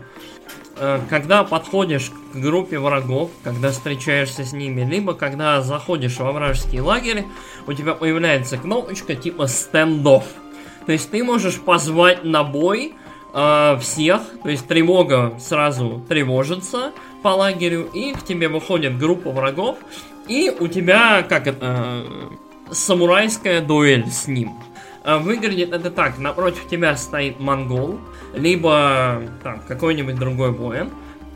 э, 0.76 1.00
когда 1.10 1.42
подходишь 1.42 2.12
к 2.32 2.36
группе 2.36 2.78
врагов, 2.78 3.32
когда 3.42 3.72
встречаешься 3.72 4.44
с 4.44 4.52
ними, 4.52 4.88
либо 4.88 5.14
когда 5.14 5.60
заходишь 5.62 6.18
во 6.18 6.30
вражеский 6.30 6.78
лагерь, 6.78 7.24
у 7.66 7.72
тебя 7.72 7.94
появляется 7.94 8.56
кнопочка 8.56 9.16
типа 9.16 9.48
стендов. 9.48 10.22
То 10.86 10.92
есть 10.92 11.10
ты 11.10 11.24
можешь 11.24 11.58
позвать 11.58 12.22
на 12.22 12.44
бой 12.44 12.94
э, 13.34 13.78
всех, 13.80 14.22
то 14.44 14.48
есть 14.48 14.68
тревога 14.68 15.34
сразу 15.40 16.04
тревожится 16.08 16.92
по 17.24 17.30
лагерю, 17.30 17.90
и 17.92 18.12
к 18.12 18.22
тебе 18.22 18.46
выходит 18.46 18.96
группа 18.96 19.32
врагов, 19.32 19.76
и 20.28 20.54
у 20.56 20.68
тебя, 20.68 21.24
как 21.28 21.48
это, 21.48 21.66
э, 21.66 22.04
самурайская 22.70 23.60
дуэль 23.60 24.06
с 24.06 24.28
ним. 24.28 24.52
А, 25.04 25.18
выглядит 25.18 25.72
это 25.72 25.90
так. 25.90 26.18
Напротив 26.18 26.66
тебя 26.68 26.96
стоит 26.96 27.40
монгол, 27.40 27.98
либо 28.34 29.22
там 29.42 29.60
какой-нибудь 29.66 30.16
другой 30.16 30.52
воин. 30.52 30.90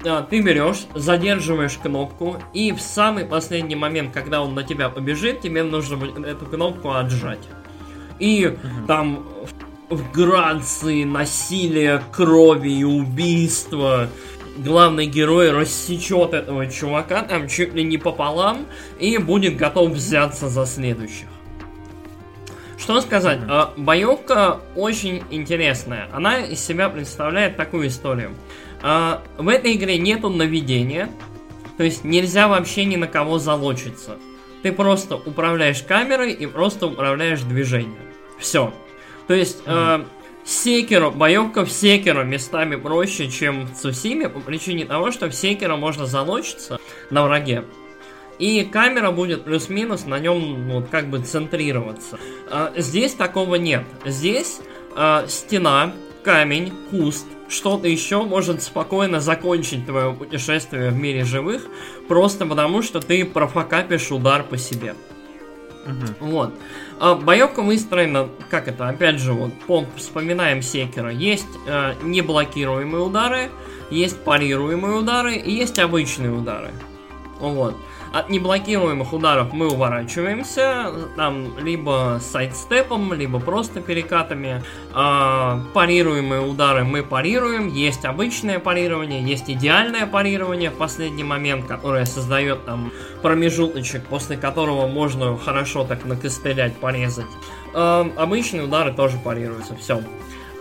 А, 0.04 0.22
ты 0.22 0.40
берешь, 0.40 0.86
задерживаешь 0.94 1.76
кнопку, 1.76 2.36
и 2.52 2.72
в 2.72 2.80
самый 2.80 3.24
последний 3.24 3.76
момент, 3.76 4.12
когда 4.12 4.42
он 4.42 4.54
на 4.54 4.62
тебя 4.62 4.88
побежит, 4.88 5.40
тебе 5.40 5.62
нужно 5.62 5.98
эту 6.24 6.46
кнопку 6.46 6.90
отжать. 6.90 7.48
И 8.18 8.46
угу. 8.46 8.86
там 8.86 9.26
в 9.90 10.12
грации 10.12 11.04
насилия, 11.04 12.02
крови 12.12 12.70
и 12.70 12.84
убийства 12.84 14.08
главный 14.58 15.06
герой 15.06 15.50
рассечет 15.50 16.32
этого 16.32 16.66
чувака 16.66 17.22
там 17.22 17.48
чуть 17.48 17.74
ли 17.74 17.84
не 17.84 17.98
пополам 17.98 18.66
и 18.98 19.18
будет 19.18 19.56
готов 19.56 19.90
взяться 19.90 20.48
за 20.48 20.66
следующих. 20.66 21.28
Что 22.78 23.00
сказать, 23.00 23.40
mm-hmm. 23.40 23.72
боевка 23.76 24.60
очень 24.74 25.22
интересная. 25.30 26.08
Она 26.12 26.40
из 26.40 26.60
себя 26.60 26.88
представляет 26.88 27.56
такую 27.56 27.88
историю. 27.88 28.34
А, 28.82 29.22
в 29.38 29.48
этой 29.48 29.74
игре 29.76 29.98
нету 29.98 30.28
наведения, 30.28 31.08
то 31.78 31.84
есть 31.84 32.04
нельзя 32.04 32.48
вообще 32.48 32.84
ни 32.84 32.96
на 32.96 33.06
кого 33.06 33.38
залочиться. 33.38 34.18
Ты 34.62 34.72
просто 34.72 35.16
управляешь 35.16 35.82
камерой 35.82 36.32
и 36.32 36.46
просто 36.46 36.86
управляешь 36.86 37.40
движением. 37.40 37.96
Все. 38.38 38.72
То 39.26 39.34
есть 39.34 39.62
mm-hmm. 39.64 40.06
Секеру, 40.46 41.10
боевка 41.10 41.64
в 41.64 41.72
Секеру 41.72 42.22
местами 42.24 42.76
проще, 42.76 43.28
чем 43.28 43.66
в 43.66 43.74
Цусиме, 43.74 44.28
по 44.28 44.38
причине 44.38 44.84
того, 44.84 45.10
что 45.10 45.28
в 45.28 45.34
Секеру 45.34 45.76
можно 45.76 46.06
залочиться 46.06 46.78
на 47.10 47.24
враге. 47.24 47.64
И 48.38 48.64
камера 48.64 49.10
будет 49.10 49.44
плюс-минус 49.44 50.04
на 50.06 50.18
нем 50.18 50.68
вот 50.70 50.88
как 50.88 51.08
бы 51.08 51.20
центрироваться. 51.20 52.18
А, 52.50 52.72
здесь 52.76 53.14
такого 53.14 53.54
нет. 53.54 53.84
Здесь 54.04 54.60
а, 54.94 55.26
стена, 55.26 55.92
камень, 56.22 56.72
куст, 56.90 57.26
что-то 57.48 57.88
еще 57.88 58.22
может 58.22 58.62
спокойно 58.62 59.20
закончить 59.20 59.86
твое 59.86 60.12
путешествие 60.12 60.90
в 60.90 60.94
мире 60.94 61.24
живых, 61.24 61.66
просто 62.08 62.46
потому 62.46 62.82
что 62.82 63.00
ты 63.00 63.24
профокапишь 63.24 64.10
удар 64.10 64.42
по 64.42 64.58
себе. 64.58 64.94
Угу. 65.86 66.28
Вот. 66.28 66.54
А, 66.98 67.14
боевка 67.14 67.62
выстроена, 67.62 68.28
как 68.50 68.68
это, 68.68 68.88
опять 68.88 69.18
же, 69.18 69.32
вот, 69.32 69.52
пом, 69.66 69.86
вспоминаем 69.96 70.62
Секера. 70.62 71.10
Есть 71.10 71.46
э, 71.66 71.94
неблокируемые 72.02 73.02
удары, 73.04 73.50
есть 73.90 74.18
парируемые 74.22 74.96
удары 74.96 75.36
и 75.36 75.52
есть 75.52 75.78
обычные 75.78 76.32
удары. 76.32 76.70
Вот. 77.38 77.76
От 78.12 78.30
неблокируемых 78.30 79.12
ударов 79.12 79.52
мы 79.52 79.68
уворачиваемся, 79.68 80.92
там 81.16 81.58
либо 81.58 82.20
сайдстепом, 82.20 83.12
либо 83.12 83.40
просто 83.40 83.80
перекатами. 83.80 84.62
А, 84.92 85.62
парируемые 85.74 86.40
удары 86.40 86.84
мы 86.84 87.02
парируем, 87.02 87.68
есть 87.68 88.04
обычное 88.04 88.58
парирование, 88.58 89.22
есть 89.22 89.50
идеальное 89.50 90.06
парирование 90.06 90.70
в 90.70 90.74
последний 90.74 91.24
момент, 91.24 91.66
которое 91.66 92.06
создает 92.06 92.64
там 92.64 92.92
промежуточек, 93.22 94.04
после 94.06 94.36
которого 94.36 94.86
можно 94.86 95.36
хорошо 95.36 95.84
так 95.84 96.04
накостылять, 96.04 96.76
порезать. 96.76 97.26
А, 97.74 98.10
обычные 98.16 98.64
удары 98.64 98.92
тоже 98.92 99.18
парируются, 99.22 99.76
все. 99.76 100.02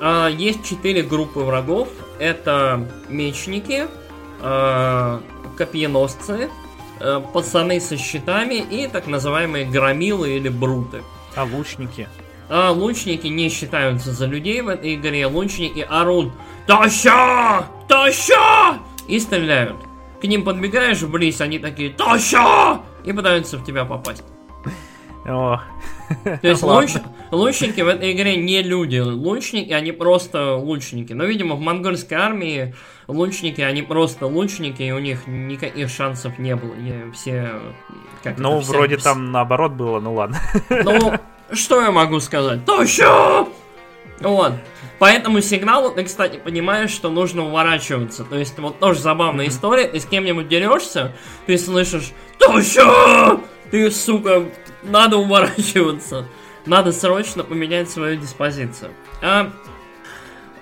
А, 0.02 0.28
есть 0.28 0.64
четыре 0.64 1.04
группы 1.04 1.40
врагов. 1.40 1.90
Это 2.20 2.88
мечники, 3.10 3.88
а, 4.42 5.22
копьеносцы, 5.58 6.50
а, 7.00 7.20
пацаны 7.20 7.80
со 7.80 7.98
щитами 7.98 8.56
и 8.56 8.88
так 8.88 9.08
называемые 9.08 9.66
громилы 9.66 10.36
или 10.38 10.50
бруты. 10.50 11.04
А 11.36 11.44
лучники? 11.44 12.08
А 12.50 12.72
лучники 12.72 13.28
не 13.28 13.50
считаются 13.50 14.12
за 14.12 14.26
людей 14.26 14.62
в 14.62 14.68
этой 14.68 14.96
игре. 14.96 15.26
Лучники 15.26 15.86
орут 15.88 16.32
«Таща! 16.68 17.68
Таща!» 17.88 18.80
и 19.08 19.20
стреляют. 19.20 19.78
К 20.22 20.26
ним 20.26 20.44
подбегаешь 20.44 21.04
близ, 21.04 21.42
они 21.42 21.60
такие 21.60 21.90
«Таща!» 21.92 22.82
и 23.04 23.12
пытаются 23.12 23.58
в 23.58 23.66
тебя 23.66 23.86
попасть. 23.86 24.24
О. 25.26 25.60
То 26.24 26.48
есть 26.48 26.64
луч, 26.64 26.92
лучники 27.32 27.82
в 27.82 27.88
этой 27.88 28.14
игре 28.14 28.38
не 28.38 28.62
люди. 28.62 28.98
Лучники, 29.00 29.72
они 29.72 29.92
просто 29.92 30.56
лучники. 30.56 31.14
Но, 31.14 31.26
видимо, 31.26 31.56
в 31.56 31.60
монгольской 31.60 32.14
армии 32.16 32.76
лучники, 33.08 33.62
они 33.62 33.82
просто 33.82 34.28
лучники, 34.28 34.84
и 34.84 34.92
у 34.92 35.00
них 35.00 35.28
никаких 35.28 35.90
шансов 35.90 36.38
не 36.38 36.56
было. 36.56 36.74
И 36.74 37.12
все... 37.12 37.60
Как 38.24 38.38
ну, 38.38 38.60
это, 38.60 38.68
вроде 38.68 38.98
все... 38.98 39.10
там 39.10 39.32
наоборот 39.32 39.74
было, 39.74 40.00
ну 40.00 40.14
ладно. 40.14 40.38
Ну, 40.70 41.14
что 41.52 41.82
я 41.82 41.92
могу 41.92 42.20
сказать? 42.20 42.66
Таща! 42.66 43.48
Вот. 44.20 44.54
Поэтому 44.98 45.42
сигналу 45.42 45.92
ты, 45.92 46.06
кстати, 46.06 46.38
понимаешь, 46.38 46.90
что 46.92 47.10
нужно 47.10 47.46
уворачиваться. 47.46 48.24
То 48.24 48.38
есть, 48.38 48.58
вот 48.60 48.80
тоже 48.80 49.00
забавная 49.00 49.48
история. 49.48 49.88
Ты 49.88 50.00
с 50.00 50.06
кем-нибудь 50.06 50.48
дерешься, 50.48 51.14
ты 51.48 51.58
слышишь 51.58 52.14
«Таща!» 52.40 53.40
Ты, 53.72 53.90
сука, 53.92 54.46
надо 54.86 55.18
уворачиваться. 55.18 56.26
Надо 56.66 56.92
срочно 56.92 57.44
поменять 57.44 57.90
свою 57.90 58.20
диспозицию. 58.20 58.92
А, 59.22 59.52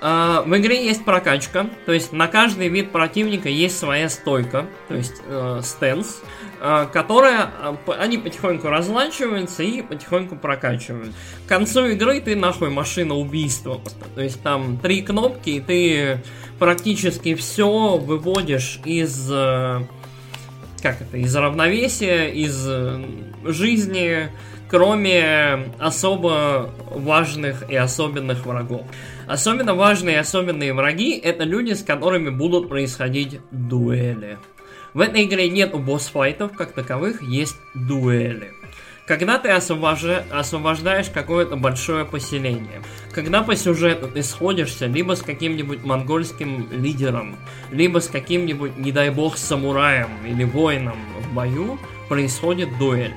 а, 0.01 0.41
в 0.41 0.57
игре 0.57 0.85
есть 0.85 1.05
прокачка, 1.05 1.67
то 1.85 1.93
есть 1.93 2.11
на 2.11 2.27
каждый 2.27 2.67
вид 2.67 2.91
противника 2.91 3.47
есть 3.47 3.79
своя 3.79 4.09
стойка, 4.09 4.65
то 4.89 4.95
есть 4.95 5.21
э, 5.25 5.61
стенс, 5.63 6.21
э, 6.59 6.87
которая 6.91 7.51
э, 7.87 7.91
они 7.97 8.17
потихоньку 8.17 8.67
разлачиваются 8.67 9.63
и 9.63 9.81
потихоньку 9.81 10.35
прокачивают. 10.35 11.13
К 11.45 11.47
концу 11.47 11.85
игры 11.85 12.19
ты 12.19 12.35
нахуй 12.35 12.69
машина 12.69 13.15
убийства, 13.15 13.79
то 14.13 14.21
есть 14.21 14.43
там 14.43 14.77
три 14.77 15.03
кнопки 15.03 15.51
и 15.51 15.59
ты 15.61 16.21
практически 16.59 17.33
все 17.35 17.95
выводишь 17.95 18.81
из 18.83 19.29
э, 19.31 19.83
как 20.81 21.01
это, 21.01 21.15
из 21.15 21.33
равновесия, 21.33 22.27
из 22.27 22.67
э, 22.67 23.05
жизни, 23.45 24.29
кроме 24.69 25.71
особо 25.79 26.69
важных 26.89 27.69
и 27.69 27.75
особенных 27.75 28.45
врагов. 28.45 28.83
Особенно 29.27 29.75
важные 29.75 30.15
и 30.15 30.19
особенные 30.19 30.73
враги 30.73 31.17
это 31.17 31.43
люди, 31.43 31.73
с 31.73 31.83
которыми 31.83 32.29
будут 32.29 32.69
происходить 32.69 33.39
дуэли. 33.51 34.37
В 34.93 34.99
этой 34.99 35.23
игре 35.23 35.49
нет 35.49 35.73
босс-файтов 35.73 36.55
как 36.55 36.73
таковых, 36.73 37.21
есть 37.23 37.55
дуэли. 37.73 38.51
Когда 39.05 39.37
ты 39.37 39.49
освобожда... 39.49 40.23
освобождаешь 40.31 41.09
какое-то 41.09 41.57
большое 41.57 42.05
поселение, 42.05 42.81
когда 43.11 43.43
по 43.43 43.55
сюжету 43.55 44.07
ты 44.07 44.23
сходишься 44.23 44.85
либо 44.85 45.15
с 45.15 45.21
каким-нибудь 45.21 45.83
монгольским 45.83 46.69
лидером, 46.71 47.35
либо 47.69 47.99
с 47.99 48.07
каким-нибудь, 48.07 48.77
не 48.77 48.91
дай 48.93 49.09
бог, 49.09 49.37
самураем 49.37 50.09
или 50.25 50.45
воином 50.45 50.97
в 51.19 51.33
бою, 51.33 51.77
происходит 52.07 52.69
дуэль. 52.77 53.13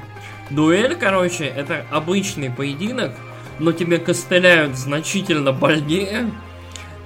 Дуэль, 0.51 0.97
короче, 0.97 1.45
это 1.45 1.85
обычный 1.91 2.51
поединок, 2.51 3.13
но 3.59 3.73
тебе 3.73 3.99
костыляют 3.99 4.77
значительно 4.77 5.53
больнее, 5.53 6.31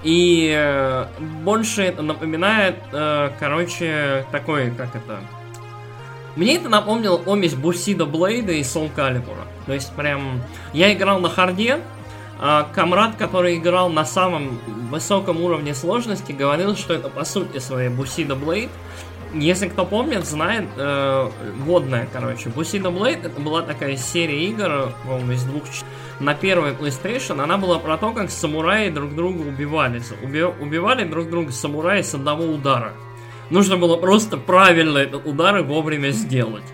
и 0.02 0.52
э, 0.54 1.06
больше 1.42 1.82
это 1.82 2.02
напоминает, 2.02 2.76
э, 2.92 3.30
короче, 3.38 4.26
такой, 4.30 4.70
как 4.70 4.94
это, 4.94 5.20
мне 6.36 6.56
это 6.56 6.68
напомнило 6.68 7.20
омесь 7.26 7.54
Бусида 7.54 8.06
Блейда 8.06 8.52
и 8.52 8.62
Soul 8.62 8.90
Calibur. 8.94 9.36
То 9.66 9.72
есть 9.72 9.92
прям... 9.92 10.40
Я 10.72 10.92
играл 10.92 11.18
на 11.20 11.28
харде, 11.28 11.80
а 12.38 12.68
комрад, 12.72 13.16
который 13.18 13.58
играл 13.58 13.90
на 13.90 14.04
самом 14.04 14.58
высоком 14.90 15.42
уровне 15.42 15.74
сложности, 15.74 16.32
говорил, 16.32 16.76
что 16.76 16.94
это 16.94 17.08
по 17.08 17.24
сути 17.24 17.58
своей 17.58 17.88
Бусида 17.88 18.36
Блейд. 18.36 18.70
Если 19.32 19.68
кто 19.68 19.84
помнит, 19.84 20.24
знает, 20.24 20.68
э, 20.76 21.30
водная, 21.58 22.08
короче. 22.12 22.48
Бусида 22.48 22.90
Блейд 22.90 23.24
это 23.24 23.40
была 23.40 23.62
такая 23.62 23.96
серия 23.96 24.44
игр, 24.46 24.92
по-моему, 25.04 25.32
из 25.32 25.44
двух 25.44 25.62
на 26.18 26.34
первой 26.34 26.72
PlayStation. 26.72 27.40
Она 27.40 27.56
была 27.56 27.78
про 27.78 27.96
то, 27.96 28.12
как 28.12 28.30
самураи 28.30 28.90
друг 28.90 29.14
друга 29.14 29.42
убивали. 29.42 30.02
Уби 30.22 30.42
убивали 30.42 31.04
друг 31.04 31.30
друга 31.30 31.52
самураи 31.52 32.02
с 32.02 32.14
одного 32.14 32.44
удара. 32.44 32.92
Нужно 33.50 33.76
было 33.76 33.96
просто 33.96 34.36
правильно 34.36 34.98
этот 34.98 35.26
удар 35.26 35.62
вовремя 35.62 36.10
сделать. 36.10 36.64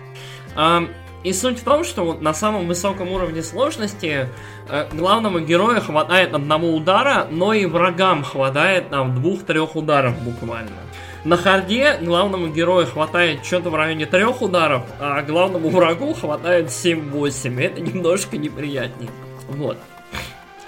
И 1.23 1.33
суть 1.33 1.59
в 1.59 1.63
том, 1.63 1.83
что 1.83 2.05
вот 2.05 2.21
на 2.21 2.33
самом 2.33 2.67
высоком 2.67 3.11
уровне 3.11 3.41
сложности 3.43 4.29
э, 4.69 4.87
главному 4.93 5.39
герою 5.39 5.81
хватает 5.81 6.33
одного 6.33 6.73
удара, 6.73 7.27
но 7.29 7.53
и 7.53 7.65
врагам 7.65 8.23
хватает 8.23 8.91
там 8.91 9.15
двух-трех 9.15 9.75
ударов 9.75 10.17
буквально. 10.21 10.86
На 11.27 11.35
харде 11.35 11.99
главному 12.01 12.47
герою 12.47 12.87
хватает 12.87 13.45
что-то 13.45 13.69
в 13.69 13.75
районе 13.75 14.05
трех 14.05 14.41
ударов, 14.41 14.83
а 14.97 15.21
главному 15.23 15.67
врагу 15.67 16.13
хватает 16.13 16.67
7-8. 16.67 17.61
Это 17.61 17.81
немножко 17.81 18.37
неприятнее. 18.37 19.09
Вот. 19.49 19.77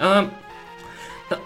А, 0.01 0.29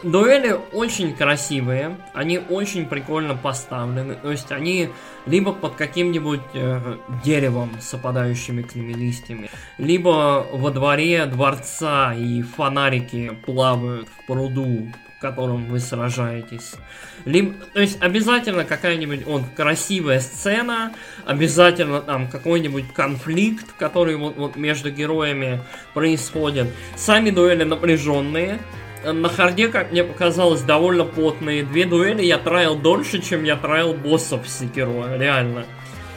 Дуэли 0.02 0.60
очень 0.72 1.16
красивые, 1.16 1.96
они 2.16 2.40
очень 2.40 2.88
прикольно 2.88 3.36
поставлены, 3.36 4.16
то 4.16 4.32
есть 4.32 4.52
они 4.52 4.90
либо 5.28 5.52
под 5.54 5.76
каким-нибудь 5.76 6.42
э, 6.56 6.98
деревом 7.24 7.70
с 7.82 7.94
опадающими 7.94 8.64
к 8.64 8.74
ними 8.74 8.94
листьями, 8.94 9.52
либо 9.78 10.48
во 10.52 10.72
дворе 10.72 11.28
дворца 11.28 12.16
и 12.16 12.42
фонарики 12.42 13.38
плавают 13.46 14.08
в 14.08 14.26
пруду, 14.26 14.88
котором 15.24 15.66
вы 15.68 15.80
сражаетесь. 15.80 16.76
Либо, 17.24 17.54
то 17.74 17.80
есть 17.80 17.98
обязательно 18.02 18.66
какая-нибудь 18.66 19.26
он 19.26 19.46
красивая 19.56 20.20
сцена, 20.20 20.92
обязательно 21.26 22.02
там 22.02 22.28
какой-нибудь 22.28 22.94
конфликт, 22.94 23.66
который 23.80 24.18
вот, 24.18 24.36
вот 24.36 24.58
между 24.58 24.92
героями 24.92 25.62
происходит. 25.94 26.68
Сами 26.98 27.30
дуэли 27.30 27.64
напряженные, 27.64 28.60
на 29.06 29.30
харде, 29.30 29.70
как 29.70 29.94
мне 29.94 30.04
показалось, 30.04 30.62
довольно 30.62 31.06
плотные. 31.06 31.64
Две 31.64 31.86
дуэли 31.86 32.22
я 32.22 32.38
траил 32.38 32.76
дольше, 32.76 33.22
чем 33.22 33.46
я 33.46 33.56
траил 33.56 33.94
боссов 33.94 34.48
Секиро, 34.48 35.18
реально. 35.18 35.66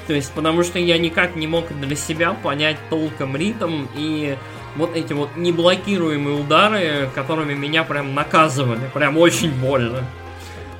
То 0.08 0.14
есть, 0.14 0.32
потому 0.32 0.64
что 0.64 0.80
я 0.80 0.98
никак 0.98 1.36
не 1.36 1.46
мог 1.46 1.66
для 1.80 1.96
себя 1.96 2.32
понять 2.32 2.76
толком 2.90 3.36
ритм 3.36 3.86
и 3.96 4.36
вот 4.76 4.94
эти 4.94 5.12
вот 5.12 5.36
неблокируемые 5.36 6.36
удары, 6.36 7.08
которыми 7.14 7.54
меня 7.54 7.84
прям 7.84 8.14
наказывали, 8.14 8.90
прям 8.92 9.16
очень 9.16 9.50
больно. 9.52 10.04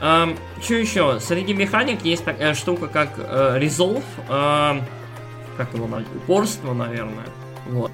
Эм, 0.00 0.36
что 0.62 0.74
еще? 0.74 1.20
Среди 1.20 1.54
механик 1.54 2.04
есть 2.04 2.24
такая 2.24 2.54
штука, 2.54 2.86
как 2.86 3.10
э, 3.16 3.58
Resolve, 3.60 4.04
э, 4.28 4.80
как 5.56 5.74
его 5.74 5.86
назвать, 5.86 6.14
упорство, 6.14 6.74
наверное. 6.74 7.26
Вот. 7.66 7.90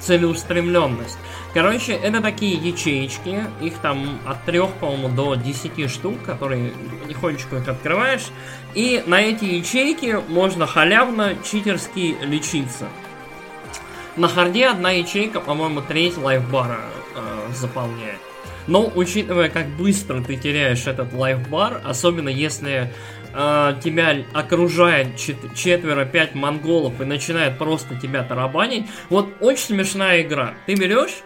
Целеустремленность. 0.00 1.18
Короче, 1.54 1.92
это 1.92 2.20
такие 2.20 2.56
ячеечки, 2.56 3.44
их 3.60 3.78
там 3.78 4.18
от 4.26 4.44
3, 4.44 4.60
по-моему, 4.80 5.08
до 5.08 5.34
10 5.34 5.88
штук, 5.88 6.22
которые 6.24 6.72
потихонечку 7.02 7.56
их 7.56 7.68
открываешь, 7.68 8.26
и 8.74 9.02
на 9.06 9.20
эти 9.20 9.44
ячейки 9.44 10.20
можно 10.28 10.66
халявно 10.66 11.34
читерски 11.44 12.16
лечиться. 12.22 12.88
На 14.16 14.28
харде 14.28 14.68
одна 14.68 14.92
ячейка, 14.92 15.40
по-моему, 15.40 15.80
треть 15.80 16.16
лайфбара 16.16 16.80
э, 17.16 17.52
заполняет. 17.52 18.20
Но 18.66 18.90
учитывая, 18.94 19.48
как 19.48 19.66
быстро 19.70 20.22
ты 20.22 20.36
теряешь 20.36 20.86
этот 20.86 21.12
лайфбар, 21.12 21.80
особенно 21.84 22.28
если 22.28 22.92
э, 23.34 23.74
тебя 23.82 24.16
окружает 24.32 25.16
чет- 25.16 25.54
четверо-пять 25.54 26.34
монголов 26.34 27.00
и 27.00 27.04
начинает 27.04 27.58
просто 27.58 27.96
тебя 27.96 28.22
тарабанить. 28.22 28.86
Вот 29.10 29.28
очень 29.40 29.64
смешная 29.64 30.22
игра. 30.22 30.54
Ты 30.66 30.76
берешь, 30.76 31.18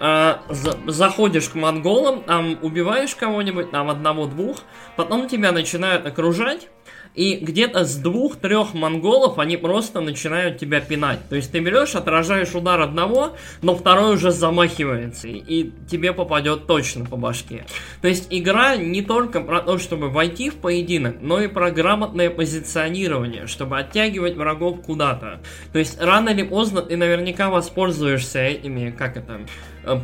э, 0.00 0.34
за- 0.48 0.78
заходишь 0.86 1.48
к 1.48 1.54
монголам, 1.54 2.24
там 2.24 2.58
убиваешь 2.60 3.14
кого-нибудь, 3.14 3.70
там 3.70 3.88
одного-двух, 3.88 4.58
потом 4.96 5.28
тебя 5.28 5.52
начинают 5.52 6.04
окружать, 6.06 6.68
и 7.14 7.36
где-то 7.36 7.84
с 7.84 7.96
двух-трех 7.96 8.74
монголов 8.74 9.38
они 9.38 9.56
просто 9.56 10.00
начинают 10.00 10.58
тебя 10.58 10.80
пинать. 10.80 11.20
То 11.28 11.36
есть 11.36 11.52
ты 11.52 11.60
берешь, 11.60 11.94
отражаешь 11.94 12.54
удар 12.54 12.80
одного, 12.80 13.36
но 13.60 13.74
второй 13.74 14.14
уже 14.14 14.30
замахивается, 14.30 15.28
и 15.28 15.70
тебе 15.90 16.12
попадет 16.12 16.66
точно 16.66 17.04
по 17.04 17.16
башке. 17.16 17.66
То 18.00 18.08
есть 18.08 18.28
игра 18.30 18.76
не 18.76 19.02
только 19.02 19.40
про 19.40 19.60
то, 19.60 19.78
чтобы 19.78 20.08
войти 20.08 20.50
в 20.50 20.56
поединок, 20.56 21.16
но 21.20 21.40
и 21.40 21.48
про 21.48 21.70
грамотное 21.70 22.30
позиционирование, 22.30 23.46
чтобы 23.46 23.78
оттягивать 23.78 24.36
врагов 24.36 24.82
куда-то. 24.82 25.40
То 25.72 25.78
есть 25.78 26.00
рано 26.00 26.30
или 26.30 26.42
поздно 26.42 26.82
ты 26.82 26.96
наверняка 26.96 27.50
воспользуешься 27.50 28.40
этими, 28.40 28.90
как 28.90 29.16
это, 29.16 29.40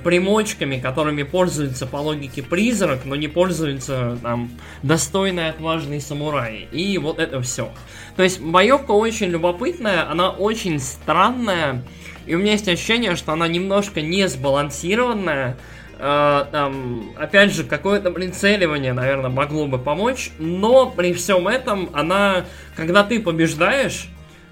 примочками, 0.03 0.79
которыми 0.79 1.23
пользуется 1.23 1.87
по 1.87 1.99
логике 1.99 2.43
призрак, 2.43 3.05
но 3.05 3.15
не 3.15 3.29
пользуется 3.29 4.19
там 4.23 4.51
достойный 4.83 5.51
отважный 5.51 6.01
самурай. 6.01 6.69
И 6.73 6.99
вот 6.99 7.19
это 7.19 7.41
все. 7.43 7.71
То 8.17 8.23
есть 8.23 8.41
боевка 8.41 8.91
очень 8.91 9.29
любопытная, 9.29 10.11
она 10.11 10.31
очень 10.31 10.81
странная. 10.81 11.85
И 12.27 12.35
у 12.35 12.39
меня 12.39 12.53
есть 12.53 12.69
ощущение, 12.69 13.15
что 13.17 13.33
она 13.33 13.47
немножко 13.49 14.01
не 14.01 14.29
сбалансированная. 14.29 15.57
Uh, 16.01 16.47
там, 16.53 17.11
опять 17.17 17.53
же, 17.53 17.65
какое-то 17.65 18.13
прицеливание, 18.13 18.93
наверное, 18.93 19.31
могло 19.31 19.67
бы 19.67 19.79
помочь, 19.79 20.31
но 20.39 20.89
при 20.89 21.13
всем 21.13 21.49
этом 21.49 21.91
она, 21.93 22.45
когда 22.77 23.03
ты 23.03 23.19
побеждаешь, 23.19 24.09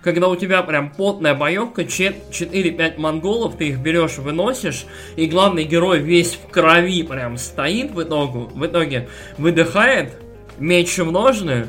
когда 0.07 0.29
у 0.29 0.37
тебя 0.37 0.63
прям 0.63 0.91
потная 0.91 1.35
боевка, 1.35 1.83
4-5 1.83 2.97
монголов, 2.97 3.57
ты 3.57 3.71
их 3.71 3.81
берешь, 3.81 4.19
выносишь, 4.19 4.87
и 5.17 5.27
главный 5.27 5.65
герой 5.65 5.99
весь 5.99 6.37
в 6.37 6.49
крови 6.49 7.03
прям 7.03 7.37
стоит 7.37 7.91
в 7.91 8.01
итоге, 8.01 8.39
в 8.55 8.65
итоге 8.65 9.09
выдыхает, 9.37 10.13
меч 10.59 10.97
в 10.97 11.11
ножны, 11.11 11.67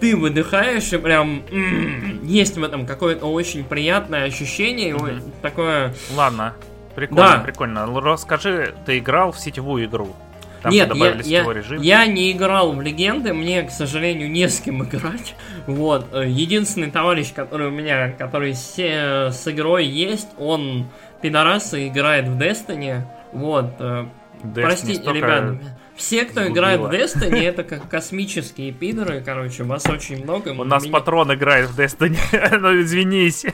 ты 0.00 0.16
выдыхаешь 0.16 0.94
и 0.94 0.96
прям 0.96 1.42
м-м, 1.50 2.24
есть 2.24 2.56
в 2.56 2.64
этом 2.64 2.86
какое-то 2.86 3.26
очень 3.26 3.64
приятное 3.64 4.24
ощущение, 4.24 4.94
mm-hmm. 4.94 5.32
такое... 5.42 5.94
Ладно, 6.16 6.54
прикольно, 6.94 7.36
да. 7.36 7.38
прикольно. 7.40 8.00
Расскажи, 8.00 8.74
ты 8.86 8.96
играл 8.96 9.30
в 9.30 9.38
сетевую 9.38 9.84
игру? 9.84 10.16
Там 10.64 10.72
Нет, 10.72 10.94
я, 10.94 11.12
я, 11.24 11.52
режим. 11.52 11.82
я 11.82 12.06
не 12.06 12.32
играл 12.32 12.72
в 12.72 12.80
легенды, 12.80 13.34
мне, 13.34 13.64
к 13.64 13.70
сожалению, 13.70 14.30
не 14.30 14.48
с 14.48 14.60
кем 14.60 14.82
играть. 14.88 15.34
Вот. 15.66 16.06
Единственный 16.14 16.90
товарищ, 16.90 17.34
который 17.34 17.68
у 17.68 17.70
меня, 17.70 18.12
который 18.12 18.54
с, 18.54 18.78
с 18.78 19.46
игрой 19.46 19.84
есть, 19.84 20.28
он 20.38 20.86
пидорас 21.20 21.74
и 21.74 21.88
играет 21.88 22.28
в 22.28 22.38
Destiny. 22.38 23.02
Вот. 23.32 23.74
Э, 23.78 24.06
Destiny 24.42 24.62
Простите, 24.62 25.12
ребят. 25.12 25.56
Все, 25.96 26.24
кто 26.24 26.40
Сгубила. 26.40 26.54
играет 26.54 26.80
в 26.80 26.84
Destiny, 26.86 27.42
это 27.42 27.62
как 27.62 27.86
космические 27.86 28.72
пидоры, 28.72 29.22
короче, 29.22 29.64
вас 29.64 29.84
очень 29.84 30.24
много. 30.24 30.48
У 30.48 30.64
нас 30.64 30.82
меня... 30.84 30.94
патрон 30.94 31.34
играет 31.34 31.68
в 31.68 31.78
Destiny, 31.78 32.16
ну 32.58 32.80
извинись. 32.80 33.44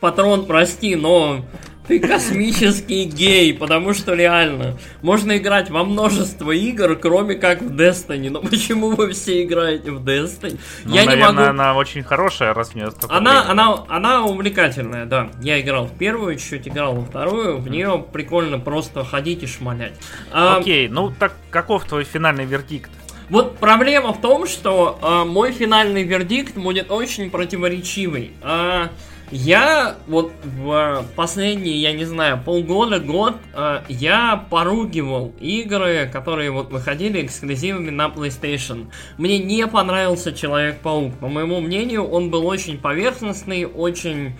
Патрон, 0.00 0.46
прости, 0.46 0.96
но 0.96 1.44
ты 1.86 2.00
космический 2.00 3.04
гей, 3.04 3.54
потому 3.54 3.94
что 3.94 4.14
реально, 4.14 4.78
можно 5.02 5.36
играть 5.36 5.70
во 5.70 5.84
множество 5.84 6.50
игр, 6.50 6.96
кроме 6.96 7.34
как 7.34 7.62
в 7.62 7.74
Destiny. 7.74 8.30
Но 8.30 8.40
почему 8.40 8.90
вы 8.90 9.12
все 9.12 9.42
играете 9.44 9.90
в 9.90 10.04
Destiny? 10.04 10.58
Ну, 10.84 10.94
я 10.94 11.04
наверное, 11.04 11.30
не 11.30 11.36
могу... 11.38 11.48
она 11.50 11.76
очень 11.76 12.02
хорошая, 12.02 12.54
раз 12.54 12.74
мне 12.74 12.86
она, 13.08 13.48
она, 13.48 13.84
она 13.88 14.24
увлекательная, 14.24 15.06
да. 15.06 15.30
Я 15.40 15.60
играл 15.60 15.86
в 15.86 15.96
первую, 15.96 16.36
чуть 16.36 16.68
играл 16.68 16.94
во 16.94 17.04
вторую, 17.04 17.58
в 17.58 17.68
нее 17.68 18.04
прикольно 18.12 18.58
просто 18.58 19.04
ходить 19.04 19.42
и 19.42 19.46
шмалять. 19.46 19.94
А... 20.32 20.58
Окей, 20.58 20.88
ну 20.88 21.12
так 21.18 21.34
каков 21.50 21.84
твой 21.84 22.04
финальный 22.04 22.44
вердикт? 22.44 22.90
Вот 23.28 23.58
проблема 23.58 24.12
в 24.12 24.20
том, 24.20 24.46
что 24.46 24.98
э, 25.02 25.24
мой 25.24 25.50
финальный 25.50 26.04
вердикт 26.04 26.56
будет 26.56 26.92
очень 26.92 27.28
противоречивый. 27.28 28.30
Э, 28.40 28.88
я 29.30 29.96
вот 30.06 30.32
в 30.44 31.04
последние, 31.16 31.80
я 31.80 31.92
не 31.92 32.04
знаю, 32.04 32.40
полгода, 32.44 33.00
год, 33.00 33.36
э, 33.54 33.80
я 33.88 34.46
поругивал 34.50 35.32
игры, 35.40 36.08
которые 36.12 36.50
вот 36.50 36.70
выходили 36.70 37.24
эксклюзивами 37.24 37.90
на 37.90 38.06
PlayStation. 38.06 38.86
Мне 39.18 39.38
не 39.38 39.66
понравился 39.66 40.32
Человек-паук. 40.32 41.14
По 41.18 41.28
моему 41.28 41.60
мнению, 41.60 42.04
он 42.04 42.30
был 42.30 42.46
очень 42.46 42.78
поверхностный, 42.78 43.64
очень 43.64 44.34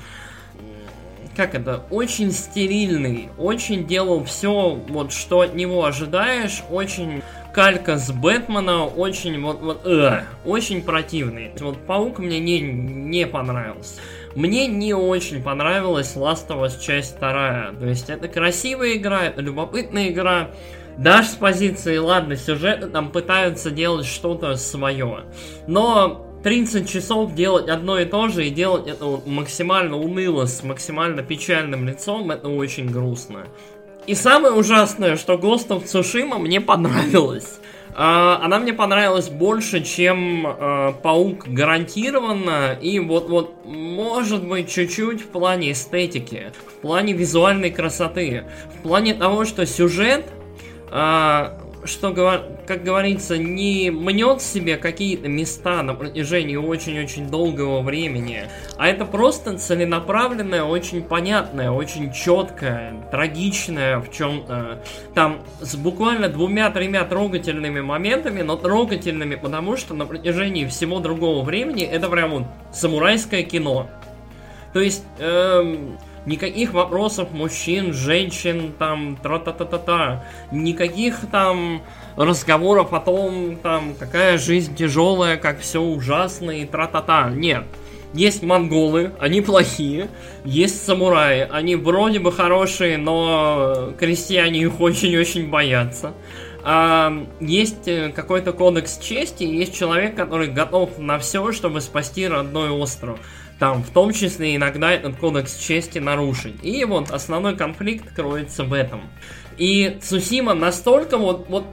как 1.36 1.54
это, 1.54 1.84
очень 1.90 2.32
стерильный, 2.32 3.28
очень 3.36 3.86
делал 3.86 4.24
все, 4.24 4.70
вот 4.88 5.12
что 5.12 5.40
от 5.40 5.54
него 5.54 5.84
ожидаешь, 5.84 6.62
очень 6.70 7.22
калька 7.52 7.98
с 7.98 8.10
Бэтмена, 8.10 8.86
очень 8.86 9.40
вот, 9.42 9.60
вот 9.60 9.86
э, 9.86 10.22
очень 10.46 10.82
противный. 10.82 11.52
Вот 11.60 11.86
Паук 11.86 12.20
мне 12.20 12.40
не, 12.40 12.60
не 12.60 13.26
понравился. 13.26 14.00
Мне 14.36 14.66
не 14.66 14.92
очень 14.92 15.42
понравилась 15.42 16.14
Last 16.14 16.48
of 16.48 16.62
Us 16.62 16.78
часть 16.78 17.16
вторая. 17.16 17.72
То 17.72 17.86
есть 17.86 18.10
это 18.10 18.28
красивая 18.28 18.92
игра, 18.92 19.24
это 19.24 19.40
любопытная 19.40 20.10
игра. 20.10 20.50
Даже 20.98 21.28
с 21.30 21.34
позиции, 21.36 21.96
ладно, 21.96 22.36
сюжеты 22.36 22.88
там 22.88 23.10
пытаются 23.10 23.70
делать 23.70 24.04
что-то 24.04 24.56
свое. 24.56 25.24
Но 25.66 26.26
30 26.42 26.86
часов 26.86 27.34
делать 27.34 27.70
одно 27.70 27.98
и 27.98 28.04
то 28.04 28.28
же 28.28 28.46
и 28.46 28.50
делать 28.50 28.86
это 28.86 29.22
максимально 29.24 29.96
уныло, 29.96 30.44
с 30.44 30.62
максимально 30.62 31.22
печальным 31.22 31.88
лицом, 31.88 32.30
это 32.30 32.48
очень 32.50 32.90
грустно. 32.90 33.46
И 34.06 34.14
самое 34.14 34.52
ужасное, 34.52 35.16
что 35.16 35.32
of 35.32 35.84
Tsushima 35.84 36.38
мне 36.38 36.60
понравилось. 36.60 37.58
Uh, 37.96 38.36
она 38.42 38.58
мне 38.58 38.74
понравилась 38.74 39.30
больше, 39.30 39.82
чем 39.82 40.46
uh, 40.46 40.92
Паук 41.00 41.48
гарантированно. 41.48 42.76
И 42.78 43.00
вот, 43.00 43.30
вот, 43.30 43.64
может 43.64 44.46
быть, 44.46 44.70
чуть-чуть 44.70 45.22
в 45.22 45.28
плане 45.28 45.72
эстетики, 45.72 46.52
в 46.66 46.74
плане 46.82 47.14
визуальной 47.14 47.70
красоты, 47.70 48.44
в 48.74 48.82
плане 48.82 49.14
того, 49.14 49.46
что 49.46 49.64
сюжет 49.64 50.26
uh, 50.90 51.65
что, 51.86 52.12
как 52.66 52.84
говорится, 52.84 53.38
не 53.38 53.90
мнет 53.90 54.42
себе 54.42 54.76
какие-то 54.76 55.28
места 55.28 55.82
на 55.82 55.94
протяжении 55.94 56.56
очень-очень 56.56 57.28
долгого 57.28 57.82
времени, 57.82 58.44
а 58.76 58.88
это 58.88 59.04
просто 59.04 59.58
целенаправленное, 59.58 60.64
очень 60.64 61.02
понятное, 61.02 61.70
очень 61.70 62.12
четкое, 62.12 62.94
трагичное 63.10 63.98
в 63.98 64.10
чем-то. 64.10 64.82
Там 65.14 65.42
с 65.60 65.76
буквально 65.76 66.28
двумя-тремя 66.28 67.04
трогательными 67.04 67.80
моментами, 67.80 68.42
но 68.42 68.56
трогательными, 68.56 69.36
потому 69.36 69.76
что 69.76 69.94
на 69.94 70.06
протяжении 70.06 70.66
всего 70.66 71.00
другого 71.00 71.44
времени 71.44 71.84
это 71.84 72.08
прям 72.08 72.30
вот 72.30 72.44
самурайское 72.72 73.42
кино. 73.42 73.88
То 74.72 74.80
есть, 74.80 75.04
эм, 75.18 75.98
никаких 76.26 76.72
вопросов 76.72 77.32
мужчин, 77.32 77.92
женщин, 77.92 78.74
там, 78.78 79.16
тра-та-та-та-та, 79.16 80.24
никаких 80.52 81.20
там 81.30 81.82
разговоров 82.16 82.92
о 82.92 83.00
том, 83.00 83.56
там, 83.62 83.94
какая 83.98 84.36
жизнь 84.36 84.74
тяжелая, 84.74 85.36
как 85.36 85.60
все 85.60 85.80
ужасно 85.80 86.50
и 86.50 86.66
тра-та-та. 86.66 87.30
Нет. 87.30 87.64
Есть 88.12 88.42
монголы, 88.42 89.12
они 89.18 89.40
плохие. 89.40 90.08
Есть 90.44 90.84
самураи, 90.84 91.46
они 91.50 91.76
вроде 91.76 92.18
бы 92.18 92.32
хорошие, 92.32 92.98
но 92.98 93.92
крестьяне 93.98 94.60
их 94.60 94.80
очень-очень 94.80 95.50
боятся. 95.50 96.12
А, 96.68 97.12
есть 97.38 97.86
э, 97.86 98.10
какой-то 98.10 98.52
кодекс 98.52 98.98
чести, 98.98 99.44
есть 99.44 99.72
человек, 99.72 100.16
который 100.16 100.48
готов 100.48 100.98
на 100.98 101.18
все, 101.20 101.52
чтобы 101.52 101.80
спасти 101.80 102.26
родной 102.26 102.70
остров 102.70 103.20
там 103.58 103.82
в 103.82 103.90
том 103.90 104.12
числе 104.12 104.56
иногда 104.56 104.92
этот 104.92 105.16
кодекс 105.16 105.56
чести 105.56 105.98
нарушить. 105.98 106.56
И 106.62 106.84
вот 106.84 107.10
основной 107.10 107.56
конфликт 107.56 108.14
кроется 108.14 108.64
в 108.64 108.72
этом. 108.72 109.02
И 109.56 109.98
Цусима 110.02 110.54
настолько 110.54 111.16
вот, 111.16 111.46
вот 111.48 111.64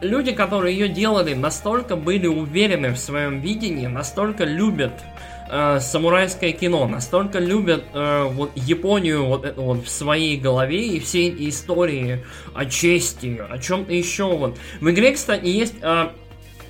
люди, 0.00 0.32
которые 0.32 0.76
ее 0.76 0.88
делали, 0.88 1.34
настолько 1.34 1.96
были 1.96 2.26
уверены 2.26 2.90
в 2.90 2.98
своем 2.98 3.40
видении, 3.40 3.86
настолько 3.86 4.44
любят 4.44 4.92
э, 5.50 5.78
самурайское 5.80 6.52
кино, 6.52 6.86
настолько 6.88 7.38
любят 7.38 7.84
э, 7.92 8.24
вот 8.30 8.52
Японию 8.54 9.26
вот, 9.26 9.44
это 9.44 9.60
вот 9.60 9.84
в 9.84 9.90
своей 9.90 10.38
голове 10.38 10.86
и 10.86 11.00
все 11.00 11.28
эти 11.28 11.48
истории 11.48 12.24
о 12.54 12.64
чести, 12.64 13.42
о 13.48 13.58
чем-то 13.58 13.92
еще 13.92 14.24
вот. 14.24 14.58
В 14.80 14.90
игре, 14.90 15.12
кстати, 15.12 15.46
есть 15.46 15.74
э, 15.82 16.08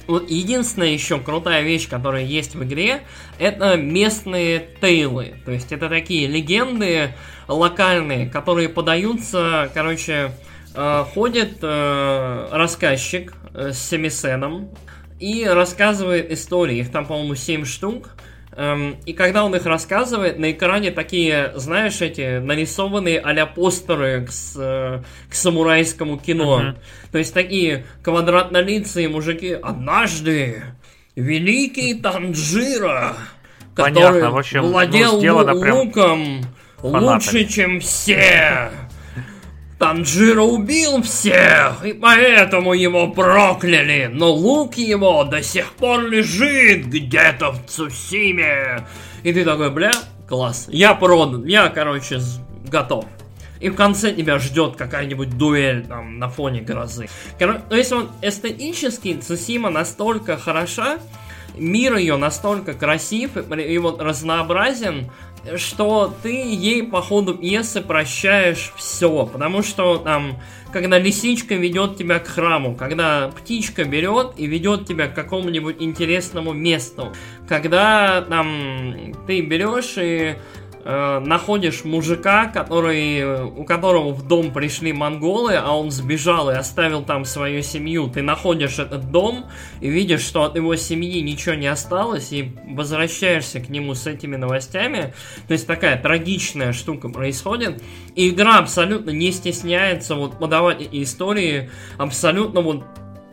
вот 0.08 0.30
единственная 0.30 0.88
еще 0.88 1.20
крутая 1.20 1.62
вещь, 1.62 1.88
которая 1.88 2.24
есть 2.24 2.54
в 2.54 2.64
игре, 2.64 3.02
это 3.38 3.76
местные 3.76 4.66
тейлы. 4.80 5.34
То 5.44 5.52
есть 5.52 5.70
это 5.70 5.88
такие 5.88 6.26
легенды 6.26 7.14
локальные, 7.46 8.28
которые 8.28 8.70
подаются, 8.70 9.70
короче, 9.74 10.32
э, 10.74 11.04
ходит 11.12 11.58
э, 11.62 12.48
рассказчик 12.50 13.34
э, 13.52 13.72
с 13.72 13.78
семисеном 13.78 14.70
и 15.20 15.44
рассказывает 15.44 16.32
истории. 16.32 16.78
Их 16.78 16.90
там, 16.90 17.06
по-моему, 17.06 17.34
7 17.34 17.64
штук. 17.64 18.10
Эм, 18.58 18.96
и 19.06 19.12
когда 19.12 19.44
он 19.44 19.54
их 19.54 19.66
рассказывает, 19.66 20.40
на 20.40 20.50
экране 20.50 20.90
такие, 20.90 21.52
знаешь, 21.54 22.00
эти 22.00 22.40
нарисованные 22.40 23.20
а-ля 23.20 23.46
постеры 23.46 24.26
к, 24.26 24.30
э, 24.56 25.02
к 25.30 25.34
самурайскому 25.34 26.18
кино. 26.18 26.60
Uh-huh. 26.60 26.76
То 27.12 27.18
есть 27.18 27.32
такие 27.32 27.86
квадратнолицые 28.02 29.08
мужики. 29.08 29.52
Однажды 29.52 30.64
великий 31.14 31.94
Танжира, 31.94 33.14
который 33.76 33.94
Понятно, 33.94 34.30
в 34.32 34.38
общем, 34.38 34.62
ну, 34.62 34.72
владел 34.72 35.22
ну, 35.22 35.36
луком 35.76 36.40
фанатами. 36.78 37.14
лучше, 37.14 37.44
чем 37.44 37.78
все. 37.78 38.70
Танжира 39.78 40.42
убил 40.42 41.02
всех, 41.02 41.84
и 41.84 41.92
поэтому 41.92 42.72
его 42.72 43.06
прокляли, 43.12 44.10
но 44.12 44.32
лук 44.32 44.74
его 44.74 45.22
до 45.22 45.40
сих 45.40 45.72
пор 45.74 46.02
лежит 46.02 46.86
где-то 46.86 47.52
в 47.52 47.64
Цусиме. 47.66 48.84
И 49.22 49.32
ты 49.32 49.44
такой, 49.44 49.70
бля, 49.70 49.92
класс, 50.28 50.66
я 50.68 50.94
продан, 50.94 51.44
я, 51.46 51.68
короче, 51.68 52.18
готов. 52.66 53.04
И 53.60 53.68
в 53.70 53.76
конце 53.76 54.12
тебя 54.12 54.40
ждет 54.40 54.74
какая-нибудь 54.74 55.38
дуэль 55.38 55.86
там 55.86 56.18
на 56.18 56.28
фоне 56.28 56.60
грозы. 56.60 57.08
Короче, 57.38 57.60
то 57.68 57.76
есть 57.76 57.92
он 57.92 58.10
эстетически 58.20 59.14
Цусима 59.14 59.70
настолько 59.70 60.36
хороша, 60.36 60.98
мир 61.56 61.96
ее 61.96 62.16
настолько 62.16 62.74
красив 62.74 63.36
и, 63.36 63.60
и 63.62 63.78
вот 63.78 64.00
разнообразен, 64.00 65.10
что 65.56 66.14
ты 66.22 66.30
ей 66.30 66.82
по 66.82 67.00
ходу 67.02 67.34
пьесы 67.34 67.80
прощаешь 67.80 68.72
все. 68.76 69.26
Потому 69.26 69.62
что 69.62 69.98
там, 69.98 70.38
когда 70.72 70.98
лисичка 70.98 71.54
ведет 71.54 71.96
тебя 71.96 72.18
к 72.18 72.26
храму, 72.26 72.74
когда 72.74 73.28
птичка 73.28 73.84
берет 73.84 74.32
и 74.36 74.46
ведет 74.46 74.86
тебя 74.86 75.08
к 75.08 75.14
какому-нибудь 75.14 75.76
интересному 75.80 76.52
месту, 76.52 77.12
когда 77.48 78.22
там 78.22 79.14
ты 79.26 79.40
берешь 79.40 79.94
и 79.96 80.36
э, 80.88 81.18
находишь 81.20 81.84
мужика, 81.84 82.46
который, 82.46 83.44
у 83.44 83.64
которого 83.64 84.12
в 84.12 84.26
дом 84.26 84.52
пришли 84.52 84.94
монголы, 84.94 85.54
а 85.54 85.76
он 85.76 85.90
сбежал 85.90 86.50
и 86.50 86.54
оставил 86.54 87.02
там 87.02 87.26
свою 87.26 87.62
семью. 87.62 88.08
Ты 88.08 88.22
находишь 88.22 88.78
этот 88.78 89.10
дом 89.10 89.44
и 89.82 89.90
видишь, 89.90 90.22
что 90.22 90.44
от 90.44 90.56
его 90.56 90.74
семьи 90.76 91.20
ничего 91.20 91.54
не 91.54 91.66
осталось, 91.66 92.32
и 92.32 92.56
возвращаешься 92.66 93.60
к 93.60 93.68
нему 93.68 93.94
с 93.94 94.06
этими 94.06 94.36
новостями. 94.36 95.12
То 95.46 95.52
есть 95.52 95.66
такая 95.66 96.00
трагичная 96.00 96.72
штука 96.72 97.10
происходит. 97.10 97.82
И 98.14 98.30
игра 98.30 98.58
абсолютно 98.58 99.10
не 99.10 99.30
стесняется 99.30 100.14
вот 100.14 100.38
подавать 100.38 100.80
эти 100.80 101.02
истории 101.02 101.70
абсолютно 101.98 102.62
вот 102.62 102.84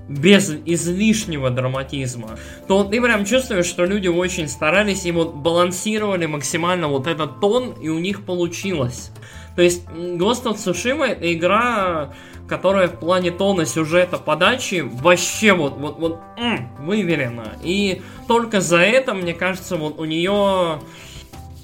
без 0.07 0.51
излишнего 0.65 1.49
драматизма, 1.49 2.37
то 2.67 2.83
ты 2.83 3.01
прям 3.01 3.25
чувствуешь, 3.25 3.65
что 3.65 3.85
люди 3.85 4.07
очень 4.07 4.47
старались 4.47 5.05
и 5.05 5.11
вот 5.11 5.35
балансировали 5.35 6.25
максимально 6.25 6.87
вот 6.87 7.07
этот 7.07 7.39
тон, 7.39 7.73
и 7.81 7.89
у 7.89 7.99
них 7.99 8.25
получилось. 8.25 9.11
То 9.55 9.61
есть 9.61 9.85
Ghost 9.87 10.43
of 10.43 10.55
Tsushima 10.55 11.05
это 11.05 11.33
игра, 11.33 12.13
которая 12.47 12.87
в 12.87 12.99
плане 12.99 13.31
тона 13.31 13.65
сюжета 13.65 14.17
подачи 14.17 14.83
вообще 14.85 15.53
вот, 15.53 15.77
вот, 15.77 15.97
вот 15.97 16.19
м, 16.37 16.69
выверена. 16.79 17.53
И 17.63 18.01
только 18.27 18.61
за 18.61 18.79
это, 18.79 19.13
мне 19.13 19.33
кажется, 19.33 19.77
вот 19.77 19.99
у 19.99 20.05
нее 20.05 20.79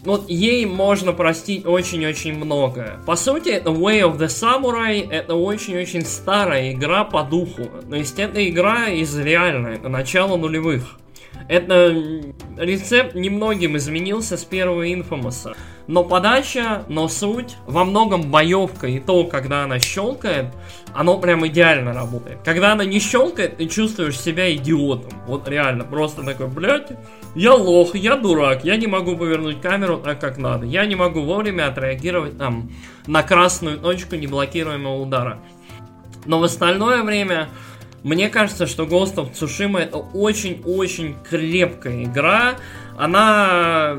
вот 0.03 0.29
ей 0.29 0.65
можно 0.65 1.13
простить 1.13 1.65
очень-очень 1.65 2.33
многое. 2.33 2.99
По 3.05 3.15
сути, 3.15 3.49
это 3.49 3.69
Way 3.69 4.01
of 4.01 4.17
the 4.17 4.27
Samurai, 4.27 5.07
это 5.09 5.35
очень-очень 5.35 6.05
старая 6.05 6.71
игра 6.71 7.03
по 7.03 7.23
духу. 7.23 7.69
То 7.89 7.95
есть 7.95 8.19
это 8.19 8.47
игра 8.47 8.89
из 8.89 9.17
реальной, 9.17 9.75
это 9.75 9.89
начало 9.89 10.37
нулевых. 10.37 10.97
Это 11.47 11.93
рецепт 12.57 13.15
немногим 13.15 13.77
изменился 13.77 14.37
с 14.37 14.43
первого 14.43 14.87
Infamous. 14.87 15.55
Но 15.91 16.05
подача, 16.05 16.85
но 16.87 17.09
суть, 17.09 17.57
во 17.67 17.83
многом 17.83 18.31
боевка 18.31 18.87
и 18.87 18.97
то, 18.97 19.25
когда 19.25 19.65
она 19.65 19.77
щелкает, 19.77 20.45
оно 20.93 21.17
прям 21.17 21.45
идеально 21.45 21.91
работает. 21.91 22.39
Когда 22.45 22.71
она 22.71 22.85
не 22.85 22.97
щелкает, 22.99 23.57
ты 23.57 23.67
чувствуешь 23.67 24.17
себя 24.17 24.55
идиотом. 24.55 25.11
Вот 25.27 25.49
реально, 25.49 25.83
просто 25.83 26.23
такой, 26.23 26.47
блядь, 26.47 26.93
я 27.35 27.55
лох, 27.55 27.93
я 27.93 28.15
дурак, 28.15 28.63
я 28.63 28.77
не 28.77 28.87
могу 28.87 29.17
повернуть 29.17 29.59
камеру 29.59 29.97
так, 29.97 30.21
как 30.21 30.37
надо. 30.37 30.65
Я 30.65 30.85
не 30.85 30.95
могу 30.95 31.23
вовремя 31.23 31.67
отреагировать 31.67 32.37
там 32.37 32.71
на 33.05 33.21
красную 33.21 33.77
точку 33.77 34.15
неблокируемого 34.15 34.95
удара. 34.95 35.39
Но 36.23 36.39
в 36.39 36.45
остальное 36.45 37.03
время, 37.03 37.49
мне 38.03 38.29
кажется, 38.29 38.65
что 38.65 38.85
Ghost 38.85 39.15
of 39.15 39.33
Tsushima 39.33 39.79
это 39.79 39.97
очень-очень 39.97 41.17
крепкая 41.29 42.05
игра. 42.05 42.53
Она 42.97 43.97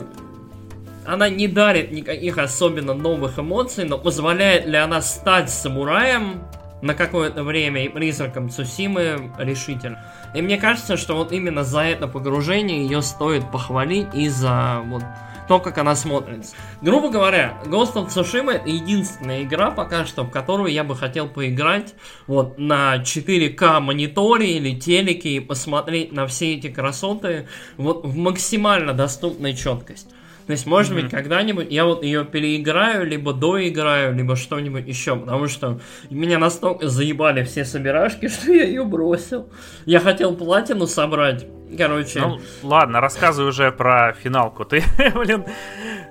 она 1.04 1.28
не 1.28 1.48
дарит 1.48 1.90
никаких 1.90 2.38
особенно 2.38 2.94
новых 2.94 3.38
эмоций, 3.38 3.84
но 3.84 3.98
позволяет 3.98 4.66
ли 4.66 4.76
она 4.76 5.00
стать 5.00 5.50
самураем 5.50 6.44
на 6.80 6.94
какое-то 6.94 7.44
время 7.44 7.84
и 7.84 7.88
призраком 7.88 8.50
Цусимы 8.50 9.32
решительно. 9.38 10.04
И 10.34 10.42
мне 10.42 10.58
кажется, 10.58 10.96
что 10.96 11.14
вот 11.14 11.32
именно 11.32 11.64
за 11.64 11.82
это 11.82 12.08
погружение 12.08 12.84
ее 12.84 13.02
стоит 13.02 13.50
похвалить 13.50 14.08
и 14.14 14.28
за 14.28 14.82
вот 14.86 15.02
то, 15.48 15.58
как 15.60 15.78
она 15.78 15.94
смотрится. 15.94 16.54
Грубо 16.80 17.10
говоря, 17.10 17.58
Ghost 17.64 17.94
of 17.94 18.08
Tsushima 18.08 18.52
это 18.52 18.68
единственная 18.68 19.42
игра 19.42 19.70
пока 19.70 20.06
что, 20.06 20.24
в 20.24 20.30
которую 20.30 20.72
я 20.72 20.84
бы 20.84 20.96
хотел 20.96 21.28
поиграть 21.28 21.94
вот 22.26 22.58
на 22.58 22.96
4К 22.96 23.80
мониторе 23.80 24.56
или 24.56 24.78
телеке 24.78 25.30
и 25.30 25.40
посмотреть 25.40 26.12
на 26.12 26.26
все 26.26 26.54
эти 26.54 26.68
красоты 26.68 27.48
вот 27.76 28.04
в 28.04 28.16
максимально 28.16 28.92
доступной 28.92 29.54
четкости. 29.54 30.12
То 30.46 30.52
есть, 30.52 30.66
может 30.66 30.92
mm-hmm. 30.92 31.02
быть, 31.02 31.10
когда-нибудь 31.10 31.70
я 31.70 31.84
вот 31.84 32.02
ее 32.02 32.24
переиграю, 32.24 33.06
либо 33.06 33.32
доиграю, 33.32 34.14
либо 34.14 34.34
что-нибудь 34.36 34.86
еще, 34.86 35.16
потому 35.16 35.46
что 35.46 35.80
меня 36.10 36.38
настолько 36.38 36.88
заебали 36.88 37.44
все 37.44 37.64
собирашки, 37.64 38.28
что 38.28 38.52
я 38.52 38.64
ее 38.64 38.84
бросил. 38.84 39.48
Я 39.86 40.00
хотел 40.00 40.34
платину 40.34 40.86
собрать. 40.86 41.46
Короче. 41.76 42.20
Ну, 42.20 42.40
ладно, 42.62 43.00
рассказывай 43.00 43.48
уже 43.48 43.72
про 43.72 44.12
финалку. 44.12 44.64
Ты, 44.72 44.82
блин, 45.14 45.44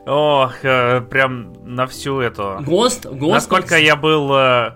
ох, 0.07 0.55
э, 0.63 1.01
прям 1.01 1.53
на 1.63 1.85
всю 1.85 2.19
эту. 2.19 2.59
Гост, 2.61 3.05
Гост. 3.05 3.33
Насколько 3.33 3.77
я 3.77 3.95
был 3.95 4.33
э, 4.33 4.75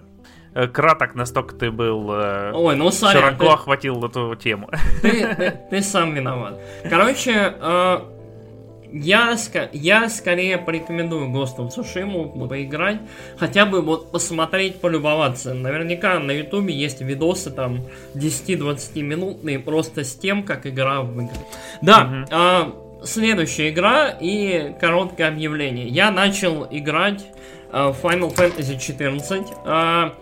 э, 0.54 0.68
краток, 0.68 1.16
настолько 1.16 1.56
ты 1.56 1.72
был 1.72 2.10
Ой, 2.10 2.76
ну, 2.76 2.92
сорян, 2.92 3.24
широко 3.24 3.46
ты... 3.46 3.54
охватил 3.54 4.06
эту 4.06 4.36
тему. 4.36 4.70
Ты, 5.02 5.34
ты, 5.36 5.60
ты 5.72 5.82
сам 5.82 6.14
виноват. 6.14 6.60
Короче, 6.88 7.56
э, 7.60 8.00
я, 8.96 9.38
я 9.74 10.10
скорее 10.10 10.58
порекомендую 10.58 11.30
Ghost 11.30 11.58
of 11.58 11.70
Tsushima 11.70 12.48
поиграть, 12.48 13.00
хотя 13.38 13.66
бы 13.66 13.82
вот 13.82 14.12
посмотреть, 14.12 14.80
полюбоваться. 14.80 15.54
Наверняка 15.54 16.18
на 16.20 16.32
ютубе 16.32 16.74
есть 16.74 17.02
видосы 17.02 17.52
там 17.52 17.86
10-20 18.14 19.02
минутные 19.02 19.60
просто 19.60 20.04
с 20.06 20.16
тем, 20.16 20.44
как 20.44 20.66
игра 20.66 21.02
выглядит. 21.02 21.38
Да, 21.82 22.04
mm-hmm. 22.10 22.28
а, 22.32 22.76
следующая 23.04 23.70
игра 23.70 24.16
и 24.20 24.74
короткое 24.80 25.28
объявление. 25.28 25.88
Я 25.88 26.10
начал 26.12 26.66
играть 26.72 27.26
а, 27.72 27.92
Final 27.92 28.34
Fantasy 28.34 28.80
14. 28.80 29.44
А, 29.66 30.14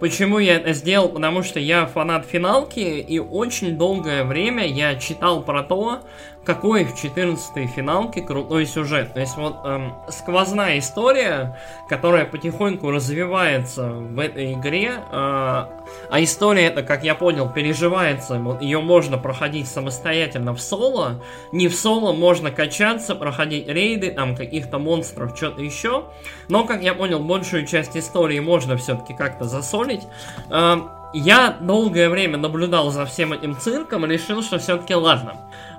Почему 0.00 0.38
я 0.38 0.56
это 0.56 0.72
сделал? 0.72 1.10
Потому 1.10 1.42
что 1.42 1.60
я 1.60 1.84
фанат 1.84 2.24
финалки, 2.24 2.80
и 2.80 3.18
очень 3.18 3.76
долгое 3.76 4.24
время 4.24 4.66
я 4.66 4.94
читал 4.94 5.42
про 5.42 5.62
то, 5.62 6.00
какой 6.44 6.84
в 6.84 6.96
14 6.96 7.68
финалке 7.70 8.22
крутой 8.22 8.64
сюжет. 8.64 9.12
То 9.12 9.20
есть 9.20 9.36
вот 9.36 9.56
эм, 9.64 9.94
сквозная 10.08 10.78
история, 10.78 11.58
которая 11.88 12.24
потихоньку 12.24 12.90
развивается 12.90 13.90
в 13.90 14.18
этой 14.18 14.54
игре, 14.54 14.94
э, 14.96 15.00
а 15.12 15.68
история 16.14 16.66
это, 16.66 16.82
как 16.82 17.04
я 17.04 17.14
понял, 17.14 17.50
переживается, 17.50 18.40
ее 18.60 18.80
можно 18.80 19.18
проходить 19.18 19.68
самостоятельно 19.68 20.54
в 20.54 20.60
соло, 20.60 21.22
не 21.52 21.68
в 21.68 21.74
соло 21.74 22.12
можно 22.12 22.50
качаться, 22.50 23.14
проходить 23.14 23.68
рейды, 23.68 24.10
там 24.10 24.34
каких-то 24.34 24.78
монстров, 24.78 25.36
что-то 25.36 25.60
еще, 25.60 26.06
но, 26.48 26.64
как 26.64 26.82
я 26.82 26.94
понял, 26.94 27.20
большую 27.20 27.66
часть 27.66 27.96
истории 27.96 28.40
можно 28.40 28.78
все-таки 28.78 29.12
как-то 29.12 29.44
засолить. 29.44 30.02
Э, 30.48 30.78
я 31.12 31.56
долгое 31.60 32.08
время 32.08 32.38
наблюдал 32.38 32.90
за 32.90 33.04
всем 33.04 33.32
этим 33.32 33.58
цирком 33.58 34.06
и 34.06 34.08
решил, 34.08 34.42
что 34.42 34.58
все-таки 34.58 34.94
ладно 34.94 35.34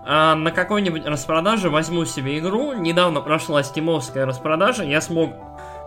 а 0.06 0.36
на 0.36 0.52
какой-нибудь 0.52 1.06
распродаже 1.06 1.70
возьму 1.70 2.06
себе 2.06 2.40
игру. 2.40 2.74
Недавно 2.74 3.22
прошла 3.22 3.64
стимовская 3.64 4.26
распродажа, 4.26 4.84
я 4.84 5.02
смог 5.02 5.34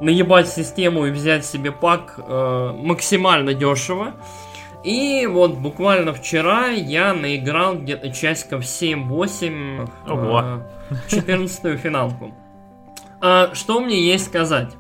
наебать 0.01 0.49
систему 0.49 1.07
и 1.07 1.11
взять 1.11 1.45
себе 1.45 1.73
пак 1.73 2.19
э, 2.19 2.73
максимально 2.77 3.55
дешево. 3.55 4.15
И 4.85 5.27
вот 5.27 5.55
буквально 5.55 6.13
вчера 6.13 6.69
я 6.69 7.15
наиграл 7.15 7.77
где-то 7.77 8.11
часиков 8.11 8.63
7-8 8.63 9.89
э, 10.07 10.61
14 11.09 11.81
финалку. 11.81 12.35
А, 13.21 13.55
что 13.55 13.81
мне 13.81 14.01
есть 14.01 14.27
сказать? 14.27 14.77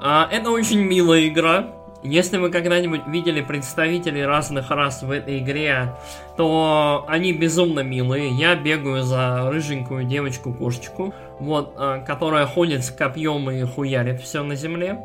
А, 0.00 0.28
это 0.30 0.50
очень 0.50 0.80
милая 0.80 1.26
игра. 1.26 1.74
Если 2.02 2.38
вы 2.38 2.50
когда-нибудь 2.50 3.02
видели 3.06 3.42
представителей 3.42 4.24
разных 4.24 4.70
рас 4.70 5.02
в 5.02 5.10
этой 5.10 5.38
игре, 5.38 5.94
то 6.36 7.04
они 7.06 7.32
безумно 7.34 7.80
милые. 7.80 8.30
Я 8.30 8.54
бегаю 8.54 9.02
за 9.02 9.50
рыженькую 9.50 10.04
девочку-кошечку, 10.04 11.12
вот, 11.38 11.74
а, 11.76 11.98
которая 11.98 12.46
ходит 12.46 12.84
с 12.84 12.90
копьем 12.90 13.50
и 13.50 13.62
хуярит 13.64 14.22
все 14.22 14.42
на 14.42 14.54
земле. 14.54 14.98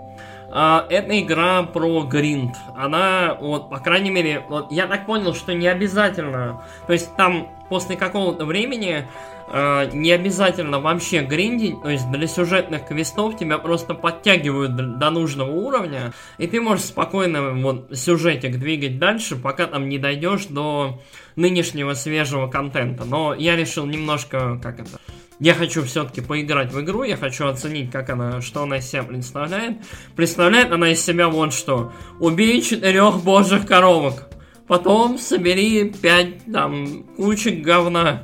А, 0.51 0.85
это 0.89 1.19
игра 1.19 1.63
про 1.63 2.03
гринд. 2.03 2.55
Она, 2.77 3.37
вот, 3.41 3.69
по 3.69 3.79
крайней 3.79 4.11
мере, 4.11 4.43
вот, 4.47 4.71
я 4.71 4.87
так 4.87 5.05
понял, 5.05 5.33
что 5.33 5.53
не 5.53 5.67
обязательно. 5.67 6.61
То 6.87 6.93
есть 6.93 7.13
там 7.17 7.49
после 7.67 7.97
какого-то 7.97 8.45
времени 8.45 9.05
э, 9.47 9.89
не 9.93 10.11
обязательно 10.11 10.79
вообще 10.79 11.21
гриндить, 11.21 11.81
то 11.81 11.89
есть 11.89 12.09
для 12.11 12.27
сюжетных 12.27 12.87
квестов 12.87 13.37
тебя 13.37 13.57
просто 13.57 13.93
подтягивают 13.93 14.75
до 14.75 15.09
нужного 15.09 15.51
уровня, 15.51 16.13
и 16.37 16.47
ты 16.47 16.61
можешь 16.61 16.85
спокойно 16.85 17.51
вот 17.53 17.89
сюжетик 17.93 18.59
двигать 18.59 18.99
дальше, 18.99 19.35
пока 19.35 19.67
там 19.67 19.89
не 19.89 19.97
дойдешь 19.97 20.45
до 20.45 21.01
нынешнего 21.35 21.93
свежего 21.93 22.47
контента. 22.47 23.05
Но 23.05 23.33
я 23.33 23.55
решил 23.55 23.85
немножко, 23.85 24.59
как 24.61 24.79
это, 24.79 24.99
я 25.39 25.53
хочу 25.53 25.83
все-таки 25.83 26.21
поиграть 26.21 26.71
в 26.71 26.79
игру, 26.81 27.03
я 27.03 27.17
хочу 27.17 27.47
оценить, 27.47 27.91
как 27.91 28.09
она, 28.09 28.41
что 28.41 28.63
она 28.63 28.77
из 28.77 28.89
себя 28.89 29.03
представляет. 29.03 29.77
Представляет 30.15 30.71
она 30.71 30.91
из 30.91 31.03
себя 31.03 31.27
вот 31.27 31.53
что. 31.53 31.91
Убей 32.19 32.61
четырех 32.61 33.21
божьих 33.21 33.65
коровок. 33.65 34.29
Потом 34.67 35.19
собери 35.19 35.89
пять 35.89 36.45
там 36.51 37.03
кучек 37.17 37.61
говна. 37.61 38.23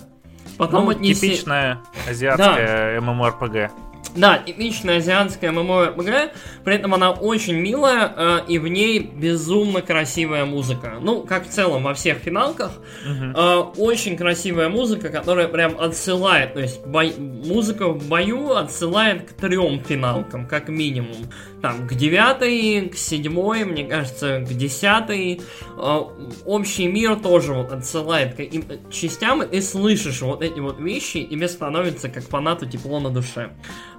Потом 0.61 0.85
ну, 0.85 0.91
отнеси... 0.91 1.21
Типичная 1.21 1.79
азиатская. 2.07 2.99
MMORPG. 2.99 3.71
Да, 4.15 4.37
типичная 4.37 4.97
азиатская 4.97 5.51
MMORPG, 5.51 6.31
при 6.63 6.75
этом 6.75 6.93
она 6.93 7.11
очень 7.11 7.55
милая, 7.55 8.13
э, 8.15 8.39
и 8.47 8.59
в 8.59 8.67
ней 8.67 8.99
безумно 8.99 9.81
красивая 9.81 10.45
музыка. 10.45 10.97
Ну, 11.01 11.23
как 11.23 11.47
в 11.47 11.49
целом 11.49 11.83
во 11.83 11.93
всех 11.93 12.17
финалках, 12.17 12.71
uh-huh. 13.05 13.33
э, 13.35 13.79
очень 13.79 14.17
красивая 14.17 14.69
музыка, 14.69 15.09
которая 15.09 15.47
прям 15.47 15.79
отсылает, 15.79 16.53
то 16.53 16.59
есть 16.59 16.85
бой... 16.85 17.13
музыка 17.17 17.87
в 17.87 18.07
бою 18.07 18.55
отсылает 18.55 19.29
к 19.29 19.33
трем 19.33 19.81
финалкам, 19.81 20.47
как 20.47 20.67
минимум. 20.69 21.15
Там, 21.61 21.87
к 21.87 21.93
девятой, 21.93 22.89
к 22.89 22.97
седьмой, 22.97 23.65
мне 23.65 23.85
кажется, 23.85 24.39
к 24.39 24.47
десятой. 24.47 25.41
Э, 25.77 26.01
общий 26.45 26.87
мир 26.87 27.15
тоже 27.15 27.53
вот 27.53 27.71
отсылает 27.71 28.35
к 28.35 28.39
им 28.39 28.63
частям, 28.89 29.43
и 29.43 29.61
слышишь 29.61 30.21
вот 30.21 30.41
эти 30.41 30.59
вот 30.59 30.79
вещи, 30.79 31.17
и 31.17 31.41
тебе 31.41 31.47
становится 31.47 32.07
как 32.07 32.23
фанату 32.23 32.67
тепло 32.67 32.99
на 32.99 33.09
душе. 33.09 33.49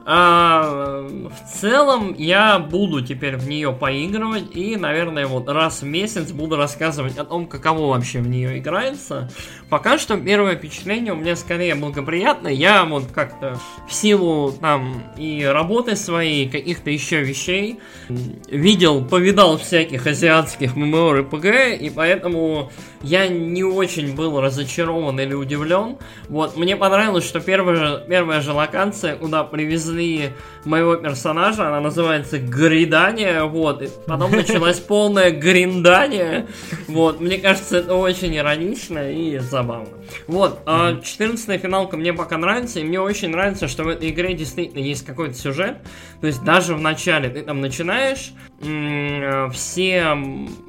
А, 0.04 1.06
в 1.06 1.60
целом 1.60 2.14
я 2.18 2.58
буду 2.58 3.02
теперь 3.02 3.36
в 3.36 3.48
нее 3.48 3.72
поигрывать 3.72 4.54
и, 4.54 4.76
наверное, 4.76 5.26
вот 5.26 5.48
раз 5.48 5.82
в 5.82 5.86
месяц 5.86 6.32
буду 6.32 6.56
рассказывать 6.56 7.18
о 7.18 7.24
том, 7.24 7.46
каково 7.46 7.94
вообще 7.94 8.20
в 8.20 8.28
нее 8.28 8.58
играется. 8.58 9.30
Пока 9.68 9.98
что 9.98 10.16
первое 10.16 10.56
впечатление 10.56 11.12
у 11.12 11.16
меня 11.16 11.36
скорее 11.36 11.74
благоприятное. 11.74 12.52
Я 12.52 12.84
вот 12.84 13.06
как-то 13.12 13.58
в 13.88 13.92
силу 13.92 14.52
там 14.52 15.02
и 15.16 15.44
работы 15.44 15.96
своей, 15.96 16.48
каких-то 16.48 16.90
еще 16.90 17.22
вещей 17.22 17.78
видел, 18.08 19.04
повидал 19.04 19.58
всяких 19.58 20.06
азиатских 20.06 20.76
MMORPG, 20.76 21.76
и 21.76 21.90
поэтому 21.90 22.70
я 23.02 23.28
не 23.28 23.64
очень 23.64 24.14
был 24.14 24.40
разочарован 24.40 25.18
или 25.20 25.34
удивлен. 25.34 25.98
Вот, 26.28 26.56
мне 26.56 26.76
понравилось, 26.76 27.24
что 27.24 27.40
первая, 27.40 27.98
первая 27.98 28.40
же 28.40 28.52
локация, 28.52 29.16
куда 29.16 29.44
привезли 29.44 30.30
моего 30.64 30.96
персонажа, 30.96 31.66
она 31.68 31.80
называется 31.80 32.38
Гридание, 32.38 33.44
вот, 33.44 33.82
и 33.82 33.88
потом 34.06 34.30
началась 34.32 34.78
полная 34.78 35.30
гриндание, 35.30 36.46
вот, 36.88 37.20
мне 37.20 37.38
кажется, 37.38 37.78
это 37.78 37.94
очень 37.94 38.36
иронично 38.36 39.10
и 39.10 39.38
забавно. 39.38 39.88
Вот, 40.26 40.60
а 40.66 41.00
14 41.00 41.60
финалка 41.60 41.96
мне 41.96 42.12
пока 42.12 42.38
нравится, 42.38 42.80
и 42.80 42.84
мне 42.84 43.00
очень 43.00 43.30
нравится, 43.30 43.68
что 43.68 43.84
в 43.84 43.88
этой 43.88 44.10
игре 44.10 44.34
действительно 44.34 44.82
есть 44.82 45.04
какой-то 45.04 45.34
сюжет, 45.34 45.78
то 46.20 46.26
есть 46.26 46.42
даже 46.44 46.74
в 46.74 46.80
начале 46.80 47.28
ты 47.28 47.42
там 47.42 47.60
начинаешь, 47.60 48.32
все 48.62 50.16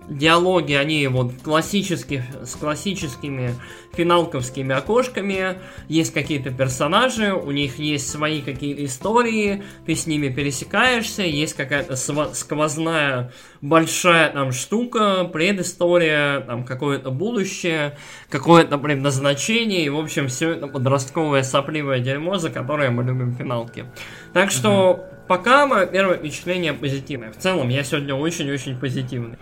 диалоги, 0.09 0.73
они 0.73 1.07
вот 1.07 1.33
классических, 1.43 2.23
с 2.43 2.55
классическими 2.55 3.55
финалковскими 3.93 4.73
окошками, 4.75 5.59
есть 5.87 6.11
какие-то 6.11 6.49
персонажи, 6.49 7.33
у 7.33 7.51
них 7.51 7.77
есть 7.77 8.09
свои 8.09 8.41
какие-то 8.41 8.83
истории, 8.83 9.63
ты 9.85 9.93
с 9.93 10.07
ними 10.07 10.29
пересекаешься, 10.29 11.21
есть 11.21 11.53
какая-то 11.53 11.95
сквозная 11.95 13.31
большая 13.61 14.31
там 14.31 14.51
штука, 14.51 15.25
предыстория, 15.25 16.39
там 16.41 16.65
какое-то 16.65 17.11
будущее, 17.11 17.95
какое-то 18.29 18.79
предназначение, 18.79 19.85
и 19.85 19.89
в 19.89 19.99
общем 19.99 20.27
все 20.27 20.51
это 20.51 20.65
подростковое 20.67 21.43
сопливое 21.43 21.99
дерьмо, 21.99 22.39
за 22.39 22.49
которое 22.49 22.89
мы 22.89 23.03
любим 23.03 23.35
финалки. 23.35 23.85
Так 24.33 24.51
что 24.51 25.05
uh 25.07 25.13
пока 25.27 25.65
мое 25.65 25.85
первое 25.85 26.17
впечатление 26.17 26.73
позитивное. 26.73 27.31
В 27.31 27.37
целом 27.37 27.69
я 27.69 27.83
сегодня 27.83 28.15
очень-очень 28.15 28.77
позитивный. 28.77 29.37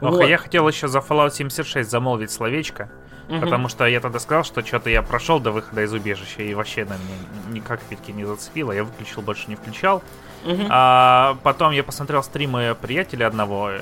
Ох, 0.00 0.12
вот. 0.12 0.24
я 0.24 0.38
хотел 0.38 0.68
еще 0.68 0.88
за 0.88 0.98
Fallout 0.98 1.32
76 1.32 1.88
замолвить 1.88 2.30
словечко. 2.30 2.88
Угу. 3.28 3.40
Потому 3.40 3.68
что 3.68 3.84
я 3.84 4.00
тогда 4.00 4.18
сказал, 4.20 4.42
что 4.44 4.64
что-то 4.64 4.88
я 4.88 5.02
прошел 5.02 5.38
до 5.38 5.52
выхода 5.52 5.82
из 5.82 5.92
убежища 5.92 6.42
и 6.42 6.54
вообще 6.54 6.84
на 6.84 6.94
меня 6.94 7.52
никак 7.52 7.80
фитки 7.88 8.10
не 8.10 8.24
зацепило. 8.24 8.72
Я 8.72 8.84
выключил, 8.84 9.20
больше 9.20 9.44
не 9.48 9.56
включал. 9.56 10.02
Угу. 10.46 10.62
А 10.70 11.36
потом 11.42 11.72
я 11.72 11.84
посмотрел 11.84 12.22
стримы 12.22 12.74
приятеля 12.80 13.26
одного, 13.26 13.72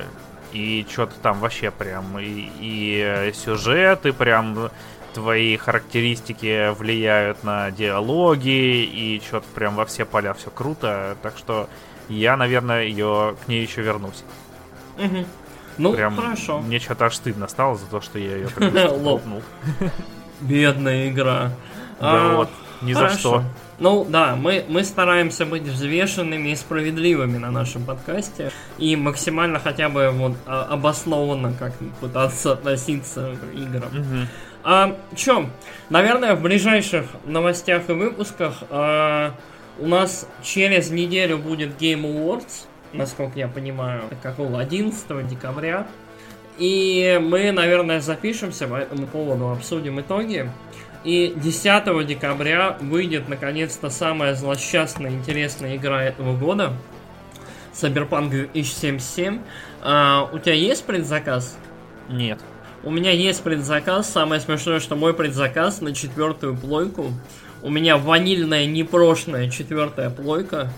и 0.51 0.85
что-то 0.89 1.13
там 1.21 1.39
вообще 1.39 1.71
прям 1.71 2.17
и, 2.19 2.49
и 2.59 3.31
сюжеты 3.33 4.11
прям 4.11 4.69
твои 5.17 5.57
характеристики 5.57 6.71
влияют 6.75 7.43
на 7.43 7.71
диалоги 7.71 8.83
и 8.85 9.19
что-то 9.25 9.47
прям 9.55 9.75
во 9.75 9.83
все 9.87 10.05
поля 10.05 10.35
все 10.35 10.51
круто. 10.51 11.17
Так 11.23 11.39
что 11.39 11.67
я, 12.07 12.37
наверное, 12.37 12.83
ее 12.83 13.35
к 13.43 13.47
ней 13.47 13.63
еще 13.63 13.81
вернусь. 13.81 14.23
Угу. 14.99 15.25
Ну, 15.79 15.93
Прям 15.93 16.15
хорошо. 16.15 16.59
Мне 16.59 16.77
что-то 16.77 17.05
аж 17.05 17.15
стыдно 17.15 17.47
стало 17.47 17.77
за 17.77 17.87
то, 17.87 17.99
что 17.99 18.19
я 18.19 18.35
ее 18.35 18.49
лопнул. 18.91 19.41
Бедная 20.39 21.09
игра. 21.09 21.51
Да 21.99 22.11
а, 22.11 22.35
вот, 22.35 22.49
ни 22.83 22.93
за 22.93 23.09
что. 23.09 23.43
Ну 23.79 24.05
да, 24.07 24.35
мы, 24.35 24.65
мы 24.67 24.83
стараемся 24.83 25.47
быть 25.47 25.63
взвешенными 25.63 26.49
и 26.49 26.55
справедливыми 26.55 27.37
на 27.37 27.49
нашем 27.49 27.85
подкасте 27.85 28.51
и 28.77 28.95
максимально 28.95 29.59
хотя 29.59 29.89
бы 29.89 30.11
вот 30.11 30.37
а, 30.45 30.67
обоснованно 30.69 31.53
как 31.57 31.73
пытаться 31.99 32.53
относиться 32.53 33.35
к 33.35 33.55
играм. 33.55 33.89
Угу. 33.89 34.27
А, 34.69 34.97
чё, 35.15 35.49
наверное, 35.89 36.35
в 36.35 36.41
ближайших 36.41 37.05
новостях 37.25 37.89
и 37.89 37.93
выпусках 37.93 38.63
а, 38.69 39.31
у 39.79 39.87
нас 39.87 40.27
через 40.43 40.89
неделю 40.89 41.37
будет 41.37 41.81
Game 41.81 42.01
Awards 42.01 42.67
насколько 42.93 43.39
я 43.39 43.47
понимаю, 43.47 44.03
какого 44.21 44.59
11 44.59 45.27
декабря. 45.27 45.87
И 46.57 47.19
мы, 47.21 47.51
наверное, 47.51 48.01
запишемся 48.01 48.67
по 48.67 48.75
этому 48.75 49.07
поводу, 49.07 49.49
обсудим 49.51 49.99
итоги. 50.01 50.49
И 51.03 51.33
10 51.35 52.05
декабря 52.07 52.77
выйдет 52.81 53.29
наконец-то 53.29 53.89
самая 53.89 54.33
злосчастная 54.33 55.11
интересная 55.11 55.77
игра 55.77 56.03
этого 56.03 56.35
года. 56.35 56.73
Cyberpunk 57.73 58.29
2077. 58.29 59.39
А, 59.83 60.27
у 60.33 60.39
тебя 60.39 60.55
есть 60.55 60.83
предзаказ? 60.85 61.57
Нет. 62.09 62.39
У 62.83 62.91
меня 62.91 63.11
есть 63.11 63.41
предзаказ. 63.43 64.09
Самое 64.09 64.39
смешное, 64.39 64.79
что 64.79 64.95
мой 64.95 65.13
предзаказ 65.13 65.81
на 65.81 65.93
четвертую 65.93 66.55
плойку. 66.55 67.11
У 67.63 67.69
меня 67.69 67.97
ванильная 67.97 68.65
непрошная 68.65 69.49
четвертая 69.49 70.09
плойка. 70.09 70.71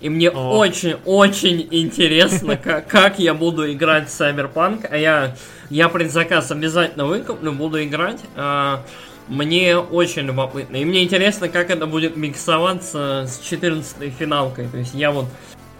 И 0.00 0.08
мне 0.08 0.30
очень-очень 0.30 1.68
интересно, 1.70 2.56
как, 2.56 2.86
как 2.88 3.18
я 3.18 3.34
буду 3.34 3.70
играть 3.70 4.08
в 4.08 4.12
Cyberpunk. 4.18 4.86
А 4.90 4.96
я, 4.96 5.36
я 5.68 5.88
предзаказ 5.88 6.50
обязательно 6.50 7.04
выкуплю, 7.04 7.52
буду 7.52 7.82
играть. 7.82 8.20
А, 8.36 8.82
мне 9.28 9.76
очень 9.76 10.22
любопытно. 10.22 10.76
И 10.76 10.84
мне 10.84 11.04
интересно, 11.04 11.48
как 11.48 11.70
это 11.70 11.86
будет 11.86 12.16
миксоваться 12.16 13.26
с 13.28 13.40
14 13.40 14.12
финалкой. 14.14 14.68
То 14.68 14.78
есть 14.78 14.94
я 14.94 15.10
вот 15.10 15.26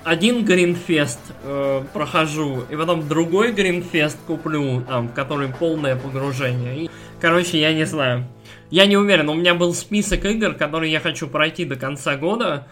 один 0.04 0.44
Гринфест 0.44 1.20
э, 1.42 1.82
прохожу, 1.92 2.62
и 2.70 2.76
потом 2.76 3.06
другой 3.06 3.52
Гринфест 3.52 4.18
куплю, 4.26 4.82
там, 4.82 5.08
в 5.08 5.12
который 5.12 5.48
полное 5.48 5.96
погружение. 5.96 6.84
И, 6.84 6.90
короче, 7.20 7.60
я 7.60 7.72
не 7.74 7.84
знаю. 7.84 8.26
Я 8.70 8.86
не 8.86 8.96
уверен, 8.96 9.28
у 9.28 9.34
меня 9.34 9.54
был 9.54 9.74
список 9.74 10.24
игр, 10.24 10.54
которые 10.54 10.92
я 10.92 11.00
хочу 11.00 11.28
пройти 11.28 11.64
до 11.64 11.76
конца 11.76 12.16
года. 12.16 12.66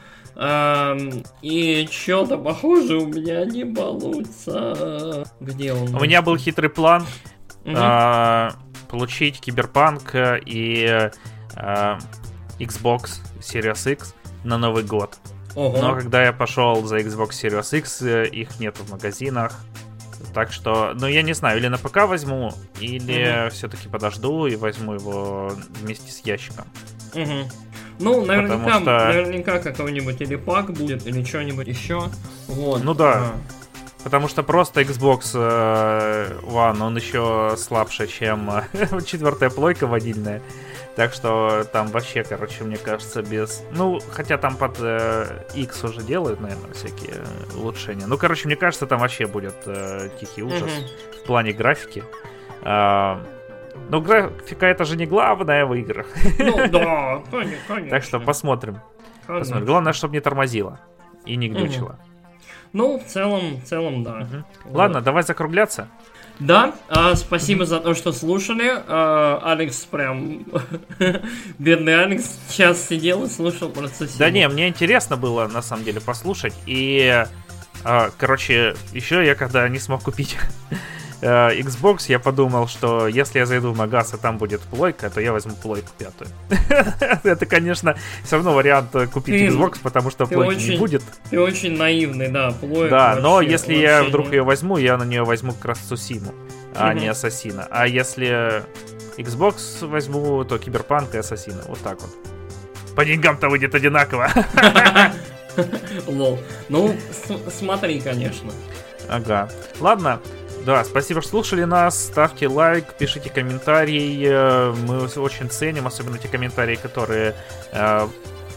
И 1.42 1.88
что-то 1.90 2.38
похоже 2.38 2.98
у 2.98 3.06
меня 3.06 3.44
не 3.44 3.64
получится. 3.64 5.24
Где 5.40 5.72
он? 5.72 5.92
У 5.96 6.00
меня 6.00 6.22
был 6.22 6.36
хитрый 6.36 6.70
план 6.70 7.04
а, 7.66 8.52
получить 8.88 9.40
Киберпанк 9.40 10.14
и 10.14 11.10
а, 11.56 11.98
Xbox 12.60 13.20
Series 13.40 13.92
X 13.92 14.14
на 14.44 14.58
Новый 14.58 14.84
год. 14.84 15.18
Ого. 15.58 15.76
Но 15.76 15.94
когда 15.96 16.22
я 16.22 16.32
пошел 16.32 16.84
за 16.84 16.98
Xbox 16.98 17.30
Series 17.30 17.76
X, 17.78 18.02
э, 18.02 18.28
их 18.28 18.60
нету 18.60 18.84
в 18.84 18.90
магазинах. 18.92 19.58
Так 20.32 20.52
что, 20.52 20.92
ну 20.94 21.08
я 21.08 21.22
не 21.22 21.32
знаю, 21.32 21.58
или 21.58 21.66
на 21.66 21.78
ПК 21.78 22.06
возьму, 22.06 22.52
или 22.78 23.46
угу. 23.46 23.50
все-таки 23.50 23.88
подожду 23.88 24.46
и 24.46 24.54
возьму 24.54 24.94
его 24.94 25.50
вместе 25.80 26.12
с 26.12 26.20
ящиком. 26.20 26.64
Угу. 27.12 27.50
Ну, 27.98 28.24
наверняка, 28.24 28.80
что... 28.80 29.08
наверняка 29.08 29.58
какой-нибудь 29.58 30.20
или 30.20 30.36
пак 30.36 30.72
будет, 30.72 31.08
или 31.08 31.24
что-нибудь 31.24 31.66
еще. 31.66 32.08
Вот. 32.46 32.84
Ну 32.84 32.94
да. 32.94 33.14
А. 33.14 33.32
Потому 34.04 34.28
что 34.28 34.44
просто 34.44 34.82
Xbox 34.82 35.32
э, 35.34 36.38
One, 36.42 36.80
он 36.80 36.96
еще 36.96 37.56
слабше, 37.58 38.06
чем 38.06 38.48
э, 38.48 38.62
четвертая 39.04 39.50
плойка 39.50 39.88
водильная. 39.88 40.40
Так 40.98 41.12
что 41.14 41.62
там 41.70 41.86
вообще, 41.86 42.24
короче, 42.24 42.64
мне 42.64 42.76
кажется, 42.76 43.22
без... 43.22 43.62
Ну, 43.70 44.00
хотя 44.10 44.36
там 44.36 44.56
под 44.56 44.78
э, 44.80 45.44
X 45.54 45.84
уже 45.84 46.02
делают, 46.02 46.40
наверное, 46.40 46.72
всякие 46.72 47.22
улучшения. 47.56 48.04
Ну, 48.08 48.18
короче, 48.18 48.48
мне 48.48 48.56
кажется, 48.56 48.84
там 48.84 48.98
вообще 48.98 49.28
будет 49.28 49.54
э, 49.66 50.10
тихий 50.18 50.42
ужас 50.42 50.62
mm-hmm. 50.64 51.22
в 51.22 51.24
плане 51.24 51.52
графики. 51.52 52.02
Э, 52.62 53.22
ну, 53.90 54.00
графика 54.00 54.66
это 54.66 54.84
же 54.84 54.96
не 54.96 55.06
главное 55.06 55.66
в 55.66 55.74
играх. 55.74 56.08
Ну, 56.36 56.68
да, 56.68 57.22
конечно. 57.30 57.90
Так 57.90 58.02
что 58.02 58.18
посмотрим. 58.18 58.80
посмотрим. 59.24 59.66
Главное, 59.66 59.92
чтобы 59.92 60.14
не 60.14 60.20
тормозило 60.20 60.80
и 61.24 61.36
не 61.36 61.48
глючило. 61.48 61.90
Угу. 61.90 61.98
Ну, 62.72 62.98
в 62.98 63.04
целом, 63.04 63.60
в 63.60 63.64
целом, 63.64 64.02
да. 64.02 64.16
Угу. 64.16 64.44
Вот. 64.64 64.74
Ладно, 64.74 65.00
давай 65.00 65.22
закругляться. 65.22 65.88
Да, 66.40 66.74
а, 66.88 67.16
спасибо 67.16 67.66
за 67.66 67.80
то, 67.80 67.94
что 67.94 68.12
слушали. 68.12 68.70
А, 68.86 69.40
Алекс 69.44 69.76
прям... 69.84 70.44
Бедный 71.58 72.04
Алекс 72.04 72.38
сейчас 72.48 72.86
сидел 72.86 73.24
и 73.24 73.28
слушал 73.28 73.68
процесс. 73.70 74.14
Да 74.16 74.30
не, 74.30 74.48
мне 74.48 74.68
интересно 74.68 75.16
было, 75.16 75.48
на 75.48 75.62
самом 75.62 75.84
деле, 75.84 76.00
послушать. 76.00 76.54
И, 76.66 77.24
а, 77.84 78.10
короче, 78.16 78.76
еще 78.92 79.24
я 79.24 79.34
когда 79.34 79.68
не 79.68 79.80
смог 79.80 80.04
купить 80.04 80.36
Э, 81.20 81.50
Xbox, 81.58 82.04
я 82.08 82.18
подумал, 82.18 82.68
что 82.68 83.08
если 83.08 83.40
я 83.40 83.46
зайду 83.46 83.72
в 83.72 83.76
магаз, 83.76 84.14
и 84.14 84.16
там 84.16 84.38
будет 84.38 84.60
плойка, 84.60 85.10
то 85.10 85.20
я 85.20 85.32
возьму 85.32 85.54
плойку 85.54 85.88
пятую. 85.98 86.30
Это, 87.24 87.44
конечно, 87.46 87.96
все 88.22 88.36
равно 88.36 88.52
вариант 88.54 88.94
э, 88.94 89.06
купить 89.06 89.50
Xbox, 89.50 89.78
потому 89.82 90.10
что 90.10 90.26
плойки 90.26 90.70
не 90.70 90.76
будет. 90.76 91.02
Ты 91.30 91.40
очень 91.40 91.76
наивный, 91.76 92.28
да, 92.28 92.52
плойка. 92.52 92.90
Да, 92.90 93.16
но 93.20 93.40
если 93.40 93.74
я 93.74 94.04
вдруг 94.04 94.32
ее 94.32 94.42
возьму, 94.42 94.76
я 94.76 94.96
на 94.96 95.04
нее 95.04 95.24
возьму 95.24 95.52
как 95.52 95.64
раз 95.64 95.80
Сусиму, 95.88 96.34
а 96.74 96.94
не 96.94 97.08
Ассасина. 97.08 97.66
А 97.70 97.86
если 97.88 98.64
Xbox 99.16 99.84
возьму, 99.86 100.44
то 100.44 100.58
Киберпанк 100.58 101.14
и 101.14 101.18
Ассасина. 101.18 101.62
Вот 101.66 101.80
так 101.80 102.00
вот. 102.00 102.10
По 102.94 103.04
деньгам-то 103.04 103.48
выйдет 103.48 103.74
одинаково. 103.74 104.30
Лол. 106.06 106.38
Ну, 106.68 106.94
смотри, 107.50 108.00
конечно. 108.00 108.52
Ага. 109.08 109.48
Ладно, 109.80 110.20
да, 110.68 110.84
спасибо, 110.84 111.22
что 111.22 111.30
слушали 111.30 111.64
нас. 111.64 111.98
Ставьте 111.98 112.46
лайк, 112.46 112.92
пишите 112.98 113.30
комментарии. 113.30 114.28
Э, 114.28 114.74
мы 114.86 115.06
очень 115.06 115.48
ценим, 115.48 115.86
особенно 115.86 116.18
те 116.18 116.28
комментарии, 116.28 116.76
которые 116.76 117.34
э, 117.72 118.06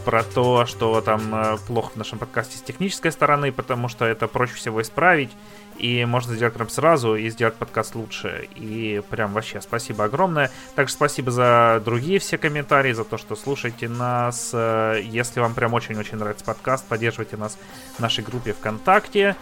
про 0.04 0.22
то, 0.22 0.66
что 0.66 1.00
там 1.00 1.34
э, 1.34 1.56
плохо 1.66 1.92
в 1.94 1.96
нашем 1.96 2.18
подкасте 2.18 2.58
с 2.58 2.60
технической 2.60 3.12
стороны, 3.12 3.50
потому 3.50 3.88
что 3.88 4.04
это 4.04 4.28
проще 4.28 4.56
всего 4.56 4.82
исправить. 4.82 5.30
И 5.78 6.04
можно 6.04 6.34
сделать 6.34 6.52
прям 6.52 6.68
сразу 6.68 7.14
и 7.16 7.30
сделать 7.30 7.54
подкаст 7.54 7.94
лучше. 7.94 8.46
И 8.56 9.00
прям 9.08 9.32
вообще 9.32 9.62
спасибо 9.62 10.04
огромное. 10.04 10.50
Также 10.74 10.92
спасибо 10.92 11.30
за 11.30 11.80
другие 11.82 12.18
все 12.18 12.36
комментарии, 12.36 12.92
за 12.92 13.04
то, 13.04 13.16
что 13.16 13.36
слушаете 13.36 13.88
нас. 13.88 14.50
Э, 14.52 15.00
если 15.02 15.40
вам 15.40 15.54
прям 15.54 15.72
очень-очень 15.72 16.18
нравится 16.18 16.44
подкаст, 16.44 16.84
поддерживайте 16.86 17.38
нас 17.38 17.56
в 17.96 18.00
нашей 18.00 18.22
группе 18.22 18.52
ВКонтакте. 18.52 19.34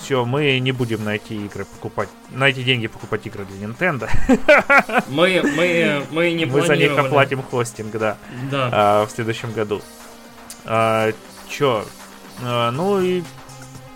Все, 0.00 0.24
мы 0.24 0.58
не 0.60 0.72
будем 0.72 1.04
на 1.04 1.16
эти 1.16 1.32
игры 1.32 1.64
покупать, 1.64 2.08
на 2.30 2.48
эти 2.48 2.62
деньги 2.62 2.86
покупать 2.86 3.26
игры 3.26 3.44
для 3.44 3.66
Nintendo. 3.66 4.08
Мы, 5.08 5.42
мы, 5.42 6.02
мы 6.10 6.32
не 6.32 6.44
Мы 6.44 6.62
за 6.62 6.76
них 6.76 6.96
оплатим 6.96 7.42
хостинг, 7.42 7.92
да. 7.92 8.16
Да. 8.50 8.68
А, 8.72 9.06
в 9.06 9.10
следующем 9.10 9.52
году. 9.52 9.82
А, 10.64 11.12
чё? 11.48 11.84
А, 12.42 12.70
ну 12.70 13.00
и 13.00 13.22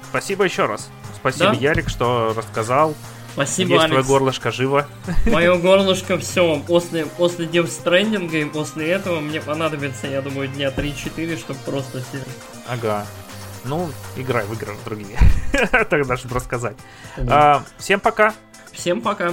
спасибо 0.08 0.44
еще 0.44 0.66
раз. 0.66 0.90
Спасибо, 1.14 1.50
да? 1.50 1.52
Ярик, 1.52 1.88
что 1.88 2.34
рассказал. 2.36 2.94
Спасибо, 3.32 3.70
Надеюсь, 3.70 3.84
Алекс. 3.84 4.06
твое 4.06 4.18
горлышко 4.18 4.50
живо. 4.50 4.86
Мое 5.26 5.56
горлышко 5.56 6.18
все. 6.18 6.60
После, 6.66 7.06
после 7.06 7.46
Death 7.46 7.70
Stranding 7.84 8.42
и 8.42 8.44
после 8.44 8.90
этого 8.90 9.20
мне 9.20 9.40
понадобится, 9.40 10.06
я 10.06 10.20
думаю, 10.20 10.48
дня 10.48 10.68
3-4, 10.68 11.38
чтобы 11.38 11.58
просто. 11.64 12.02
Ага. 12.68 13.06
Ну, 13.64 13.90
играй 14.16 14.44
в 14.44 14.52
игры 14.52 14.74
другие. 14.84 15.18
Тогда, 15.90 16.16
чтобы 16.16 16.34
рассказать. 16.34 16.76
А, 17.28 17.62
всем 17.78 18.00
пока. 18.00 18.34
Всем 18.72 19.00
пока. 19.00 19.32